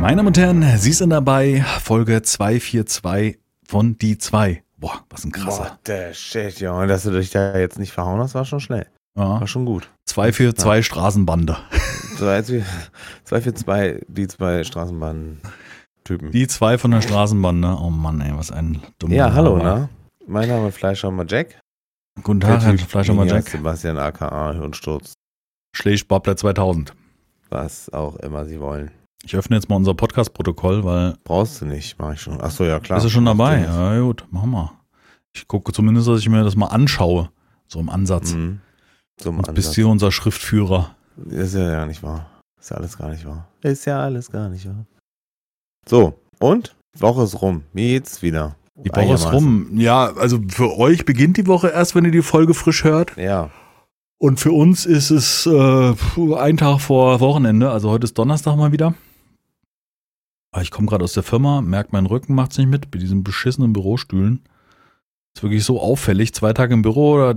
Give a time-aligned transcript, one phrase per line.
[0.00, 4.62] Meine Damen und Herren, Sie sind dabei, Folge 242 von Die 2.
[4.78, 5.64] Boah, was ein krasser.
[5.64, 6.86] What the shit, Junge.
[6.86, 8.86] Dass du dich da jetzt nicht verhauen hast, war schon schnell.
[9.14, 9.90] Ja, War schon gut.
[10.06, 11.58] 242 Straßenbande.
[12.16, 16.30] 242, die zwei Straßenbahn-Typen.
[16.30, 17.76] Die zwei von der Straßenbande.
[17.78, 19.90] Oh Mann, ey, was ein dummer Ja, hallo, ne?
[20.26, 21.60] Mein Name ist Fleischhammer Jack.
[22.22, 23.48] Guten Tag, Herr Elias Jack.
[23.48, 25.12] Sebastian aka Hirnsturz.
[25.76, 26.94] Schlägt Babler 2000.
[27.50, 28.90] Was auch immer sie wollen.
[29.24, 32.40] Ich öffne jetzt mal unser Podcast-Protokoll, weil Brauchst du nicht, mach ich schon.
[32.40, 32.98] Achso, ja klar.
[32.98, 33.60] ist er schon dabei.
[33.60, 34.72] Ja, gut, machen wir.
[35.34, 37.30] Ich gucke zumindest, dass ich mir das mal anschaue.
[37.68, 38.32] So im Ansatz.
[38.32, 38.60] Mhm.
[39.18, 39.54] Zum Sonst Ansatz.
[39.54, 40.96] bist du hier unser Schriftführer.
[41.28, 42.26] Ist ja gar nicht wahr.
[42.58, 43.46] Ist ja alles gar nicht wahr.
[43.62, 44.86] Ist ja alles gar nicht wahr.
[45.86, 46.74] So, und?
[46.98, 47.64] Woche ist rum.
[47.72, 48.56] Wie geht's wieder?
[48.76, 49.78] Die Woche ist rum.
[49.78, 53.16] Ja, also für euch beginnt die Woche erst, wenn ihr die Folge frisch hört.
[53.16, 53.50] Ja.
[54.18, 55.94] Und für uns ist es äh,
[56.36, 57.70] ein Tag vor Wochenende.
[57.70, 58.94] Also heute ist Donnerstag mal wieder.
[60.52, 63.22] Aber ich komme gerade aus der Firma, merkt mein Rücken macht's nicht mit, bei diesen
[63.22, 64.40] beschissenen Bürostühlen.
[65.34, 66.34] Ist wirklich so auffällig.
[66.34, 67.34] Zwei Tage im Büro, da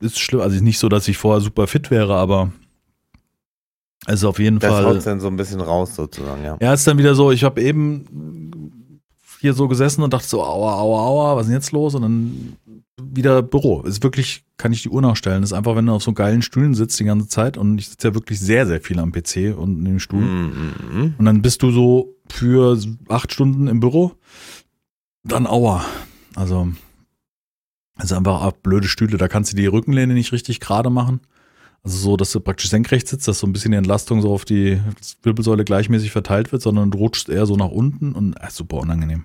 [0.00, 0.40] ist schlimm.
[0.42, 2.52] Also nicht so, dass ich vorher super fit wäre, aber
[4.06, 4.84] es ist auf jeden Das Fall.
[4.84, 6.58] haut dann so ein bisschen raus, sozusagen, ja.
[6.60, 9.00] Ja, ist dann wieder so, ich habe eben
[9.40, 11.94] hier so gesessen und dachte so, aua, aua, aua, was ist denn jetzt los?
[11.94, 12.56] Und dann
[13.02, 13.80] wieder Büro.
[13.82, 15.42] Ist wirklich, kann ich die Uhr nachstellen.
[15.42, 18.08] Ist einfach, wenn du auf so geilen Stühlen sitzt die ganze Zeit und ich sitze
[18.08, 20.22] ja wirklich sehr, sehr viel am PC und in dem Stuhl.
[20.22, 21.14] Mhm.
[21.18, 24.12] Und dann bist du so für acht Stunden im Büro,
[25.24, 25.84] dann aua.
[26.36, 26.68] Also,
[27.96, 31.20] also einfach blöde Stühle, da kannst du die Rückenlehne nicht richtig gerade machen.
[31.82, 34.44] Also so, dass du praktisch senkrecht sitzt, dass so ein bisschen die Entlastung so auf
[34.44, 34.80] die
[35.22, 39.24] Wirbelsäule gleichmäßig verteilt wird, sondern du rutschst eher so nach unten und äh, super unangenehm.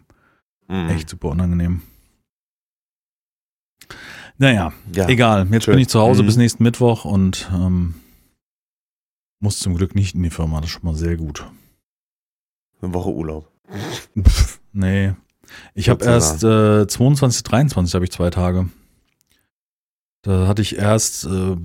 [0.70, 0.90] Mhm.
[0.90, 1.82] Echt super unangenehm.
[4.38, 5.08] Naja, Ja.
[5.08, 5.48] egal.
[5.52, 5.74] Jetzt schön.
[5.76, 6.28] bin ich zu Hause Mhm.
[6.28, 7.96] bis nächsten Mittwoch und ähm,
[9.40, 10.58] muss zum Glück nicht in die Firma.
[10.60, 11.46] Das ist schon mal sehr gut.
[12.82, 13.50] Eine Woche Urlaub.
[14.22, 15.14] Pff, nee.
[15.74, 18.68] Ich habe erst äh, 22, 23 habe ich zwei Tage.
[20.24, 21.56] Da hatte ich erst äh,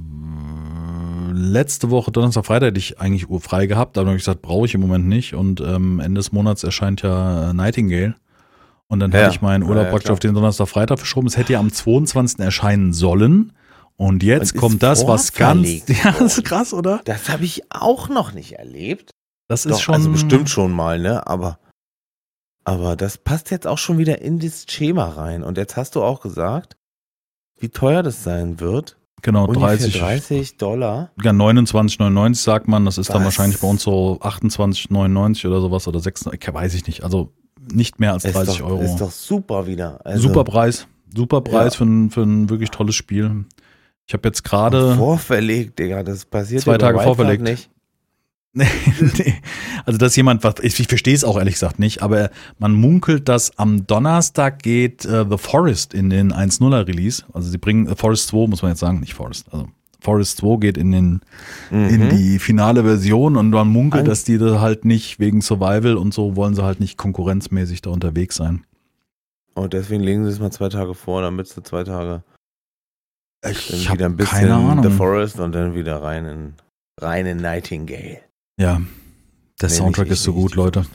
[1.33, 3.97] letzte Woche, Donnerstag, Freitag, hätte ich eigentlich Uhr frei gehabt.
[3.97, 5.35] Da habe ich gesagt, brauche ich im Moment nicht.
[5.35, 8.15] Und ähm, Ende des Monats erscheint ja Nightingale.
[8.91, 9.21] Und dann Ja.
[9.21, 10.13] hatte ich meinen Ja, Urlaub ja, praktisch klar.
[10.15, 11.29] auf den Donnerstag, Freitag verschoben.
[11.29, 12.41] Es hätte ja am 22.
[12.41, 13.53] erscheinen sollen.
[13.97, 15.69] Und jetzt Und kommt das, was ganz.
[15.89, 17.01] Ja, das ist krass, oder?
[17.05, 19.11] Das habe ich auch noch nicht erlebt.
[19.49, 19.95] Das ist Doch, schon.
[19.95, 21.27] also bestimmt schon mal, ne?
[21.27, 21.59] Aber,
[22.65, 25.43] aber das passt jetzt auch schon wieder in das Schema rein.
[25.45, 26.77] Und jetzt hast du auch gesagt,
[27.59, 28.97] wie teuer das sein wird.
[29.23, 29.99] Genau, Ungefähr 30.
[29.99, 31.11] 30 Dollar.
[31.23, 32.87] Ja, 29,99 sagt man.
[32.87, 33.25] Das ist dann Was?
[33.27, 37.05] wahrscheinlich bei uns so 28,99 oder sowas oder 26, ich weiß ich nicht.
[37.05, 37.33] Also
[37.73, 38.81] nicht mehr als Ist 30 doch, Euro.
[38.83, 40.01] Ist doch super wieder.
[40.05, 40.87] Also, Super Preis.
[41.15, 41.79] Super Preis Ja.
[41.79, 43.45] für, ein, für ein wirklich tolles Spiel.
[44.07, 44.95] Ich habe jetzt gerade.
[44.97, 46.03] Vorverlegt, Digga.
[46.03, 47.43] Das passiert Zwei Tage Wildcard vorverlegt.
[47.43, 47.71] nicht.
[48.53, 48.67] Nee,
[49.17, 49.35] nee.
[49.87, 53.29] Also, dass jemand, was, ich, ich verstehe es auch ehrlich gesagt nicht, aber man munkelt,
[53.29, 57.23] dass am Donnerstag geht äh, The Forest in den 1.0er Release.
[57.33, 59.47] Also, sie bringen äh, Forest 2, muss man jetzt sagen, nicht Forest.
[59.53, 59.69] Also,
[60.01, 61.21] Forest 2 geht in den
[61.71, 62.11] in Mhm.
[62.11, 66.37] die finale Version und man munkelt, dass die da halt nicht wegen Survival und so
[66.37, 68.65] wollen sie halt nicht konkurrenzmäßig da unterwegs sein.
[69.55, 72.23] Und deswegen legen sie es mal zwei Tage vor, damit sie zwei Tage
[73.49, 74.85] Ich wieder ein habe bisschen keine Ahnung.
[74.85, 76.55] The Forest und dann wieder rein in,
[77.01, 78.19] rein in Nightingale.
[78.59, 78.81] Ja,
[79.61, 80.55] der Nee, Soundtrack nicht ich, ist so gut.
[80.55, 80.87] Leute.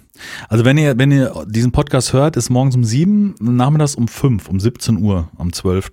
[0.50, 4.48] Also wenn ihr, wenn ihr diesen Podcast hört, ist morgens um sieben, nachmittags um fünf,
[4.50, 5.92] um 17 Uhr, am 12.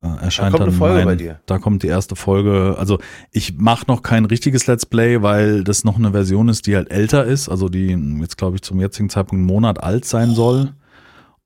[0.00, 1.40] Äh, erscheint kommt eine dann Folge mein, bei dir.
[1.46, 2.76] Da kommt die erste Folge.
[2.78, 2.98] Also
[3.32, 6.90] ich mache noch kein richtiges Let's Play, weil das noch eine Version ist, die halt
[6.90, 7.88] älter ist, also die
[8.20, 10.72] jetzt glaube ich zum jetzigen Zeitpunkt einen Monat alt sein soll.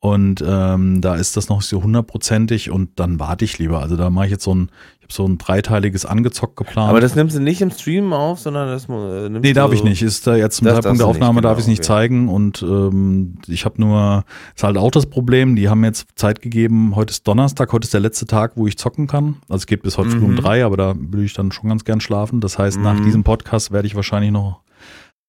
[0.05, 3.79] Und ähm, da ist das noch so hundertprozentig und dann warte ich lieber.
[3.81, 4.69] Also da mache ich jetzt so ein,
[4.99, 6.91] ich habe so ein dreiteiliges angezockt geplant.
[6.91, 9.77] Aber das nimmst du nicht im Stream auf, sondern das äh, nimmst Nee, darf du,
[9.77, 10.03] ich nicht.
[10.03, 11.87] Ist da jetzt zum Zeitpunkt der nicht, Aufnahme darf genau, ich es nicht okay.
[11.87, 14.25] zeigen und ähm, ich habe nur,
[14.57, 17.95] ist halt auch das Problem, die haben jetzt Zeit gegeben, heute ist Donnerstag, heute ist
[17.95, 19.37] der letzte Tag, wo ich zocken kann.
[19.49, 20.37] Also es geht bis heute früh um Mhm.
[20.39, 22.41] drei, aber da will ich dann schon ganz gern schlafen.
[22.41, 23.05] Das heißt, nach Mhm.
[23.05, 24.63] diesem Podcast werde ich wahrscheinlich noch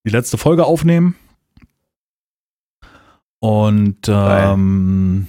[0.04, 1.14] die letzte Folge aufnehmen.
[3.44, 5.28] Und ähm,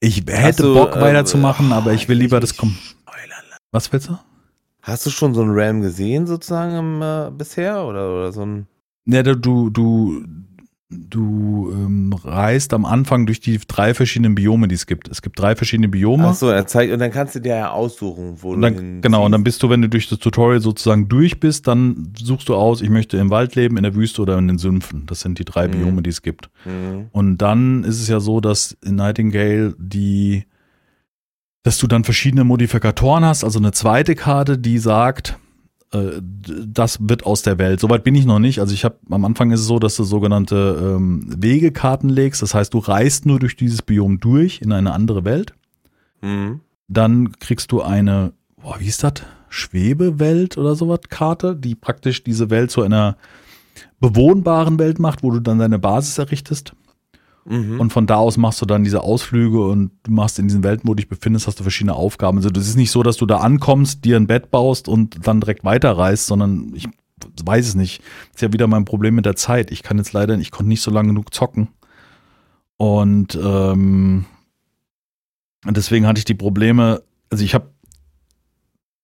[0.00, 2.78] ich hätte du, Bock äh, weiterzumachen, aber ich will lieber das kommen.
[3.70, 4.18] Was willst du?
[4.80, 7.84] Hast du schon so einen Ram gesehen, sozusagen, im, äh, bisher?
[7.84, 8.66] Oder, oder so ein.
[9.04, 9.34] Ja, du,
[9.68, 10.24] du,
[10.90, 15.08] du, du ähm, reist am Anfang durch die drei verschiedenen Biome, die es gibt.
[15.08, 16.28] Es gibt drei verschiedene Biome.
[16.28, 18.74] Ach so, er zeigt, und dann kannst du dir ja aussuchen, wo Und du dann,
[18.74, 22.12] hin genau, und dann bist du, wenn du durch das Tutorial sozusagen durch bist, dann
[22.18, 25.04] suchst du aus, ich möchte im Wald leben, in der Wüste oder in den Sümpfen.
[25.06, 25.72] Das sind die drei Mhm.
[25.72, 26.50] Biome, die es gibt.
[26.64, 27.06] Mhm.
[27.12, 30.44] Und dann ist es ja so, dass in Nightingale die,
[31.62, 35.38] dass du dann verschiedene Modifikatoren hast, also eine zweite Karte, die sagt,
[35.92, 37.80] äh, das wird aus der Welt.
[37.80, 38.60] Soweit bin ich noch nicht.
[38.60, 42.42] Also ich habe am Anfang ist es so, dass du sogenannte ähm, Wegekarten legst.
[42.42, 45.54] Das heißt, du reist nur durch dieses Biom durch in eine andere Welt.
[46.20, 46.60] Mhm.
[46.88, 49.14] Dann kriegst du eine, boah, wie ist das?
[49.50, 53.16] Schwebewelt oder sowas Karte, die praktisch diese Welt zu einer
[54.00, 56.74] bewohnbaren Welt macht, wo du dann deine Basis errichtest.
[57.48, 57.80] Mhm.
[57.80, 60.86] Und von da aus machst du dann diese Ausflüge und du machst in diesen Welten,
[60.86, 62.36] wo du dich befindest, hast du verschiedene Aufgaben.
[62.36, 65.40] Also das ist nicht so, dass du da ankommst, dir ein Bett baust und dann
[65.40, 66.88] direkt weiterreist, sondern ich
[67.42, 68.02] weiß es nicht.
[68.34, 69.70] Ist ja wieder mein Problem mit der Zeit.
[69.70, 71.68] Ich kann jetzt leider, ich konnte nicht so lange genug zocken.
[72.76, 74.26] Und ähm,
[75.64, 77.70] deswegen hatte ich die Probleme, also ich habe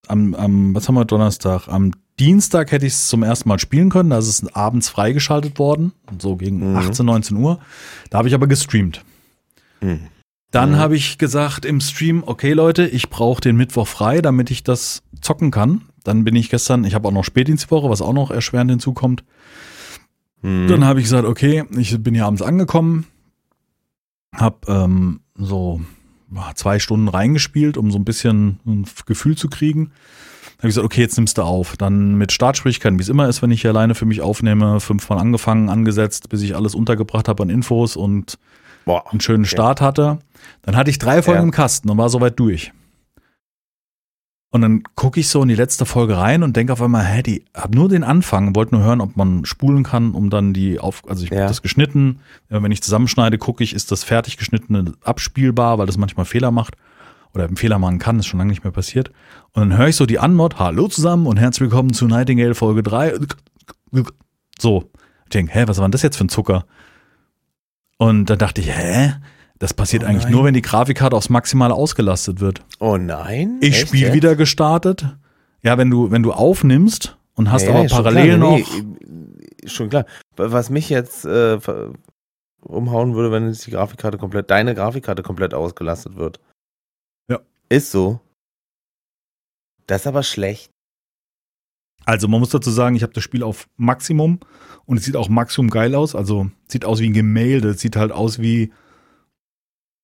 [0.07, 1.69] am, am, was haben wir Donnerstag?
[1.69, 4.11] Am Dienstag hätte ich es zum ersten Mal spielen können.
[4.11, 6.77] Da ist es abends freigeschaltet worden, so gegen Mhm.
[6.77, 7.59] 18, 19 Uhr.
[8.11, 9.05] Da habe ich aber gestreamt.
[9.81, 10.01] Mhm.
[10.53, 10.77] Dann Mhm.
[10.77, 15.03] habe ich gesagt im Stream, okay Leute, ich brauche den Mittwoch frei, damit ich das
[15.21, 15.83] zocken kann.
[16.05, 19.25] Dann bin ich gestern, ich habe auch noch Spätdienstwoche, was auch noch erschwerend hinzukommt.
[20.43, 20.69] Mhm.
[20.69, 23.07] Dann habe ich gesagt, okay, ich bin hier abends angekommen,
[24.35, 25.81] habe ähm, so
[26.55, 29.91] zwei Stunden reingespielt, um so ein bisschen ein Gefühl zu kriegen.
[30.65, 31.77] Habe ich gesagt, okay, jetzt nimmst du auf.
[31.77, 35.19] Dann mit Startschwierigkeiten, wie es immer ist, wenn ich hier alleine für mich aufnehme, fünfmal
[35.19, 38.39] angefangen, angesetzt, bis ich alles untergebracht habe an Infos und
[38.87, 39.05] Boah.
[39.13, 40.21] einen schönen Start hatte.
[40.63, 41.45] Dann hatte ich drei Folgen Ja.
[41.45, 42.73] im Kasten und war soweit durch.
[44.53, 47.23] Und dann gucke ich so in die letzte Folge rein und denke auf einmal, hä,
[47.23, 50.79] die hab nur den Anfang, wollte nur hören, ob man spulen kann, um dann die
[50.79, 51.41] auf, also ich Ja.
[51.41, 52.21] habe das geschnitten.
[52.49, 56.77] Wenn ich zusammenschneide, gucke ich, ist das fertig geschnittene abspielbar, weil das manchmal Fehler macht
[57.35, 59.11] oder einen Fehler machen kann, ist schon lange nicht mehr passiert.
[59.53, 62.83] Und dann höre ich so die Anmod, hallo zusammen und herzlich willkommen zu Nightingale Folge
[62.83, 63.15] 3.
[64.59, 64.91] So,
[65.25, 66.65] ich denke, hä, was war denn das jetzt für ein Zucker?
[67.99, 69.15] Und dann dachte ich, hä?
[69.59, 72.65] Das passiert Oh eigentlich nur, wenn die Grafikkarte aufs Maximale ausgelastet wird.
[72.81, 73.59] Oh nein.
[73.61, 74.15] Ich Echt Spiel jetzt?
[74.15, 75.17] wieder gestartet.
[75.63, 78.59] Ja, wenn du, wenn du aufnimmst und hast Ja, ja, aber schon parallel klar, noch.
[78.59, 80.07] Nee, schon klar.
[80.37, 81.59] Was mich jetzt äh,
[82.61, 86.41] umhauen würde, wenn jetzt die Grafikkarte komplett, deine Grafikkarte komplett ausgelastet wird.
[87.75, 88.21] Ist so.
[89.87, 90.71] Das ist aber schlecht.
[92.07, 94.39] Also man muss dazu sagen, ich habe das Spiel auf Maximum
[94.85, 96.15] und es sieht auch Maximum geil aus.
[96.15, 97.71] Also sieht aus wie ein Gemälde.
[97.71, 98.73] Es sieht halt aus wie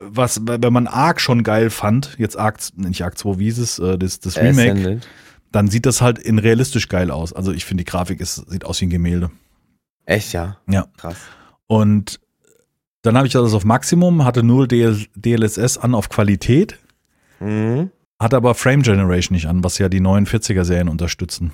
[0.01, 3.79] was, wenn man Ark schon geil fand, jetzt Ark, nicht Ark 2, wie hieß es,
[3.79, 5.09] äh, das, das Remake, Ascendant.
[5.53, 7.33] dann sieht das halt in realistisch geil aus.
[7.35, 9.31] Also ich finde die Grafik ist, sieht aus wie ein Gemälde.
[10.07, 10.57] Echt, ja?
[10.69, 10.87] Ja.
[10.97, 11.19] Krass.
[11.67, 12.19] Und
[13.03, 16.79] dann habe ich das auf Maximum, hatte nur DL DLSS an auf Qualität,
[17.41, 17.91] Mhm.
[18.21, 21.53] hatte aber Frame Generation nicht an, was ja die neuen 40er Serien unterstützen.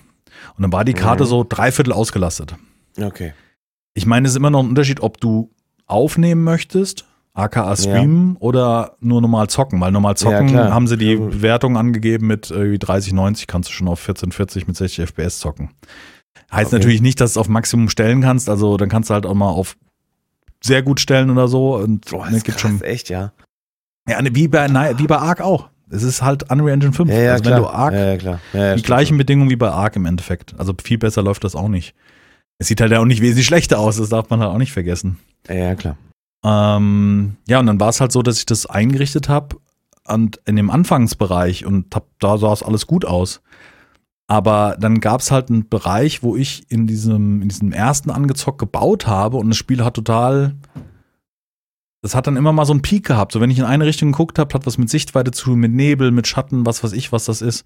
[0.57, 1.29] Und dann war die Karte Mhm.
[1.29, 2.57] so dreiviertel ausgelastet.
[3.01, 3.33] Okay.
[3.95, 5.51] Ich meine, es ist immer noch ein Unterschied, ob du
[5.87, 7.05] aufnehmen möchtest,
[7.35, 10.73] aka streamen oder nur normal zocken, weil normal zocken klar.
[10.73, 11.19] haben sie die Ja.
[11.21, 15.39] Bewertung angegeben mit irgendwie 30, 90 kannst du schon auf 14, 40 mit 60 FPS
[15.39, 15.71] zocken.
[16.53, 16.77] Heißt Okay.
[16.77, 19.35] natürlich nicht, dass du es auf Maximum stellen kannst, also dann kannst du halt auch
[19.35, 19.77] mal auf
[20.63, 23.33] sehr gut stellen oder so und Boah, ne, ist gibt krass, schon echt, ja.
[24.09, 24.69] ja, ne, wie bei
[24.99, 25.69] wie bei Ark auch.
[25.91, 27.11] Es ist halt Unreal Engine 5.
[27.11, 27.57] Ja, ja, also klar.
[27.57, 29.19] wenn du Ark ja, ja, die gleichen schon.
[29.19, 30.55] Bedingungen wie bei Ark im Endeffekt.
[30.59, 31.95] Also viel besser läuft das auch nicht.
[32.59, 34.73] Es sieht halt ja auch nicht wesentlich schlechter aus, das darf man halt auch nicht
[34.73, 35.19] vergessen.
[35.49, 35.97] Ja, ja, klar.
[36.45, 39.57] Ähm, ja, und dann war es halt so, dass ich das eingerichtet habe
[40.07, 43.43] und in dem Anfangsbereich und hab, da sah es alles gut aus.
[44.29, 48.59] Aber dann gab es halt einen Bereich, wo ich in diesem, in diesem ersten Angezockt
[48.59, 50.55] gebaut habe und das Spiel hat total.
[52.03, 53.33] Das hat dann immer mal so einen Peak gehabt.
[53.33, 56.11] So, wenn ich in eine Richtung geguckt habe, hat was mit Sichtweite zu mit Nebel,
[56.11, 57.65] mit Schatten, was weiß ich, was das ist.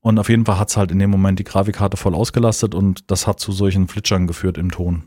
[0.00, 3.10] Und auf jeden Fall hat es halt in dem Moment die Grafikkarte voll ausgelastet und
[3.10, 5.04] das hat zu solchen Flitschern geführt im Ton.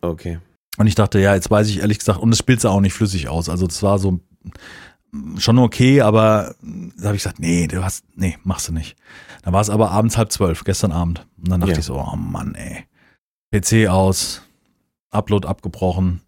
[0.00, 0.38] Okay.
[0.78, 3.28] Und ich dachte, ja, jetzt weiß ich ehrlich gesagt, und es spielt auch nicht flüssig
[3.28, 3.48] aus.
[3.48, 4.20] Also das war so
[5.38, 8.96] schon okay, aber da habe ich gesagt, nee, du hast, nee, machst du nicht.
[9.42, 11.26] Dann war es aber abends halb zwölf, gestern Abend.
[11.38, 11.78] Und dann dachte Ja.
[11.78, 12.84] ich so, oh Mann, ey.
[13.52, 14.42] PC aus,
[15.10, 16.20] Upload abgebrochen,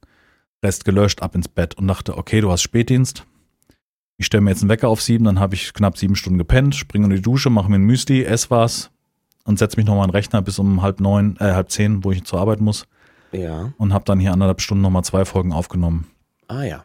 [0.62, 3.25] Rest gelöscht, ab ins Bett und dachte, okay, du hast Spätdienst.
[4.19, 6.75] Ich stelle mir jetzt einen Wecker auf sieben, dann habe ich knapp sieben Stunden gepennt,
[6.76, 8.90] springe in die Dusche, mache mir ein Müsli, ess was
[9.45, 12.12] und setze mich nochmal an den Rechner bis um halb neun, äh, halb zehn, wo
[12.12, 12.87] ich zur Arbeit muss
[13.33, 13.73] Ja.
[13.78, 16.07] und habe dann hier anderthalb Stunden nochmal zwei Folgen aufgenommen.
[16.47, 16.85] Ah ja.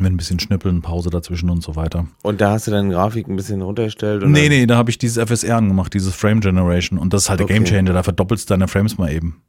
[0.00, 2.06] Mit ein bisschen Schnippeln, Pause dazwischen und so weiter.
[2.22, 4.22] Und da hast du deine Grafik ein bisschen runtergestellt?
[4.22, 6.98] und Nee, nee, da habe ich dieses FSR angemacht, dieses Frame Generation.
[6.98, 7.54] Und das ist halt der Okay.
[7.54, 9.42] Game Changer, da verdoppelst du deine Frames mal eben.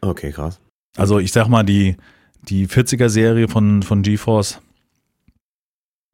[0.00, 0.60] Okay, krass.
[0.96, 1.96] Also ich sag mal, die,
[2.42, 4.60] die 40er-Serie von, von GeForce,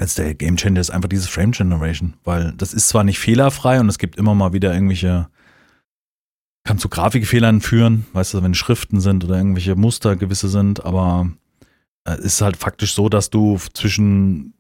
[0.01, 2.15] jetzt der Game Changer ist einfach dieses Frame Generation.
[2.25, 5.29] Weil das ist zwar nicht fehlerfrei und es gibt immer mal wieder irgendwelche,
[6.65, 11.31] kann zu Grafikfehlern führen, weißt du, wenn Schriften sind oder irgendwelche Muster gewisse sind, aber
[12.05, 14.55] äh, es ist halt faktisch so, dass du zwischen,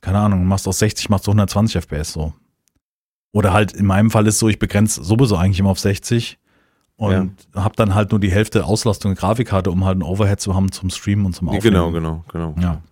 [0.00, 2.34] keine Ahnung, machst aus 60, machst du 120 FPS so.
[3.32, 6.38] Oder halt in meinem Fall ist so, ich begrenze sowieso eigentlich immer auf 60
[6.98, 7.62] und ja.
[7.62, 10.72] habe dann halt nur die Hälfte Auslastung der Grafikkarte, um halt ein Overhead zu haben
[10.72, 11.62] zum Streamen und zum Aufnehmen.
[11.62, 12.54] Genau, genau, genau.
[12.60, 12.82] Ja.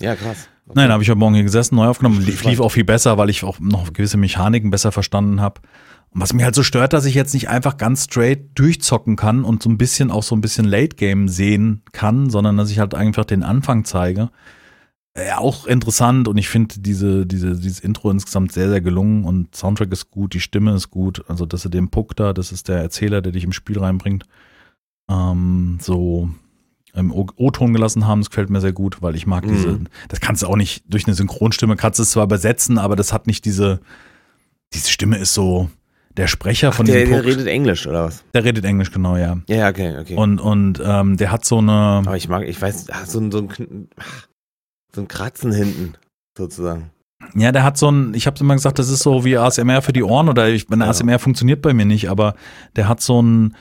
[0.00, 0.48] Ja, krass.
[0.66, 0.74] Okay.
[0.80, 2.20] Nein, habe ich heute Morgen hier gesessen, neu aufgenommen.
[2.20, 5.62] Lief, lief auch viel besser, weil ich auch noch gewisse Mechaniken besser verstanden habe.
[6.10, 9.42] Und was mich halt so stört, dass ich jetzt nicht einfach ganz straight durchzocken kann
[9.42, 12.78] und so ein bisschen auch so ein bisschen Late Game sehen kann, sondern dass ich
[12.78, 14.30] halt einfach den Anfang zeige.
[15.16, 19.54] Ja, auch interessant und ich finde diese, diese, dieses Intro insgesamt sehr, sehr gelungen und
[19.54, 21.24] Soundtrack ist gut, die Stimme ist gut.
[21.28, 24.24] Also, dass er den Puck da, das ist der Erzähler, der dich im Spiel reinbringt,
[25.10, 26.28] ähm, so
[26.92, 29.52] im O-Ton gelassen haben, das gefällt mir sehr gut, weil ich mag mhm.
[29.52, 32.96] diese, das kannst du auch nicht durch eine Synchronstimme, kannst du es zwar übersetzen, aber
[32.96, 33.80] das hat nicht diese,
[34.72, 35.70] diese Stimme ist so,
[36.16, 38.24] der Sprecher Ach, von der, der redet Englisch oder was?
[38.32, 39.38] Der redet Englisch, genau, ja.
[39.48, 40.14] Ja, okay, okay.
[40.16, 41.72] Und, und ähm, der hat so eine.
[41.72, 43.88] Aber ich mag, ich weiß, so so ein,
[44.96, 45.94] so ein Kratzen hinten,
[46.36, 46.90] sozusagen.
[47.34, 49.92] Ja, der hat so ein, ich habe immer gesagt, das ist so wie ASMR für
[49.92, 50.88] die Ohren oder ich, wenn ja.
[50.88, 52.34] ASMR funktioniert bei mir nicht, aber
[52.76, 53.54] der hat so ein,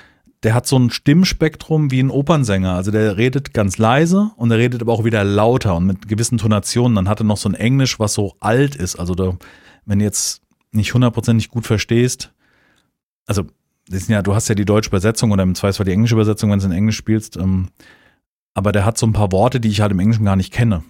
[0.44, 2.74] der hat so ein Stimmspektrum wie ein Opernsänger.
[2.74, 6.38] Also der redet ganz leise und er redet aber auch wieder lauter und mit gewissen
[6.38, 6.96] Tonationen.
[6.96, 8.98] Dann hat er noch so ein Englisch, was so alt ist.
[8.98, 9.38] Also da,
[9.86, 12.34] wenn du jetzt nicht hundertprozentig gut verstehst,
[13.26, 13.44] also
[13.90, 16.66] ja, du hast ja die deutsche Übersetzung oder im Zweifelsfall die englische Übersetzung, wenn du
[16.66, 17.70] in Englisch spielst, ähm,
[18.54, 20.84] aber der hat so ein paar Worte, die ich halt im Englischen gar nicht kenne.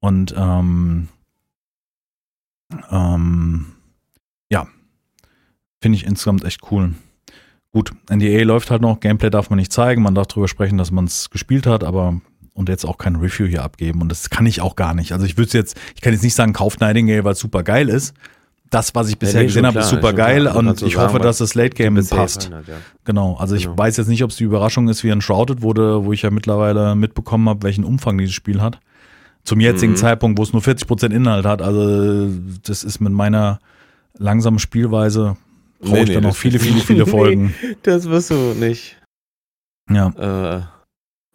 [0.00, 1.08] Und ähm,
[2.90, 3.66] ähm,
[4.50, 4.66] ja,
[5.80, 6.94] finde ich insgesamt echt cool.
[7.72, 10.90] Gut, NDA läuft halt noch, Gameplay darf man nicht zeigen, man darf darüber sprechen, dass
[10.90, 12.20] man es gespielt hat, aber
[12.54, 15.12] und jetzt auch kein Review hier abgeben und das kann ich auch gar nicht.
[15.12, 17.88] Also ich würde jetzt, ich kann jetzt nicht sagen, kauft Nightingale, weil es super geil
[17.88, 18.14] ist,
[18.70, 21.38] das, was ich bisher ja, nee, gesehen habe, ist super geil und ich hoffe, dass
[21.38, 22.50] das Late Game passt.
[22.52, 22.74] Hat, ja.
[23.04, 23.72] Genau, also genau.
[23.72, 26.22] ich weiß jetzt nicht, ob es die Überraschung ist, wie ein Shrouded wurde, wo ich
[26.22, 28.78] ja mittlerweile mitbekommen habe, welchen Umfang dieses Spiel hat.
[29.44, 29.96] Zum jetzigen mhm.
[29.96, 31.62] Zeitpunkt, wo es nur 40% Inhalt hat.
[31.62, 32.28] Also
[32.62, 33.58] das ist mit meiner
[34.18, 35.36] langsamen Spielweise
[35.80, 37.54] brauche nee, ich nee, da noch viele, viele, viele Folgen.
[37.62, 38.96] Nee, das wirst du nicht.
[39.88, 40.66] Ja.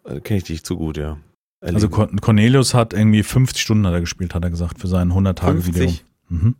[0.04, 1.18] Äh, Kenne ich dich zu gut, ja.
[1.60, 1.76] Erleben.
[1.76, 5.92] Also Cornelius hat irgendwie 50 Stunden hat er gespielt, hat er gesagt, für sein 100-Tage-Video.
[6.28, 6.54] Mhm.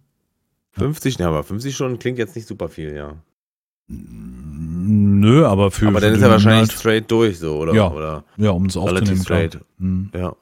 [0.73, 3.15] 50, ja, aber 50 Stunden klingt jetzt nicht super viel, ja.
[3.89, 5.87] Nö, aber für.
[5.87, 7.73] Aber dann ist er wahrscheinlich halt, straight durch, so, oder?
[7.73, 9.23] Ja, oder ja um es aufzunehmen.
[9.23, 9.61] Straight.
[9.79, 10.11] Mhm.
[10.13, 10.35] Ja.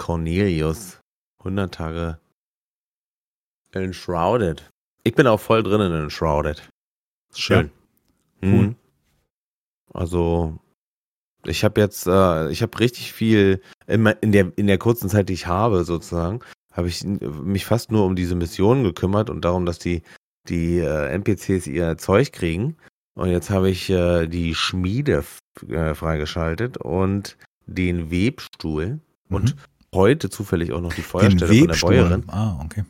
[0.00, 0.98] Cornelius.
[1.40, 2.18] 100 Tage
[3.72, 4.68] Enshrouded.
[5.04, 6.68] Ich bin auch voll drin in Enshrouded.
[7.34, 7.70] Schön.
[8.42, 8.48] Ja.
[8.48, 8.58] Mhm.
[8.58, 8.74] Cool.
[9.92, 10.58] Also,
[11.44, 15.28] ich habe jetzt, äh, ich habe richtig viel in, in, der, in der kurzen Zeit,
[15.28, 16.40] die ich habe, sozusagen,
[16.72, 20.02] habe ich mich fast nur um diese Mission gekümmert und darum, dass die,
[20.48, 22.76] die äh, NPCs ihr Zeug kriegen.
[23.14, 25.24] Und jetzt habe ich äh, die Schmiede
[25.68, 29.36] äh, freigeschaltet und den Webstuhl mhm.
[29.36, 29.56] und
[29.94, 32.24] heute zufällig auch noch die Feuerstelle von der Bäuerin.
[32.28, 32.84] Ah, okay.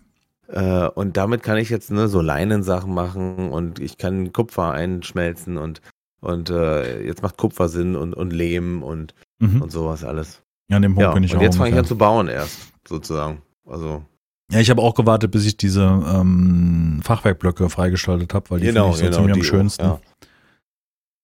[0.48, 5.58] Äh, und damit kann ich jetzt ne, so Leinensachen machen und ich kann Kupfer einschmelzen
[5.58, 5.80] und,
[6.20, 9.62] und äh, jetzt macht Kupfer Sinn und, und Lehm und, mhm.
[9.62, 10.42] und sowas alles.
[10.68, 11.40] Ja, an dem Punkt ja, bin ich und auch.
[11.40, 13.42] Und jetzt fange ich an zu bauen erst, sozusagen.
[13.66, 14.04] Also.
[14.50, 18.92] Ja, ich habe auch gewartet, bis ich diese ähm, Fachwerkblöcke freigeschaltet habe, weil die genau,
[18.92, 19.84] finde ich so genau, am schönsten.
[19.84, 20.00] Ja.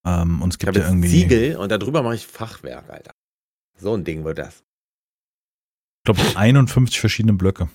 [0.05, 1.09] Ähm, und es gibt ja irgendwie.
[1.09, 3.11] Ziegel und darüber mache ich Fachwerk, Alter.
[3.77, 4.63] So ein Ding wird das.
[6.07, 7.67] Ich glaube, 51 verschiedene Blöcke.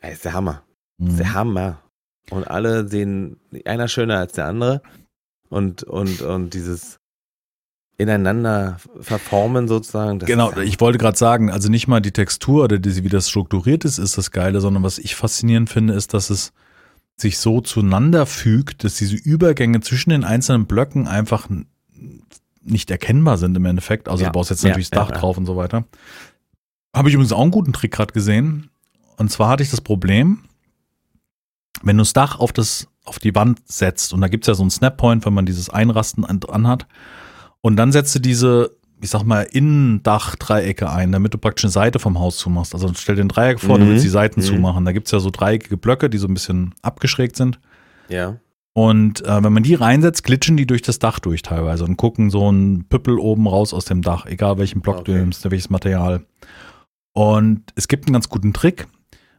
[0.00, 0.64] Das ist der Hammer.
[0.98, 1.34] Das ist der mhm.
[1.34, 1.82] Hammer.
[2.30, 4.82] Und alle sehen einer schöner als der andere.
[5.48, 6.98] Und, und, und dieses
[7.96, 10.18] ineinander verformen sozusagen.
[10.18, 13.84] genau, ich wollte gerade sagen, also nicht mal die Textur oder die, wie das strukturiert
[13.84, 16.52] ist, ist das Geile, sondern was ich faszinierend finde, ist, dass es
[17.16, 21.48] sich so zueinander fügt, dass diese Übergänge zwischen den einzelnen Blöcken einfach
[22.62, 24.08] nicht erkennbar sind im Endeffekt.
[24.08, 25.84] Also ja, du baust jetzt natürlich ja, das Dach ja, drauf und so weiter.
[26.98, 28.70] Habe ich übrigens auch einen guten Trick gerade gesehen.
[29.16, 30.40] Und zwar hatte ich das Problem,
[31.82, 34.54] wenn du das Dach auf, das, auf die Wand setzt, und da gibt es ja
[34.54, 36.88] so einen Snappoint, wenn man dieses Einrasten anhat,
[37.60, 42.00] und dann setzt du diese, ich sag mal, Innendachdreiecke ein, damit du praktisch eine Seite
[42.00, 42.74] vom Haus zumachst.
[42.74, 43.82] Also stell dir ein Dreieck vor, mhm.
[43.82, 44.44] damit die Seiten mhm.
[44.44, 44.84] zumachen.
[44.84, 47.60] Da gibt's ja so dreieckige Blöcke, die so ein bisschen abgeschrägt sind.
[48.08, 48.38] Ja.
[48.72, 52.30] Und äh, wenn man die reinsetzt, glitschen die durch das Dach durch teilweise und gucken
[52.30, 55.12] so ein Püppel oben raus aus dem Dach, egal welchen Block okay.
[55.12, 56.24] du nimmst, welches Material.
[57.18, 58.86] Und es gibt einen ganz guten Trick.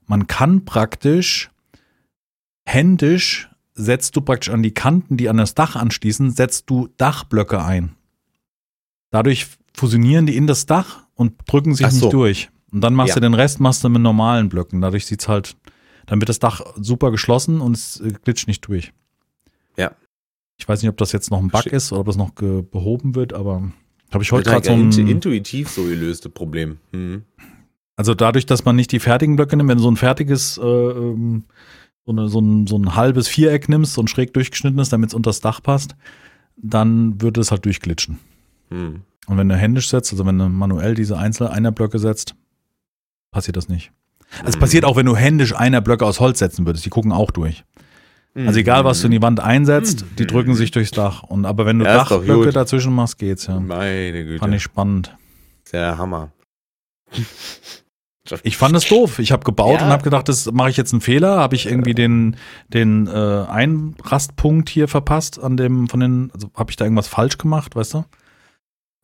[0.05, 1.49] Man kann praktisch
[2.65, 7.63] händisch setzt du praktisch an die Kanten, die an das Dach anschließen, setzt du Dachblöcke
[7.63, 7.95] ein.
[9.11, 12.07] Dadurch fusionieren die in das Dach und drücken sich so.
[12.07, 12.49] nicht durch.
[12.69, 13.15] Und dann machst ja.
[13.15, 14.81] du den Rest machst du mit normalen Blöcken.
[14.81, 15.55] Dadurch sieht's halt,
[16.05, 18.91] dann wird das Dach super geschlossen und es äh, glitscht nicht durch.
[19.77, 19.93] Ja.
[20.57, 22.31] Ich weiß nicht, ob das jetzt noch ein Bug Sch ist oder ob das noch
[22.31, 23.71] behoben wird, aber
[24.11, 26.79] habe ich heute gerade so ein intuitiv so gelöste Problem.
[26.91, 27.23] Hm.
[27.99, 30.61] Also dadurch, dass man nicht die fertigen Blöcke nimmt, wenn du so ein fertiges, äh,
[30.65, 31.43] ähm,
[32.05, 35.13] so, eine, so, ein, so ein halbes Viereck nimmst, so ein schräg durchgeschnittenes, damit es
[35.13, 35.95] unter das Dach passt,
[36.55, 38.17] dann würde es halt durchglitschen.
[38.69, 39.01] Hm.
[39.27, 42.35] Und wenn du händisch setzt, also wenn du manuell diese einzelnen Einerblöcke setzt,
[43.31, 43.91] passiert das nicht.
[44.37, 44.59] Also es Mhm.
[44.61, 46.85] passiert auch, wenn du händisch Einerblöcke aus Holz setzen würdest.
[46.85, 47.65] Die gucken auch durch.
[48.33, 48.47] Mhm.
[48.47, 51.23] Also egal, was du in die Wand einsetzt, die drücken sich durchs Dach.
[51.23, 53.59] Und aber wenn du Ja, Dachblöcke dazwischen machst, geht's ja.
[53.59, 54.39] Meine Güte.
[54.39, 55.13] Fand ich spannend.
[55.73, 56.31] der Hammer.
[58.43, 59.19] Ich fand es doof.
[59.19, 59.85] Ich habe gebaut Ja.
[59.85, 61.37] und habe gedacht, das mache ich jetzt einen Fehler.
[61.37, 62.35] Habe ich irgendwie den
[62.73, 67.37] den äh, Einrastpunkt hier verpasst an dem von den, also habe ich da irgendwas falsch
[67.37, 68.05] gemacht, weißt du?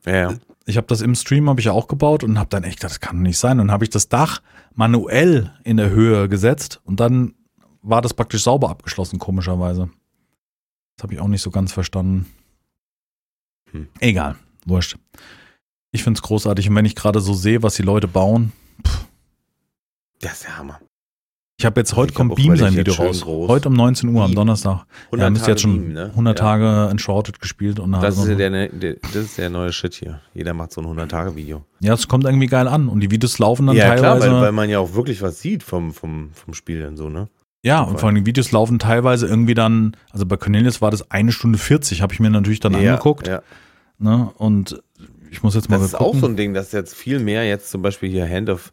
[0.06, 0.34] Ja.
[0.68, 2.92] Ich habe das im Stream habe ich ja auch gebaut und habe dann echt gedacht,
[2.94, 3.60] das kann nicht sein.
[3.60, 4.42] Und dann habe ich das Dach
[4.74, 7.34] manuell in der Höhe gesetzt und dann
[7.84, 9.90] war das praktisch sauber abgeschlossen, komischerweise.
[10.98, 12.26] Das habe ich auch nicht so ganz verstanden.
[13.72, 13.88] Hm.
[14.00, 14.98] Egal, wurscht.
[15.92, 18.52] Ich find's großartig und wenn ich gerade so sehe, was die Leute bauen,
[20.22, 20.80] Das ist der Hammer.
[21.60, 23.22] ich habe jetzt heute Ich kommt Beam sein Video raus.
[23.22, 23.50] groß.
[23.50, 24.36] Heute um 19 Uhr am Beam.
[24.36, 24.86] Donnerstag.
[25.08, 26.06] 100 Ja, müsste jetzt schon Beam, ne?
[26.12, 26.46] 100 ja.
[26.46, 29.94] Tage Enshrouded gespielt und Das ist, ja der, ne- der, das ist der neue Shit
[29.94, 30.22] hier.
[30.34, 31.64] Jeder macht so ein 100-Tage-Video.
[31.80, 34.34] ja, es kommt irgendwie geil an und die Videos laufen dann Ja, klar, teilweise.
[34.34, 37.28] weil, weil man ja auch wirklich was sieht vom, vom, vom Spiel dann so, ne?
[37.64, 41.10] Ja, und vor allem die Videos laufen teilweise irgendwie dann, also bei Cornelius war das
[41.10, 43.28] eine Stunde 40, habe ich mir natürlich dann ja, angeguckt.
[43.28, 43.42] Ja.
[43.98, 44.30] Ne?
[44.38, 44.84] Und
[45.32, 46.18] ich muss jetzt mal Das ist gucken.
[46.18, 48.72] auch so ein Ding, dass jetzt viel mehr jetzt zum Beispiel hier Hand of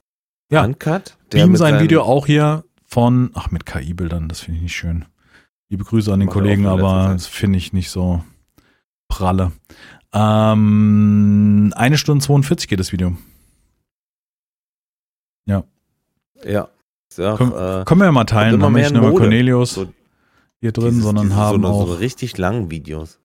[0.52, 0.64] Ja.
[0.64, 1.16] Uncut.
[1.30, 5.06] Beam mit sein Video auch hier von, ach mit KI-Bildern, das finde ich nicht schön.
[5.70, 8.22] Liebe Grüße an den Kollegen, aber das finde ich nicht so
[9.08, 9.52] pralle.
[10.12, 13.16] Ähm, eine Stunde 42 geht das Video.
[15.46, 15.64] Ja.
[16.44, 16.68] Ja
[17.18, 19.14] auch, Komm- äh, Können wir ja mal teilen, mehr nicht nur.
[19.14, 19.92] Cornelius So
[20.60, 21.86] hier drin, sondern dieses haben so, auch.
[21.86, 23.18] so richtig langen Videos.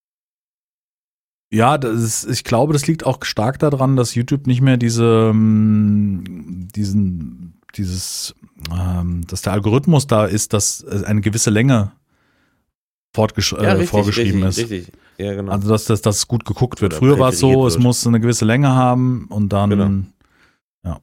[1.51, 5.30] Ja, das ist, ich glaube, das liegt auch stark daran, dass YouTube nicht mehr diese,
[5.32, 8.36] ähm, diesen, dieses,
[8.72, 11.92] ähm, dass der Algorithmus da ist, dass äh, eine gewisse Länge
[13.16, 14.72] fortgesch äh, vorgeschrieben richtig, ist.
[14.72, 14.94] Richtig.
[15.18, 15.51] Ja, genau.
[15.53, 16.94] Also, dass das dass gut geguckt wird.
[16.94, 17.83] Oder Früher war es so, präferiert es wird.
[17.83, 19.70] muss eine gewisse Länge haben und dann,
[20.83, 21.00] Genau.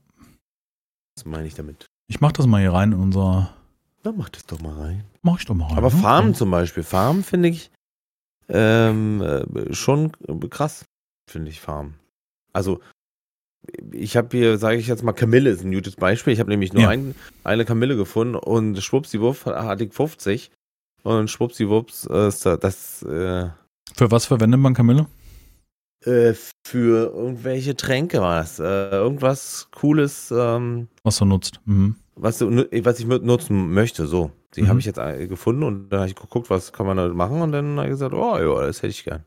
[1.17, 1.87] das meine ich damit.
[2.07, 3.51] ich mach das mal hier rein in unser,
[4.03, 5.05] Dann mach das doch mal rein.
[5.23, 5.79] mach ich doch mal rein.
[5.79, 5.97] Aber ne?
[6.01, 6.83] Farmen zum Beispiel.
[6.83, 7.71] Farmen finde ich
[8.49, 10.13] ähm, äh, schon
[10.51, 10.85] krass,
[11.31, 11.95] finde ich Farmen.
[12.53, 12.81] Also
[13.93, 16.33] ich habe hier, sage ich jetzt mal, Kamille ist ein gutes Beispiel.
[16.35, 16.89] Ich habe nämlich nur Ja.
[16.91, 20.51] ein, eine Kamille gefunden und schwuppsiwupp hatte ich 50
[21.03, 23.49] und schwuppsiwupps äh, ist da- das äh,
[23.97, 25.07] Für was verwendet man Kamille?
[26.05, 26.35] äh,
[26.67, 28.59] für irgendwelche Tränke war das.
[28.61, 31.61] Äh, irgendwas Cooles, ähm, Was du nutzt.
[31.65, 31.97] Mhm.
[32.17, 32.51] was, du,
[32.85, 34.07] was ich nutzen möchte.
[34.07, 34.69] So, die Mhm.
[34.69, 37.41] habe ich jetzt äh, gefunden und dann habe ich geguckt, was kann man da machen
[37.43, 39.25] und dann habe ich gesagt, oh ja, das hätte ich gern.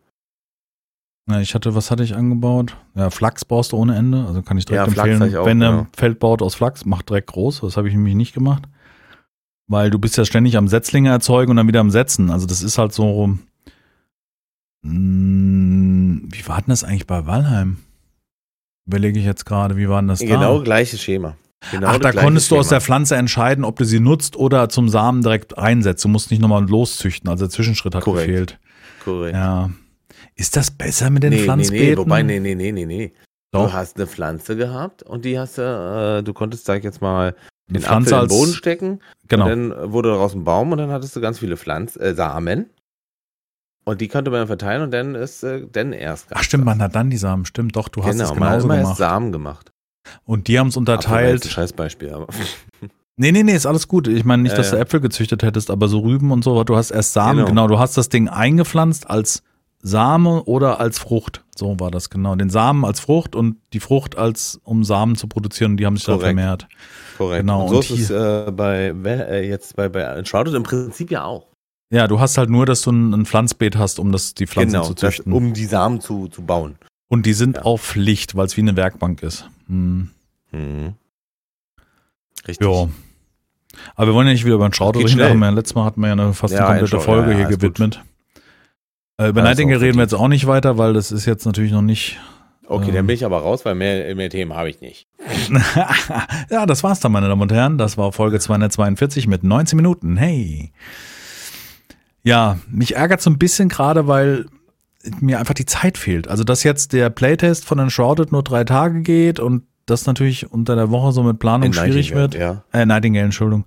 [1.29, 2.77] Ja, ich hatte, was hatte ich angebaut?
[2.95, 4.25] Ja, Flachs baust du ohne Ende.
[4.25, 5.29] Also kann ich direkt Ja, empfehlen.
[5.29, 5.79] ich auch, wenn ihr genau.
[5.81, 7.59] ein Feld baut aus Flachs, macht direkt groß.
[7.61, 8.63] Das habe ich nämlich nicht gemacht.
[9.69, 12.29] Weil du bist ja ständig am Setzlinge erzeugen und dann wieder am Setzen.
[12.31, 13.37] Also das ist halt so.
[14.83, 17.77] Mh, wie war denn das eigentlich bei Walheim?
[18.85, 20.25] Überlege ich jetzt gerade, wie war denn das da?
[20.25, 21.35] Genau gleiches Schema.
[21.71, 24.89] Genau Ach, da konntest du aus der Pflanze entscheiden, ob du sie nutzt oder zum
[24.89, 26.03] Samen direkt einsetzt.
[26.05, 27.29] Du musst nicht nochmal loszüchten.
[27.29, 28.27] Also der Zwischenschritt hat Korrekt.
[28.27, 28.59] gefehlt.
[29.03, 29.35] Korrekt.
[29.35, 29.69] Ja.
[30.35, 31.89] Ist das besser mit den nee, nee, Pflanzbeeten?
[31.89, 33.13] nee, wobei, nee, nee, nee, nee, nee.
[33.51, 35.61] Du hast eine Pflanze gehabt und die hast du,
[36.19, 37.35] äh, du konntest, sag ich jetzt mal,
[37.69, 39.45] den Pflanze Apfel in den Boden stecken genau.
[39.45, 42.69] und dann wurde daraus ein Baum und dann hattest du ganz viele Pflanz, äh, Samen
[43.83, 46.81] und die konnte man dann verteilen und dann ist äh, dann erst Ach stimmt, man
[46.81, 47.45] hat dann die Samen.
[47.45, 48.97] Stimmt, doch, du hast genau, es man hat genauso immer erst gemacht.
[48.97, 49.71] Samen gemacht.
[50.25, 51.45] Und die haben es Apfel war jetzt ein unterteilt.
[51.45, 52.27] Scheißbeispiel, aber
[53.19, 54.07] Nee, nee, nee, ist alles gut.
[54.07, 54.77] Ich meine nicht, dass du.
[54.77, 57.47] Äpfel gezüchtet hättest, aber so Rüben und so, du hast erst Samen, genau.
[57.49, 57.67] Genau.
[57.67, 59.41] du hast das Ding eingepflanzt als
[59.81, 61.43] Same oder als Frucht.
[61.57, 62.35] So war das genau.
[62.35, 65.97] Den Samen als Frucht und die Frucht als, um Samen zu produzieren und die haben
[65.97, 66.37] sich dann Korrekt.
[66.37, 66.67] vermehrt.
[67.17, 67.41] korrekt.
[67.41, 71.09] Genau, und so und ist es äh, bei äh, jetzt bei, bei Enshrouded im Prinzip
[71.09, 71.47] ja auch.
[71.91, 74.73] Ja, du hast halt nur, dass du ein, ein Pflanzbeet hast, um das, die Pflanzen
[74.73, 75.33] genau, zu das, züchten.
[75.33, 76.75] um die Samen zu, zu bauen.
[77.09, 77.61] und die sind Ja.
[77.63, 79.49] auf Pflicht, weil es wie eine Werkbank ist.
[79.67, 80.09] Hm.
[80.51, 80.93] Mhm.
[82.47, 82.65] Richtig.
[82.67, 82.87] Ja.
[83.95, 85.17] Aber wir wollen ja nicht wieder über den Schraute Geht reden.
[85.19, 85.35] schnell.
[85.35, 87.37] Wir, letztes Mal hatten wir ja eine, fast eine Ja, komplette Schau- Folge ja, ja,
[87.37, 87.75] hier ist gut.
[87.75, 88.03] gewidmet.
[89.17, 91.71] Äh, über Ja, Nightingale reden wir jetzt auch nicht weiter, weil das ist jetzt natürlich
[91.71, 92.17] noch nicht.
[92.69, 92.95] Okay, Ähm.
[92.95, 95.07] dann bin ich aber raus, weil mehr, mehr Themen habe ich nicht.
[96.49, 97.77] ja, das war's dann, meine Damen und Herren.
[97.77, 100.17] Das war Folge 242 mit 19 Minuten.
[100.17, 100.71] Hey.
[102.23, 104.47] Ja, mich ärgert so ein bisschen gerade, weil
[105.19, 106.27] mir einfach die Zeit fehlt.
[106.27, 110.75] Also, dass jetzt der Playtest von Enshrouded nur drei Tage geht und das natürlich unter
[110.75, 112.35] der Woche so mit Planung In schwierig wird.
[112.35, 112.63] Ja.
[112.73, 113.65] Äh, Nightingale, Entschuldigung.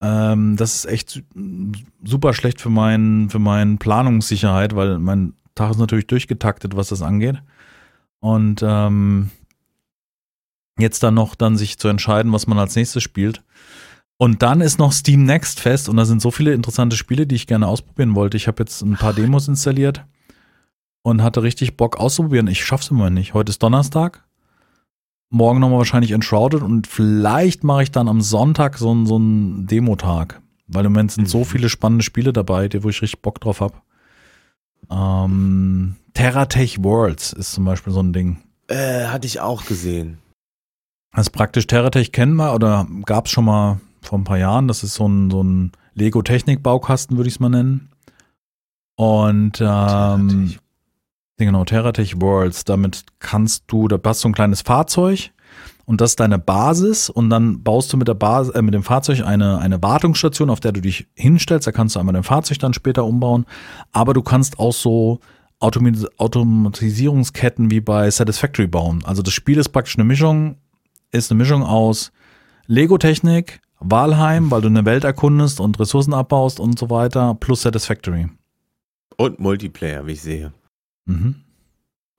[0.00, 1.20] Ähm, das ist echt su-
[2.04, 7.02] super schlecht für meinen für meinen Planungssicherheit, weil mein Tag ist natürlich durchgetaktet, was das
[7.02, 7.42] angeht.
[8.20, 9.30] Und ähm,
[10.78, 13.42] jetzt dann noch dann sich zu entscheiden, was man als nächstes spielt.
[14.16, 17.34] Und dann ist noch Steam Next Fest und da sind so viele interessante Spiele, die
[17.34, 18.36] ich gerne ausprobieren wollte.
[18.36, 20.04] Ich habe jetzt ein paar Demos installiert
[21.02, 22.46] und hatte richtig Bock auszuprobieren.
[22.48, 23.34] Ich schaff's immer nicht.
[23.34, 24.24] Heute ist Donnerstag.
[25.30, 30.40] Morgen nochmal wahrscheinlich Enshrouded und vielleicht mache ich dann am Sonntag so, so einen Demotag.
[30.66, 31.44] Weil im Moment sind so mhm.
[31.44, 33.74] viele spannende Spiele dabei, wo ich richtig Bock drauf habe.
[34.90, 38.38] Ähm, Terratech Worlds ist zum Beispiel so ein Ding.
[38.68, 40.18] Äh, hatte ich auch gesehen.
[41.12, 44.68] Das ist praktisch Terratech kennen wir oder gab es schon mal vor ein paar Jahren.
[44.68, 47.90] Das ist so ein, so ein Lego-Technik-Baukasten, würde ich es mal nennen.
[48.96, 50.54] Und ähm,
[51.46, 52.64] genau, Terratech Worlds.
[52.64, 55.30] Damit kannst du, da hast du ein kleines Fahrzeug
[55.88, 58.82] und das ist deine Basis und dann baust du mit der Basis, äh, mit dem
[58.82, 61.66] Fahrzeug eine, eine Wartungsstation, auf der du dich hinstellst.
[61.66, 63.46] Da kannst du einmal dein Fahrzeug dann später umbauen.
[63.92, 65.20] Aber du kannst auch so
[65.60, 69.02] Automatisierungsketten wie bei Satisfactory bauen.
[69.04, 70.58] Also das Spiel ist praktisch eine Mischung,
[71.10, 72.12] ist eine Mischung aus
[72.66, 78.28] Lego-Technik, Walheim, weil du eine Welt erkundest und Ressourcen abbaust und so weiter, plus Satisfactory.
[79.16, 80.52] Und Multiplayer, wie ich sehe.
[81.08, 81.36] Mhm.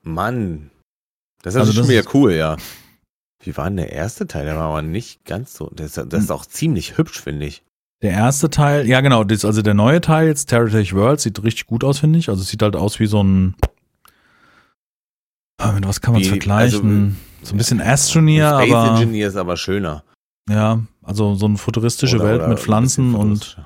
[0.02, 0.72] Mann,
[1.42, 2.58] das ist also schon wieder cool, ja.
[3.42, 4.46] Wie war denn der erste Teil?
[4.46, 5.72] Der war aber nicht ganz so.
[5.74, 6.36] Das, das ist hm.
[6.36, 7.64] auch ziemlich hübsch, finde ich.
[8.02, 11.68] Der erste Teil, ja genau, das, also der neue Teil jetzt, Territory World, sieht richtig
[11.68, 12.30] gut aus, finde ich.
[12.30, 13.56] Also es sieht halt aus wie so ein.
[15.58, 17.18] Ah, mit was kann man es vergleichen?
[17.42, 18.96] Also, so ein bisschen Astroneer, Space aber.
[18.96, 20.04] Engineer ist aber schöner.
[20.50, 23.58] Ja, also so eine futuristische oder, Welt oder mit Pflanzen und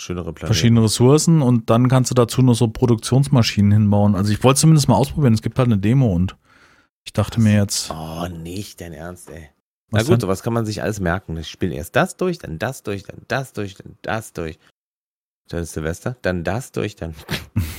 [0.00, 4.14] verschiedene Ressourcen und dann kannst du dazu noch so Produktionsmaschinen hinbauen.
[4.14, 5.34] Also ich wollte zumindest mal ausprobieren.
[5.34, 6.36] Es gibt halt eine Demo und
[7.04, 7.90] ich dachte mir jetzt.
[7.90, 9.50] Oh, nicht dein Ernst, ey.
[9.90, 10.20] Na gut, denn?
[10.20, 11.36] sowas kann man sich alles merken.
[11.36, 14.58] Ich spiele erst das durch, dann das durch, dann das durch, dann das durch.
[15.48, 17.14] Dann ist Silvester, dann das durch, dann.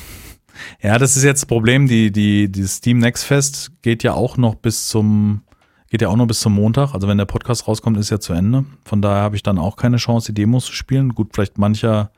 [0.82, 1.88] ja, das ist jetzt das Problem.
[1.88, 5.44] Die, die, die Steam Next Fest geht ja auch noch bis zum,
[5.92, 6.94] geht ja auch noch bis zum Montag.
[6.94, 8.66] Also wenn der Podcast rauskommt, ist ja zu Ende.
[8.86, 11.14] Von daher habe ich dann auch keine Chance, die Demos zu spielen.
[11.14, 12.12] Gut, vielleicht mancher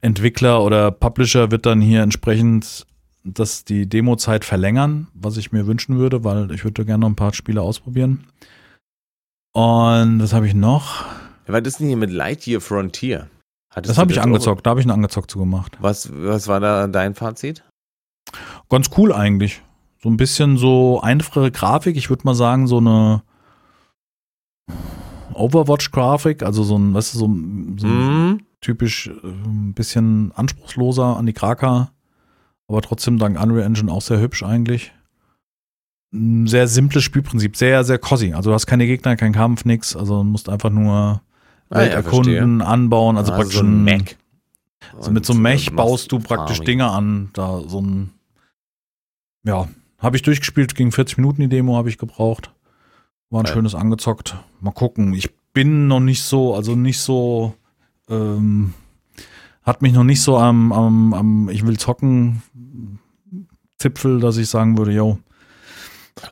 [0.00, 2.86] Entwickler oder Publisher wird dann hier entsprechend
[3.24, 7.16] das die Demo-Zeit verlängern, was ich mir wünschen würde, weil ich würde gerne noch ein
[7.16, 8.28] paar Spiele ausprobieren.
[9.52, 11.04] Und was habe ich noch?
[11.48, 13.28] Was ist denn hier mit Lightyear Frontier?
[13.68, 15.76] Hattest das habe ich angezockt, da habe ich einen angezockt zu gemacht.
[15.80, 17.64] Was, was war da dein Fazit?
[18.68, 19.60] Ganz cool eigentlich.
[20.06, 23.22] So ein bisschen so einfache Grafik, ich würde mal sagen, so eine
[25.34, 27.24] Overwatch-Grafik, also so ein, weißt du, so,
[27.76, 28.40] so mm.
[28.60, 31.90] typisch äh, ein bisschen anspruchsloser an die Kraka
[32.68, 34.92] aber trotzdem dank Unreal Engine auch sehr hübsch eigentlich.
[36.12, 38.32] Ein sehr simples Spielprinzip, sehr, sehr cozy.
[38.32, 39.96] Also du hast keine Gegner, keinen Kampf, nix.
[39.96, 41.22] Also du musst einfach nur ah,
[41.70, 42.66] Welt ja, erkunden, verstehe.
[42.66, 43.16] anbauen.
[43.16, 44.16] Also, also praktisch so ein Mech.
[44.96, 46.60] Also mit so einem Mech baust du praktisch.
[46.60, 47.30] Dinge an.
[47.32, 48.10] Da so ein,
[49.44, 52.52] ja, habe ich durchgespielt, ging 40 Minuten die Demo habe ich gebraucht.
[53.30, 53.52] War ein ja.
[53.52, 54.36] schönes angezockt.
[54.60, 55.14] Mal gucken.
[55.14, 57.54] Ich bin noch nicht so, also nicht so
[58.08, 58.74] ähm,
[59.62, 62.42] hat mich noch nicht so am, am, am ich will zocken
[63.78, 65.18] Zipfel, dass ich sagen würde, yo.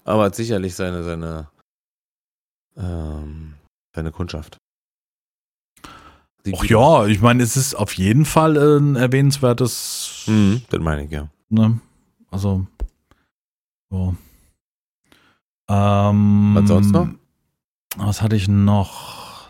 [0.05, 1.49] Aber hat sicherlich seine, seine,
[2.77, 3.55] ähm,
[3.95, 4.57] seine Kundschaft.
[6.55, 10.25] Ach ja, ich meine, es ist auf jeden Fall ein erwähnenswertes.
[10.27, 11.29] Mhm, das meine ich, ja.
[11.49, 11.81] Ne?
[12.31, 12.67] Also,
[13.95, 14.17] so.
[15.69, 17.09] Ähm, was sonst noch?
[17.97, 19.49] Was hatte ich noch?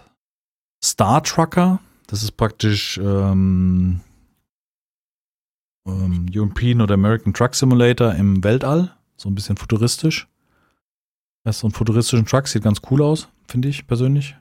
[0.82, 4.00] Star Trucker das ist praktisch ähm,
[5.86, 8.94] ähm, European oder American Truck Simulator im Weltall.
[9.16, 10.28] So ein bisschen futuristisch.
[11.44, 14.36] Das ist so ein futuristischen Truck, sieht ganz cool aus, finde ich persönlich.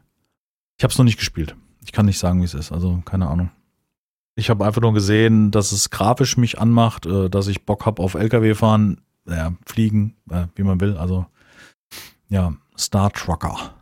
[0.78, 1.56] Ich habe es noch nicht gespielt.
[1.84, 3.52] Ich kann nicht sagen, wie es ist, also keine Ahnung.
[4.36, 8.02] Ich habe einfach nur gesehen, dass es grafisch mich anmacht, äh, dass ich Bock habe
[8.02, 10.98] auf LKW fahren, ja, fliegen, äh, wie man will.
[10.98, 11.26] Also
[12.30, 13.76] ja, Star Trucker.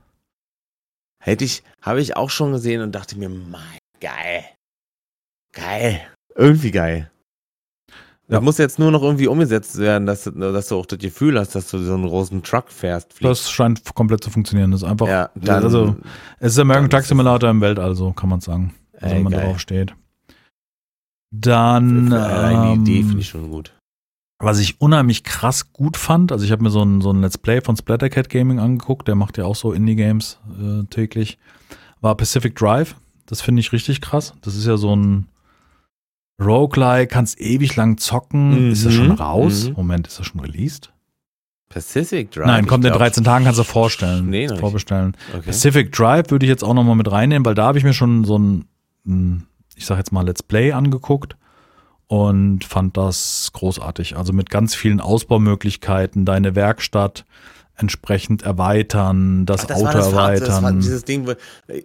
[1.19, 4.43] Hätte ich, habe ich auch schon gesehen und dachte mir, mein, geil.
[5.53, 6.01] Geil.
[6.35, 7.11] Irgendwie geil.
[8.27, 8.41] Das ja.
[8.41, 11.69] muss jetzt nur noch irgendwie umgesetzt werden, dass, dass, du auch das Gefühl hast, dass
[11.69, 13.13] du so einen großen Truck fährst.
[13.13, 13.29] Fliegst.
[13.29, 14.71] Das scheint komplett zu funktionieren.
[14.71, 15.97] Das ist einfach, ja, dann, also,
[16.39, 18.73] es ist American Truck Simulator im Weltall, so kann man sagen.
[18.93, 19.45] Also, wenn man geil.
[19.45, 19.93] drauf steht.
[21.31, 22.11] Dann.
[22.13, 23.73] Ähm, die Idee finde ich schon gut.
[24.41, 27.37] Was ich unheimlich krass gut fand, also ich habe mir so ein, so ein Let's
[27.37, 31.37] Play von Splattercat Gaming angeguckt, der macht ja auch so Indie-Games äh, täglich,
[32.01, 32.95] war Pacific Drive.
[33.27, 34.33] Das finde ich richtig krass.
[34.41, 35.27] Das ist ja so ein
[36.43, 38.65] Roguelike, kannst ewig lang zocken.
[38.65, 38.71] Mhm.
[38.71, 39.69] Ist das schon raus?
[39.69, 39.73] Mhm.
[39.75, 40.91] Moment, ist das schon released?
[41.69, 42.47] Pacific Drive?
[42.47, 44.29] Nein, kommt in 13 Tagen, kannst du vorstellen.
[44.29, 45.15] Nee, noch vorbestellen.
[45.29, 45.45] Okay.
[45.45, 48.25] Pacific Drive würde ich jetzt auch nochmal mit reinnehmen, weil da habe ich mir schon
[48.25, 48.65] so ein,
[49.75, 51.37] ich sag jetzt mal, Let's Play angeguckt
[52.11, 54.17] und fand das großartig.
[54.17, 57.23] Also mit ganz vielen Ausbaumöglichkeiten, deine Werkstatt,
[57.77, 60.45] entsprechend erweitern, das, Ach, das Auto war das erweitern.
[60.47, 61.31] das war dieses Ding, wo,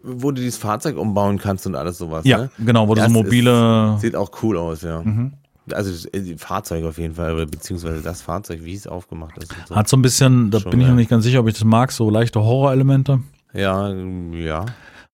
[0.03, 2.25] wo du dieses Fahrzeug umbauen kannst und alles sowas.
[2.25, 2.51] ja, ne?
[2.59, 3.99] genau, wo du Ja, so es ist- mobile.
[4.01, 5.01] Sieht auch cool aus, ja.
[5.01, 5.35] Mhm.
[5.73, 9.55] Also das äh, Fahrzeug auf jeden Fall, beziehungsweise das Fahrzeug, wie es aufgemacht ist.
[9.69, 9.77] So.
[9.77, 11.65] Hat so ein bisschen, da Schon bin ich noch nicht ganz sicher, ob ich das
[11.65, 13.21] mag, so leichte Horrorelemente.
[13.53, 14.67] Ja, ja.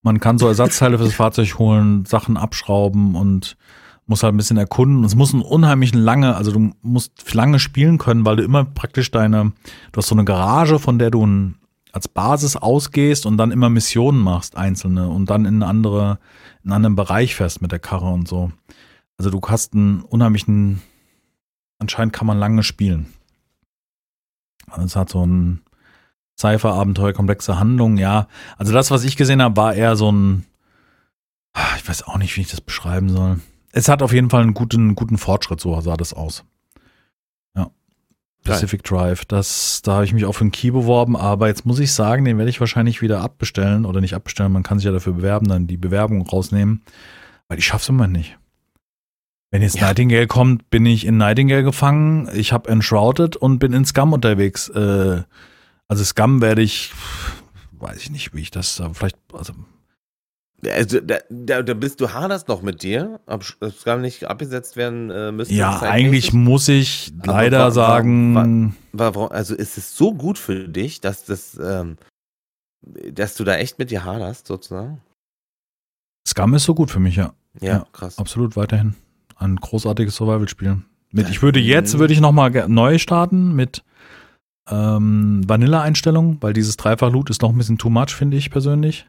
[0.03, 3.57] Man kann so Ersatzteile fürs Fahrzeug holen, Sachen abschrauben und
[4.07, 5.05] muss halt ein bisschen erkunden.
[5.05, 9.11] Es muss ein unheimlich lange, also du musst lange spielen können, weil du immer praktisch
[9.11, 9.53] deine,
[9.93, 11.57] du hast so eine Garage, von der du ein,
[11.93, 16.19] als Basis ausgehst und dann immer Missionen machst, einzelne, und dann in eine andere,
[16.65, 18.51] in einen anderen Bereich fährst mit der Karre und so.
[19.19, 20.83] Also du hast einen unheimlichen,
[21.79, 23.07] anscheinend kann man lange spielen.
[24.71, 25.61] Also es hat so ein
[26.41, 28.27] Cypher-Abenteuer, komplexe Handlung, ja.
[28.57, 30.47] Also das, was ich gesehen habe, war eher so ein,
[31.77, 33.39] ich weiß auch nicht, wie ich das beschreiben soll.
[33.73, 36.45] Es hat auf jeden Fall einen guten, guten Fortschritt, so sah das aus.
[37.57, 37.65] Ja.
[37.65, 37.73] Geil.
[38.45, 41.79] Pacific Drive, das, da habe ich mich auch für einen Key beworben, aber jetzt muss
[41.79, 44.93] ich sagen, den werde ich wahrscheinlich wieder abbestellen oder nicht abbestellen, man kann sich ja
[44.93, 46.83] dafür bewerben, dann die Bewerbung rausnehmen,
[47.49, 48.39] weil ich schaff's immer nicht.
[49.51, 49.89] Wenn jetzt Ja.
[49.89, 54.69] Nightingale kommt, bin ich in Nightingale gefangen, ich habe Enshrouded und bin in Scum unterwegs.
[54.71, 55.23] Äh,
[55.89, 56.93] also Scum werde ich,
[57.73, 59.53] weiß ich nicht, wie ich das da vielleicht, also
[60.65, 64.77] Also, da, da, da bist du haderst noch mit dir, ob es gar nicht abgesetzt
[64.77, 65.55] werden äh, müsste.
[65.55, 65.91] ja, zeitmäßig.
[66.07, 71.01] eigentlich muss ich leider wa- wa- sagen, Warum, also ist es so gut für dich,
[71.01, 71.97] dass das, ähm,
[73.13, 75.01] dass du da echt mit dir haderst, sozusagen?
[76.29, 77.33] Scum ist so gut für mich, ja.
[77.61, 77.87] Ja, Ja.
[77.93, 78.19] krass.
[78.19, 78.95] Absolut weiterhin.
[79.37, 80.79] Ein großartiges Survival-Spiel.
[81.11, 83.83] Mit, ich würde jetzt, würde ich nochmal neu starten mit
[84.71, 89.07] ähm, Vanilla-Einstellung, weil dieses Dreifach-Loot ist noch ein bisschen too much, finde ich persönlich.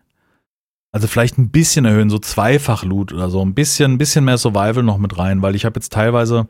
[0.94, 3.42] Also vielleicht ein bisschen erhöhen, so Zweifach-Loot oder so.
[3.42, 6.48] Ein bisschen, ein bisschen mehr Survival noch mit rein, weil ich habe jetzt teilweise,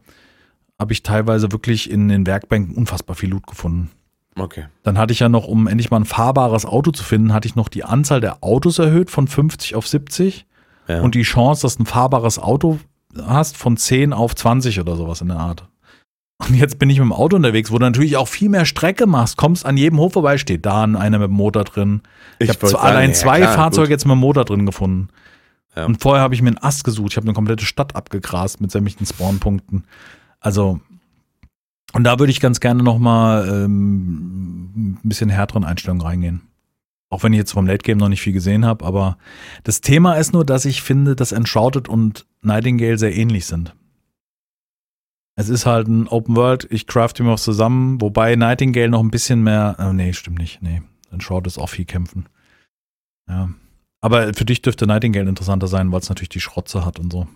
[0.78, 3.90] habe ich teilweise wirklich in den Werkbänken unfassbar viel Loot gefunden.
[4.38, 4.66] Okay.
[4.84, 7.56] Dann hatte ich ja noch, um endlich mal ein fahrbares Auto zu finden, hatte ich
[7.56, 10.46] noch die Anzahl der Autos erhöht von 50 auf 70
[10.88, 11.02] Ja.
[11.02, 12.80] und die Chance, dass du ein fahrbares Auto
[13.26, 15.70] hast, von 10 auf 20 oder sowas in der Art.
[16.40, 19.06] Und jetzt bin ich mit dem Auto unterwegs, wo du natürlich auch viel mehr Strecke
[19.08, 22.02] machst, kommst an jedem Hof vorbei, steht da einer mit dem Motor drin.
[22.40, 23.92] Ich, habe wollte zwar allein ja, zwei klar, Fahrzeuge gut.
[23.92, 25.10] jetzt mit dem Motor drin gefunden.
[25.76, 25.86] Ja.
[25.86, 27.14] Und vorher habe ich mir einen Ast gesucht.
[27.14, 29.86] Ich habe eine komplette Stadt abgegrast mit sämtlichen Spawnpunkten.
[30.40, 30.80] Also,
[31.94, 36.42] und da würde ich ganz gerne nochmal ähm, ein bisschen härteren Einstellungen reingehen.
[37.10, 39.18] Auch wenn ich jetzt vom Late Game noch nicht viel gesehen habe, aber
[39.64, 43.76] das Thema ist nur, dass ich finde, dass Enshrouded und Nightingale sehr ähnlich sind.
[45.36, 49.10] Es ist halt ein Open World, ich crafte mir was zusammen, wobei Nightingale noch ein
[49.10, 50.82] bisschen mehr, oh nee, stimmt nicht, nee.
[51.12, 52.28] Enshrouded ist auch viel kämpfen.
[53.28, 53.50] Ja.
[54.02, 57.28] Aber für dich dürfte Nightingale interessanter sein, weil es natürlich die Schrotze hat und so.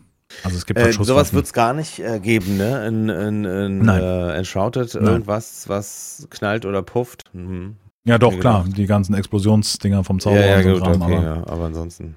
[0.43, 2.85] Also es gibt halt Äh, sowas wird es gar nicht äh, geben, ne?
[2.87, 4.01] In, in, in Nein.
[4.01, 5.05] Äh, Enshrouded, Nein.
[5.05, 7.23] irgendwas, was knallt oder pufft.
[7.33, 7.77] Mhm.
[8.05, 8.75] Ja, doch, klar, genau.
[8.75, 11.47] die ganzen Explosionsdinger vom Zauber ja, ja, und so gut, Kram, okay, aber, ja.
[11.47, 12.15] Aber ansonsten.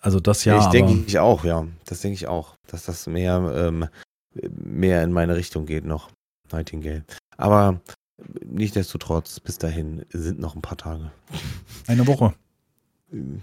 [0.00, 1.66] also das ja, ich denke ich auch, ja.
[1.86, 3.86] Das denke ich auch, dass das mehr, ähm,
[4.50, 6.10] mehr in meine Richtung geht noch.
[6.52, 7.04] Nightingale.
[7.36, 7.80] Aber
[8.44, 11.10] nichtsdestotrotz, bis dahin sind noch ein paar Tage.
[11.86, 12.34] eine Woche.
[13.12, 13.40] Am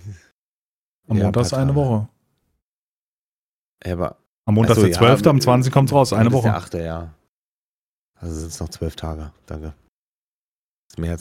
[1.07, 1.75] Ja, ein Montag ist eine Tage.
[1.75, 2.07] Woche.
[3.85, 5.73] Ja, aber Am Montag Ach so, ist der ja, 12., am 20.
[5.73, 6.43] kommt's raus, eine Woche.
[6.47, 6.73] Der 8.
[6.75, 7.13] ja.
[8.15, 9.31] Also sind es noch zwölf Tage.
[9.45, 9.73] Danke.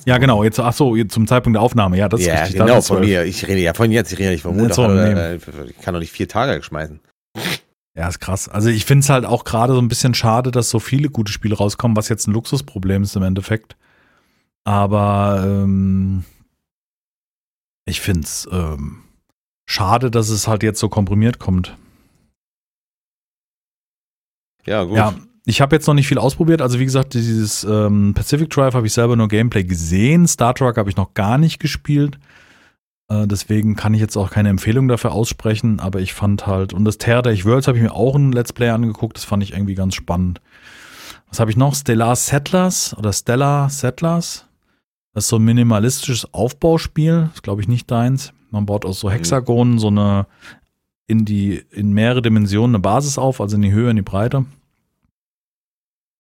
[0.05, 2.59] Ja, genau, jetzt, ach so, zum Zeitpunkt der Aufnahme, ja, das ist ja, richtig.
[2.59, 3.01] genau, von 12.
[3.07, 3.25] mir.
[3.25, 4.75] Ich rede ja von jetzt, ich rede nicht von Ja, Montag.
[4.75, 5.37] so, oder, äh,
[5.69, 6.99] Ich kann doch nicht vier Tage schmeißen.
[7.97, 8.49] Ja, ist krass.
[8.49, 11.33] Also ich finde es halt auch gerade so ein bisschen schade, dass so viele gute
[11.33, 13.77] Spiele rauskommen, was jetzt ein Luxusproblem ist im Endeffekt.
[14.65, 16.25] Aber ähm,
[17.85, 19.03] ich finde es ähm,
[19.67, 21.77] schade, dass es halt jetzt so komprimiert kommt.
[24.67, 24.97] Ja, gut.
[24.97, 26.63] Ja, ich habe jetzt noch nicht viel ausprobiert.
[26.63, 30.29] Also wie gesagt, dieses ähm, Pacific Drive habe ich selber nur Gameplay gesehen.
[30.29, 32.19] Star Trek habe ich noch gar nicht gespielt.
[33.11, 35.81] Äh, deswegen kann ich jetzt auch keine Empfehlung dafür aussprechen.
[35.81, 38.53] Aber ich fand halt, und das Terra Day Worlds habe ich mir auch ein Let's
[38.53, 39.17] Play angeguckt.
[39.17, 40.41] Das fand ich irgendwie ganz spannend.
[41.29, 41.75] Was habe ich noch?
[41.75, 44.47] Stellar Settlers oder Stellar Settlers.
[45.13, 47.29] Das ist so ein minimalistisches Aufbauspiel.
[47.33, 48.33] Das glaube ich nicht deins.
[48.51, 50.27] Man baut aus so Hexagonen so eine
[51.07, 54.45] in die in mehrere Dimensionen eine Basis auf, also in die Höhe, in die Breite.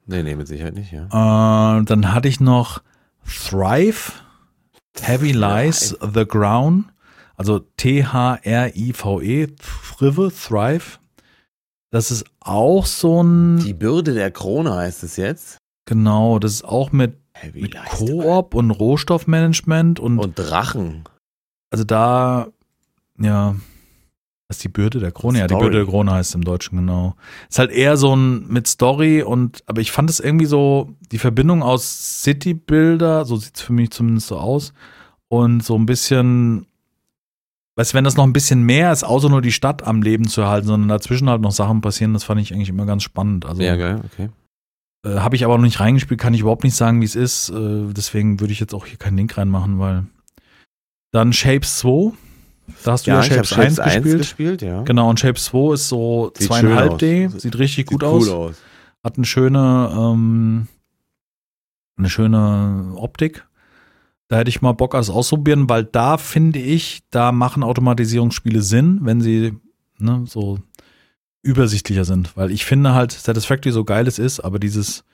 [0.06, 1.04] Nee, nee, mit Sicherheit nicht, ja.
[1.06, 2.82] Äh, dann hatte ich noch
[3.24, 4.12] Thrive,
[4.98, 6.86] Heavy Lies the Ground,
[7.36, 10.98] also T-H-R-I-V-E, Thrive, Thrive.
[11.90, 15.58] Das ist auch so ein, Die Bürde der Krone heißt es jetzt.
[15.86, 17.76] genau, das ist auch mit, Heavy mit.
[17.86, 21.04] Koop und Rohstoffmanagement und, Und Drachen.
[21.70, 22.48] also da,
[23.18, 23.56] ja,
[24.50, 25.38] Was ist die Bürde der Krone?
[25.38, 27.14] Ja, die Bürde der Krone heißt im Deutschen, genau.
[27.48, 31.18] Ist halt eher so ein mit Story und, aber ich fand es irgendwie so, die
[31.18, 34.72] Verbindung aus City-Bilder, so sieht es für mich zumindest so aus,
[35.28, 36.66] und so ein bisschen,
[37.76, 40.26] weißt du, wenn das noch ein bisschen mehr ist, außer nur die Stadt am Leben
[40.26, 43.46] zu erhalten, sondern dazwischen halt noch Sachen passieren, das fand ich eigentlich immer ganz spannend.
[43.46, 44.30] Also, ja, geil, okay.
[45.06, 47.50] Äh, Habe ich aber noch nicht reingespielt, kann ich überhaupt nicht sagen, wie es ist.
[47.50, 50.06] Äh, deswegen würde ich jetzt auch hier keinen Link reinmachen, weil.
[51.12, 52.14] Dann Shapes 2
[52.84, 54.18] da hast du ja, ja Shapes, Shapes 1, 1 gespielt.
[54.18, 54.62] gespielt.
[54.62, 54.82] ja.
[54.82, 58.28] Genau, und Shapes 2 ist so zweieinhalb D, sieht richtig sieht gut cool aus.
[58.28, 58.56] aus.
[59.02, 60.68] Hat eine schöne, ähm,
[61.96, 63.46] eine schöne Optik.
[64.28, 69.00] Da hätte ich mal Bock, das ausprobieren, weil da finde ich, da machen Automatisierungsspiele Sinn,
[69.02, 69.56] wenn sie
[69.98, 70.60] ne, so
[71.42, 72.36] übersichtlicher sind.
[72.36, 75.04] Weil ich finde halt, Satisfactory so geil es ist, aber dieses,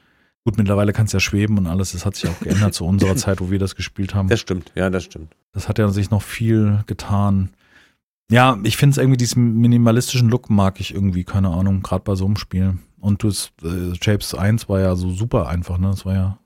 [0.47, 3.17] gut, mittlerweile kann es ja schweben und alles, das hat sich auch geändert zu unserer
[3.17, 4.29] Zeit, wo wir das gespielt haben.
[4.29, 5.35] Das stimmt, ja, das stimmt.
[5.53, 7.51] Das hat ja sich noch viel getan.
[8.31, 12.15] Ja, ich finde es irgendwie, diesen minimalistischen Look mag ich irgendwie, keine Ahnung, gerade bei
[12.15, 12.79] so einem Spiel.
[13.01, 15.91] Und das äh, Shapes 1 war ja so super einfach, ne?
[15.91, 16.39] Das war ja.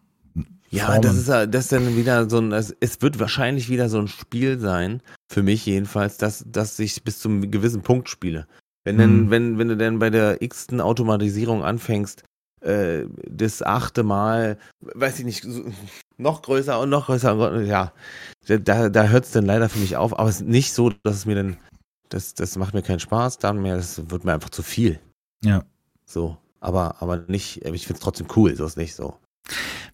[0.71, 1.03] Ja, Formen.
[1.03, 4.09] das ist ja, das ist dann wieder so ein, es wird wahrscheinlich wieder so ein
[4.09, 8.47] Spiel sein, für mich jedenfalls, dass, dass ich bis zum gewissen Punkt spiele.
[8.85, 9.01] Wenn, hm.
[9.01, 12.25] denn, wenn, wenn du dann bei der x-ten Automatisierung anfängst,
[12.61, 15.65] äh, das achte Mal, weiß ich nicht, so,
[16.19, 17.93] noch größer und noch größer, ja,
[18.47, 21.17] da, da hört es dann leider für mich auf, aber es ist nicht so, dass
[21.17, 21.57] es mir dann,
[22.09, 25.01] das, das macht mir keinen Spaß, dann mehr, das wird mir einfach zu viel.
[25.43, 25.65] Ja.
[26.05, 29.17] So, aber, aber nicht, ich finde es trotzdem cool, so ist nicht so.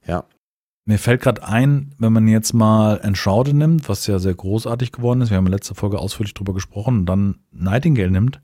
[0.07, 0.25] Ja.
[0.89, 5.21] Mir fällt gerade ein, wenn man jetzt mal Enshrouded nimmt, was ja sehr großartig geworden
[5.21, 8.41] ist, wir haben in letzter Folge ausführlich drüber gesprochen, und dann Nightingale nimmt,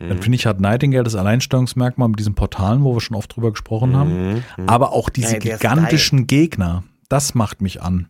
[0.00, 0.08] mhm.
[0.08, 3.50] dann finde ich, hat Nightingale das Alleinstellungsmerkmal mit diesen Portalen, wo wir schon oft drüber
[3.50, 4.42] gesprochen haben, mhm.
[4.66, 8.08] aber auch diese ja, gigantischen Gegner, das macht mich an.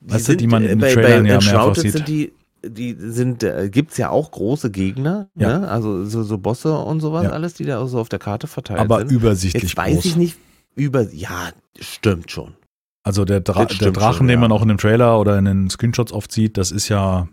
[0.00, 1.92] Die weißt sind, du, die man in den Trailern ja mehrfach sieht.
[1.92, 2.32] Sind die,
[2.66, 5.58] die sind, äh, gibt's ja auch große Gegner, ja.
[5.58, 5.68] ne?
[5.68, 7.30] also so, so Bosse und sowas ja.
[7.30, 9.08] alles, die da so auf der Karte verteilt Aber sind.
[9.08, 10.04] Aber übersichtlich Jetzt weiß groß.
[10.04, 10.38] ich nicht,
[10.74, 12.54] über, ja, stimmt schon.
[13.02, 15.70] Also der, Dra der Drachen, schon, den man auch in dem Trailer oder in den
[15.70, 17.28] Screenshots oft sieht, das ist ja,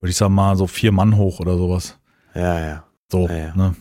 [0.00, 1.98] würde ich sagen mal, so vier Mann hoch oder sowas.
[2.34, 2.84] Ja, ja.
[3.10, 3.74] So, ja, ne?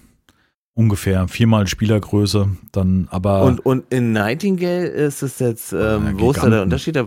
[0.73, 3.43] Ungefähr viermal Spielergröße, dann aber.
[3.43, 6.97] Und, und in Nightingale ist es jetzt, ähm, wo ist da der Unterschied?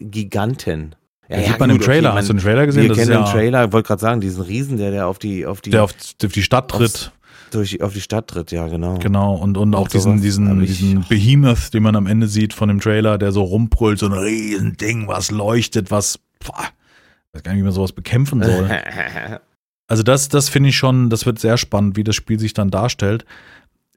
[0.00, 0.96] Giganten.
[1.28, 2.10] Ja, ja, sieht man gut, im Trailer.
[2.10, 2.82] Okay, Hast du den Trailer gesehen?
[2.82, 5.18] Wir das kennen ja, den Trailer, ich wollte gerade sagen, diesen Riesen, der, der auf
[5.18, 5.70] die, auf die.
[5.70, 7.12] Der auf, auf die Stadt tritt.
[7.52, 8.98] Durch, auf die Stadt tritt, ja, genau.
[8.98, 12.80] Genau, und, und auch diesen, diesen, diesen Behemoth, den man am Ende sieht von dem
[12.80, 17.60] Trailer, der so rumbrüllt, so ein Riesending, was leuchtet, was, pff, ich weiß gar nicht,
[17.60, 18.70] wie man sowas bekämpfen soll.
[19.92, 22.70] also das, das finde ich schon, das wird sehr spannend, wie das Spiel sich dann
[22.70, 23.26] darstellt.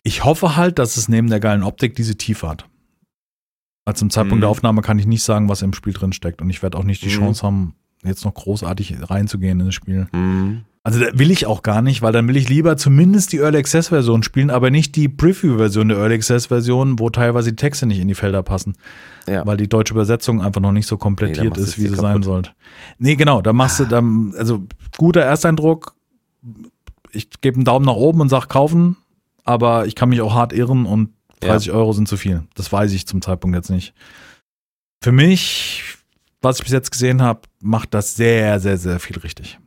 [0.03, 2.65] Ich hoffe halt, dass es neben der geilen Optik diese Tiefe hat.
[3.85, 4.41] Also zum Zeitpunkt mhm.
[4.41, 6.41] der Aufnahme kann ich nicht sagen, was im Spiel drin steckt.
[6.41, 7.19] Und ich werde auch nicht die mhm.
[7.19, 7.75] Chance haben,
[8.07, 10.07] jetzt noch großartig reinzugehen in das Spiel.
[10.11, 10.61] Mhm.
[10.85, 13.57] Also da will ich auch gar nicht, weil dann will ich lieber zumindest die Early
[13.57, 17.55] Access Version spielen, aber nicht die Preview Version der Early Access Version, wo teilweise die
[17.55, 18.75] Texte nicht in die Felder passen.
[19.27, 19.43] Ja.
[19.47, 22.01] Weil die deutsche Übersetzung einfach noch nicht so komplettiert nee, ist, wie sie kaputt.
[22.01, 22.51] sein sollte.
[22.99, 23.85] Nee, genau, da machst ah.
[23.85, 24.63] du dann, also
[24.95, 25.95] guter Ersteindruck.
[27.11, 28.95] Ich gebe einen Daumen nach oben und sag kaufen,
[29.43, 31.73] aber ich kann mich auch hart irren und 30 ja.
[31.73, 32.43] Euro sind zu viel.
[32.53, 33.95] Das weiß ich zum Zeitpunkt jetzt nicht.
[35.01, 35.97] Für mich,
[36.45, 39.59] was ich bis jetzt gesehen habe, macht das sehr, sehr, sehr viel richtig.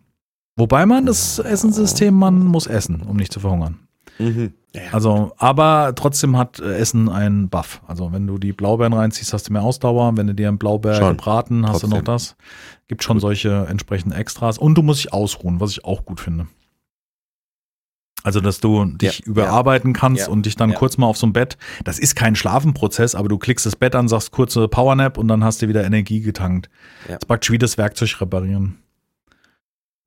[0.57, 3.81] Wobei man das Essenssystem, man muss essen, um nicht zu verhungern.
[4.19, 4.55] Mhm.
[4.75, 4.83] Ja.
[4.93, 7.81] Also, aber trotzdem hat äh, Essen einen Buff.
[7.87, 10.17] Also, wenn du die Blaubeeren reinziehst, hast du mehr Ausdauer.
[10.17, 11.17] Wenn du dir einen Blaubeer schon.
[11.17, 11.91] gebraten, hast trotzdem.
[11.91, 12.37] du noch das.
[12.87, 14.59] Gibt schon solche entsprechenden Extras.
[14.59, 16.49] Und du musst dich ausruhen, was ich auch gut finde.
[18.25, 20.77] Also, dass du dich ja, überarbeiten kannst ja, und dich dann ja.
[20.77, 21.57] kurz mal auf so ein Bett.
[21.85, 25.45] Das ist kein Schlafenprozess, aber du klickst das Bett an, sagst kurze Powernap und dann
[25.45, 26.69] hast du wieder Energie getankt.
[27.07, 28.79] Das ist praktisch wie das Werkzeug reparieren.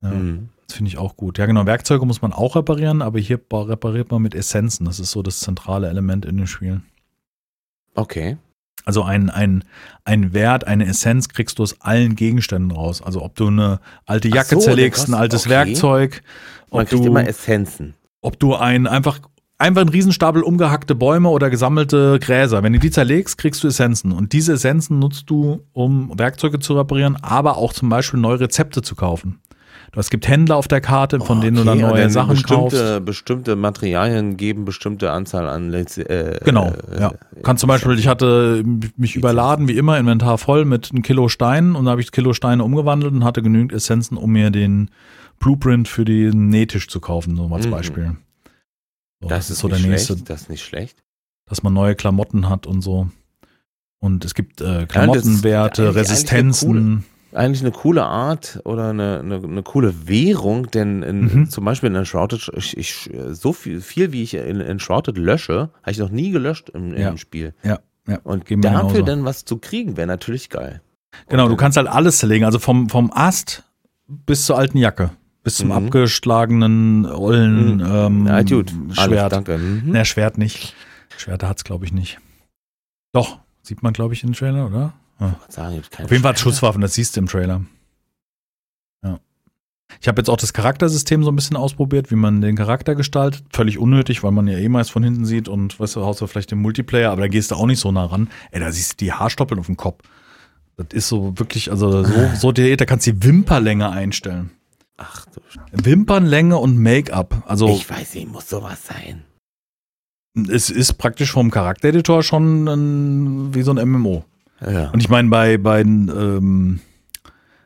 [0.02, 0.50] Mhm.
[0.66, 1.38] Das finde ich auch gut.
[1.38, 1.64] Ja, genau.
[1.64, 4.84] Werkzeuge muss man auch reparieren, aber hier repariert man mit Essenzen.
[4.84, 6.82] Das ist so das zentrale Element in dem Spiel.
[7.94, 8.36] Okay.
[8.84, 9.64] Also ein, ein,
[10.04, 13.00] ein Wert, eine Essenz kriegst du aus allen Gegenständen raus.
[13.00, 15.50] Also ob du eine alte Jacke so, zerlegst, ein altes okay.
[15.50, 16.22] Werkzeug.
[16.70, 19.20] Man kriegt du, immer Essenzen ob du ein einfach
[19.58, 22.62] einfach ein Riesenstapel umgehackte Bäume oder gesammelte Gräser.
[22.62, 24.10] Wenn du die zerlegst, kriegst du Essenzen.
[24.12, 28.82] Und diese Essenzen nutzt du, um Werkzeuge zu reparieren, aber auch zum Beispiel neue Rezepte
[28.82, 29.40] zu kaufen.
[29.94, 33.04] Es gibt Händler auf der Karte, von okay, denen du dann neue Sachen bestimmte, kaufst.
[33.04, 35.72] Bestimmte Materialien geben bestimmte Anzahl an.
[35.74, 37.12] Äh, genau, äh, ja.
[37.42, 38.62] Kann zum Beispiel, ich hatte
[38.96, 42.32] mich überladen, wie immer, Inventar voll mit einem Kilo Steinen und da habe ich Kilo
[42.32, 44.90] Steine umgewandelt und hatte genügend Essenzen, um mir den
[45.38, 47.70] Blueprint für den Nähtisch zu kaufen, so mal als mhm.
[47.70, 48.16] Beispiel.
[49.20, 50.14] So, das, das, ist so der nächste.
[50.14, 51.02] Schlecht, das ist nicht schlecht.
[51.46, 53.08] Dass man neue Klamotten hat und so.
[54.00, 57.04] Und es gibt äh, Klamottenwerte, ja, Resistenzen.
[57.32, 61.50] eigentlich eine coole Art oder eine, eine, eine coole Währung, denn in, Mhm.
[61.50, 65.90] zum Beispiel in Enshrouded, ich, ich, so viel, viel wie ich in Enshrouded lösche, habe
[65.92, 67.10] ich noch nie gelöscht im, Ja.
[67.10, 67.54] im Spiel.
[67.62, 67.78] Ja,
[68.08, 68.18] ja.
[68.24, 69.02] Und dafür genauso.
[69.02, 70.82] dann was zu kriegen, wäre natürlich geil.
[71.28, 72.44] Genau, Und du kannst halt alles zerlegen.
[72.44, 73.64] Also vom, vom Ast
[74.08, 75.10] bis zur alten Jacke.
[75.42, 75.72] Bis zum Mhm.
[75.72, 77.84] abgeschlagenen, ollen Mhm.
[77.86, 78.72] ähm, Ja, gut.
[78.96, 79.32] Alles, Schwert.
[79.32, 79.58] danke.
[79.58, 79.90] Mhm.
[79.90, 80.74] Ne, Schwert nicht.
[81.16, 82.18] Schwerte hat's, glaube ich, nicht.
[83.12, 84.92] Doch, sieht man, glaube ich, im Trailer, oder?
[85.20, 85.36] Ja.
[85.48, 86.36] Sagen, Auf jeden Fall Schwere.
[86.36, 87.62] Schusswaffen, das siehst du im Trailer.
[89.04, 89.18] Ja.
[90.00, 93.44] Ich habe jetzt auch das Charaktersystem so ein bisschen ausprobiert, wie man den Charakter gestaltet.
[93.52, 96.52] Völlig unnötig, weil man ja eh meist von hinten sieht und weißt du, außer vielleicht
[96.52, 98.30] im Multiplayer, aber da gehst du auch nicht so nah ran.
[98.52, 100.02] Ey, da siehst du die Haarstoppeln auf dem Kopf.
[100.76, 104.50] Das ist so wirklich, also so, so detailliert, da kannst du die Wimperlänge einstellen.
[105.02, 107.42] Ach du Sch- Wimpernlänge und Make-up.
[107.46, 109.24] Also Ich weiß nicht, muss sowas sein.
[110.48, 114.24] es ist praktisch vom Charaktereditor schon ein, wie so ein MMO.
[114.60, 114.90] Ja.
[114.90, 116.80] Und ich meine, bei, bei ähm,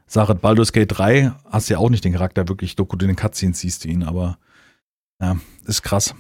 [0.07, 3.17] Sache Baldur's Gate 3 hast du ja auch nicht den Charakter wirklich, du in den
[3.17, 4.39] Cutscenes siehst du ihn, aber
[5.21, 6.15] ja, ist krass.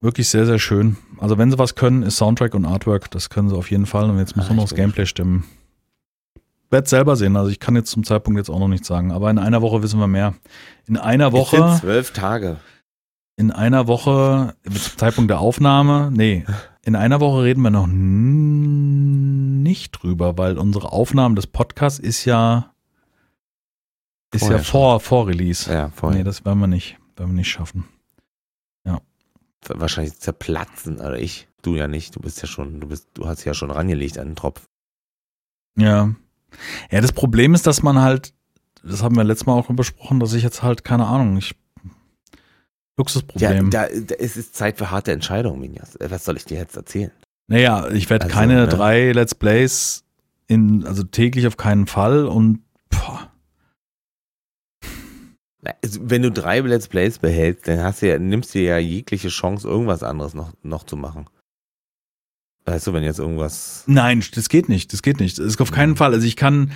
[0.00, 0.96] Wirklich sehr, sehr schön.
[1.18, 4.10] Also wenn sie was können, ist Soundtrack und Artwork, das können sie auf jeden Fall.
[4.10, 5.44] Und jetzt müssen Ah, noch ich das Gameplay stimmen.
[6.74, 9.30] Werd selber sehen, also ich kann jetzt zum Zeitpunkt jetzt auch noch nichts sagen, aber
[9.30, 10.34] in einer Woche wissen wir mehr.
[10.86, 12.56] In einer Es sind Woche, zwölf Tage.
[13.36, 16.44] in einer Woche, zum Zeitpunkt der Aufnahme, nee,
[16.84, 22.72] in einer Woche reden wir noch nicht drüber, weil unsere Aufnahme des Podcasts ist ja
[24.32, 25.72] ist Vorher ja vor, vor Release.
[25.72, 26.18] Ja, vorher.
[26.18, 27.84] Nee, das werden wir nicht, werden wir nicht schaffen.
[29.66, 31.48] Wahrscheinlich zerplatzen, oder ich.
[31.62, 32.14] Du ja nicht.
[32.14, 34.68] Du bist ja schon, du bist, du hast ja schon rangelegt an den Tropf.
[35.78, 36.14] Ja.
[36.90, 38.32] Ja, das Problem ist, dass man halt,
[38.82, 41.90] das haben wir letztes Mal auch besprochen, dass ich jetzt halt, keine Ahnung, ich Ja,
[42.98, 43.70] Luxusproblem.
[43.70, 45.96] da, da, es ist Zeit für harte Entscheidungen, Minjas.
[45.96, 47.10] Äh, Was soll ich dir jetzt erzählen?
[47.46, 48.68] naja, ich werde Also, keine ne?
[48.68, 50.04] drei Let's Plays
[50.46, 53.30] in, also täglich auf keinen Fall und boah,
[55.82, 59.28] also, wenn du drei Let's Plays behältst, dann hast du ja, nimmst du ja jegliche
[59.28, 61.26] Chance, irgendwas anderes noch, noch zu machen.
[62.66, 63.84] Weißt du, wenn jetzt irgendwas.
[63.86, 64.92] Nein, das geht nicht.
[64.94, 65.38] Das geht nicht.
[65.38, 66.14] Das ist auf keinen Fall.
[66.14, 66.70] Also ich kann,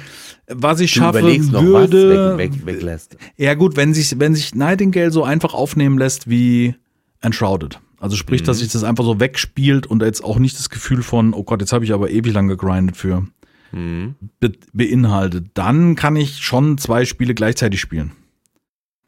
[0.47, 2.32] was ich Du schaffe, überlegst noch würde.
[2.32, 3.16] was weg, weg, weglässt.
[3.39, 6.74] Ja gut, wenn sich, wenn sich Nightingale so einfach aufnehmen lässt wie
[7.22, 7.80] Enshrouded.
[8.01, 8.47] Also sprich, Mhm.
[8.47, 11.61] dass sich das einfach so wegspielt und jetzt auch nicht das Gefühl von, oh Gott,
[11.62, 13.26] jetzt habe ich aber ewig lang gegrindet für
[13.72, 14.14] Mhm.
[14.41, 15.47] be beinhaltet.
[15.55, 18.12] Dann kann ich schon zwei Spiele gleichzeitig spielen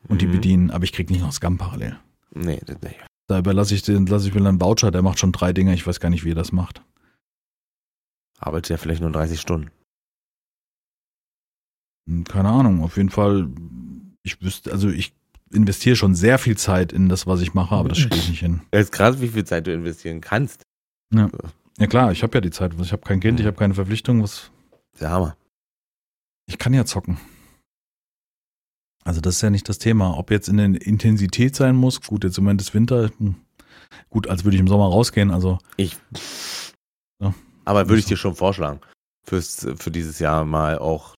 [0.09, 0.33] und die Mhm.
[0.33, 1.99] bedienen, aber ich krieg nicht noch Scum parallel.
[2.35, 2.95] Nee, das, nee.
[3.31, 5.87] Da überlasse ich den, lasse ich mir einen Voucher, der macht schon drei Dinge, ich
[5.87, 6.83] weiß gar nicht, wie er das macht.
[8.41, 9.71] Arbeitet ja vielleicht nur 30 Stunden.
[12.09, 13.49] Hm, Keine Ahnung, auf jeden Fall,
[14.25, 15.13] ich wüsste, also ich
[15.53, 18.41] investiere schon sehr viel Zeit in das, was ich mache, aber das kriege ich nicht
[18.41, 18.63] hin.
[18.73, 20.63] Es ist krass, wie viel Zeit du investieren kannst.
[21.13, 24.25] Ja klar, ich habe ja die Zeit, ich habe kein Kind, ich habe keine Verpflichtung,
[24.25, 24.51] was,
[24.99, 25.37] Der Hammer.
[26.47, 27.17] ich kann ja zocken.
[29.11, 30.17] Also das ist ja nicht das Thema.
[30.17, 33.35] Ob jetzt in der Intensität sein muss, gut, jetzt im Moment ist Winter, hm,
[34.09, 35.97] gut, als würde ich im Sommer rausgehen, also Ich.
[37.21, 37.35] Ja.
[37.65, 38.79] Aber würde ich dir schon vorschlagen.
[39.25, 41.17] Fürs, für dieses Jahr mal auch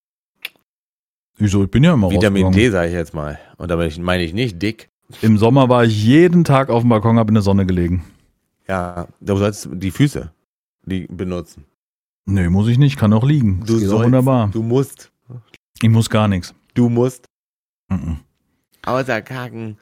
[1.37, 2.51] wieso, ich bin ja immer Vitamin.
[2.51, 3.39] D, sage ich jetzt mal.
[3.59, 4.89] Und damit meine ich nicht dick.
[5.21, 8.05] Im Sommer war ich jeden Tag auf dem Balkon, habe in der Sonne gelegen.
[8.69, 10.33] Ja, du sollst die Füße
[10.87, 11.67] die benutzen.
[12.25, 13.61] Nee, muss ich nicht, kann auch liegen.
[13.61, 14.05] Das Du auch sollst.
[14.07, 14.49] wunderbar.
[14.51, 15.13] Du musst.
[15.83, 16.55] Ich muss gar nichts.
[16.73, 17.27] Du musst.
[17.93, 18.17] Mhm.
[18.85, 19.79] Außer kacken.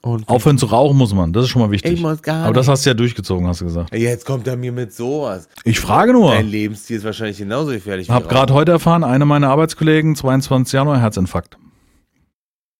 [0.00, 2.00] Und Aufhören zu rauchen muss man, das ist schon mal ich wichtig.
[2.00, 3.92] muss gar Aber das hast du ja durchgezogen, hast du gesagt.
[3.94, 5.48] Jetzt kommt er mir mit sowas.
[5.64, 6.30] Ich frage nur.
[6.30, 8.06] Dein Lebensstil ist wahrscheinlich genauso gefährlich.
[8.06, 10.72] Ich habe gerade heute erfahren, eine meiner Arbeitskollegen, 22.
[10.72, 11.58] Januar, Herzinfarkt.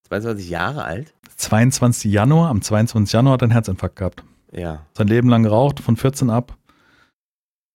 [0.09, 1.13] 22 Jahre alt?
[1.37, 2.11] 22.
[2.11, 3.13] Januar, am 22.
[3.13, 4.23] Januar hat er einen Herzinfarkt gehabt.
[4.53, 4.87] Ja.
[4.97, 6.57] Sein Leben lang geraucht, von 14 ab.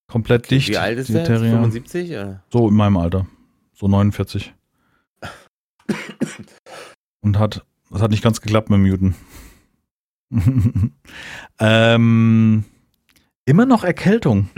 [0.10, 0.70] Komplett dicht.
[0.70, 1.18] Wie alt ist der?
[1.18, 1.28] jetzt?
[1.28, 1.52] Terrier.
[1.52, 2.12] 75?
[2.12, 2.44] Oder?
[2.52, 3.28] So in meinem Alter.
[3.74, 4.54] So 49.
[7.21, 9.15] Und hat, das hat nicht ganz geklappt mit Muten.
[11.59, 12.63] ähm,
[13.45, 14.49] immer noch Erkältung.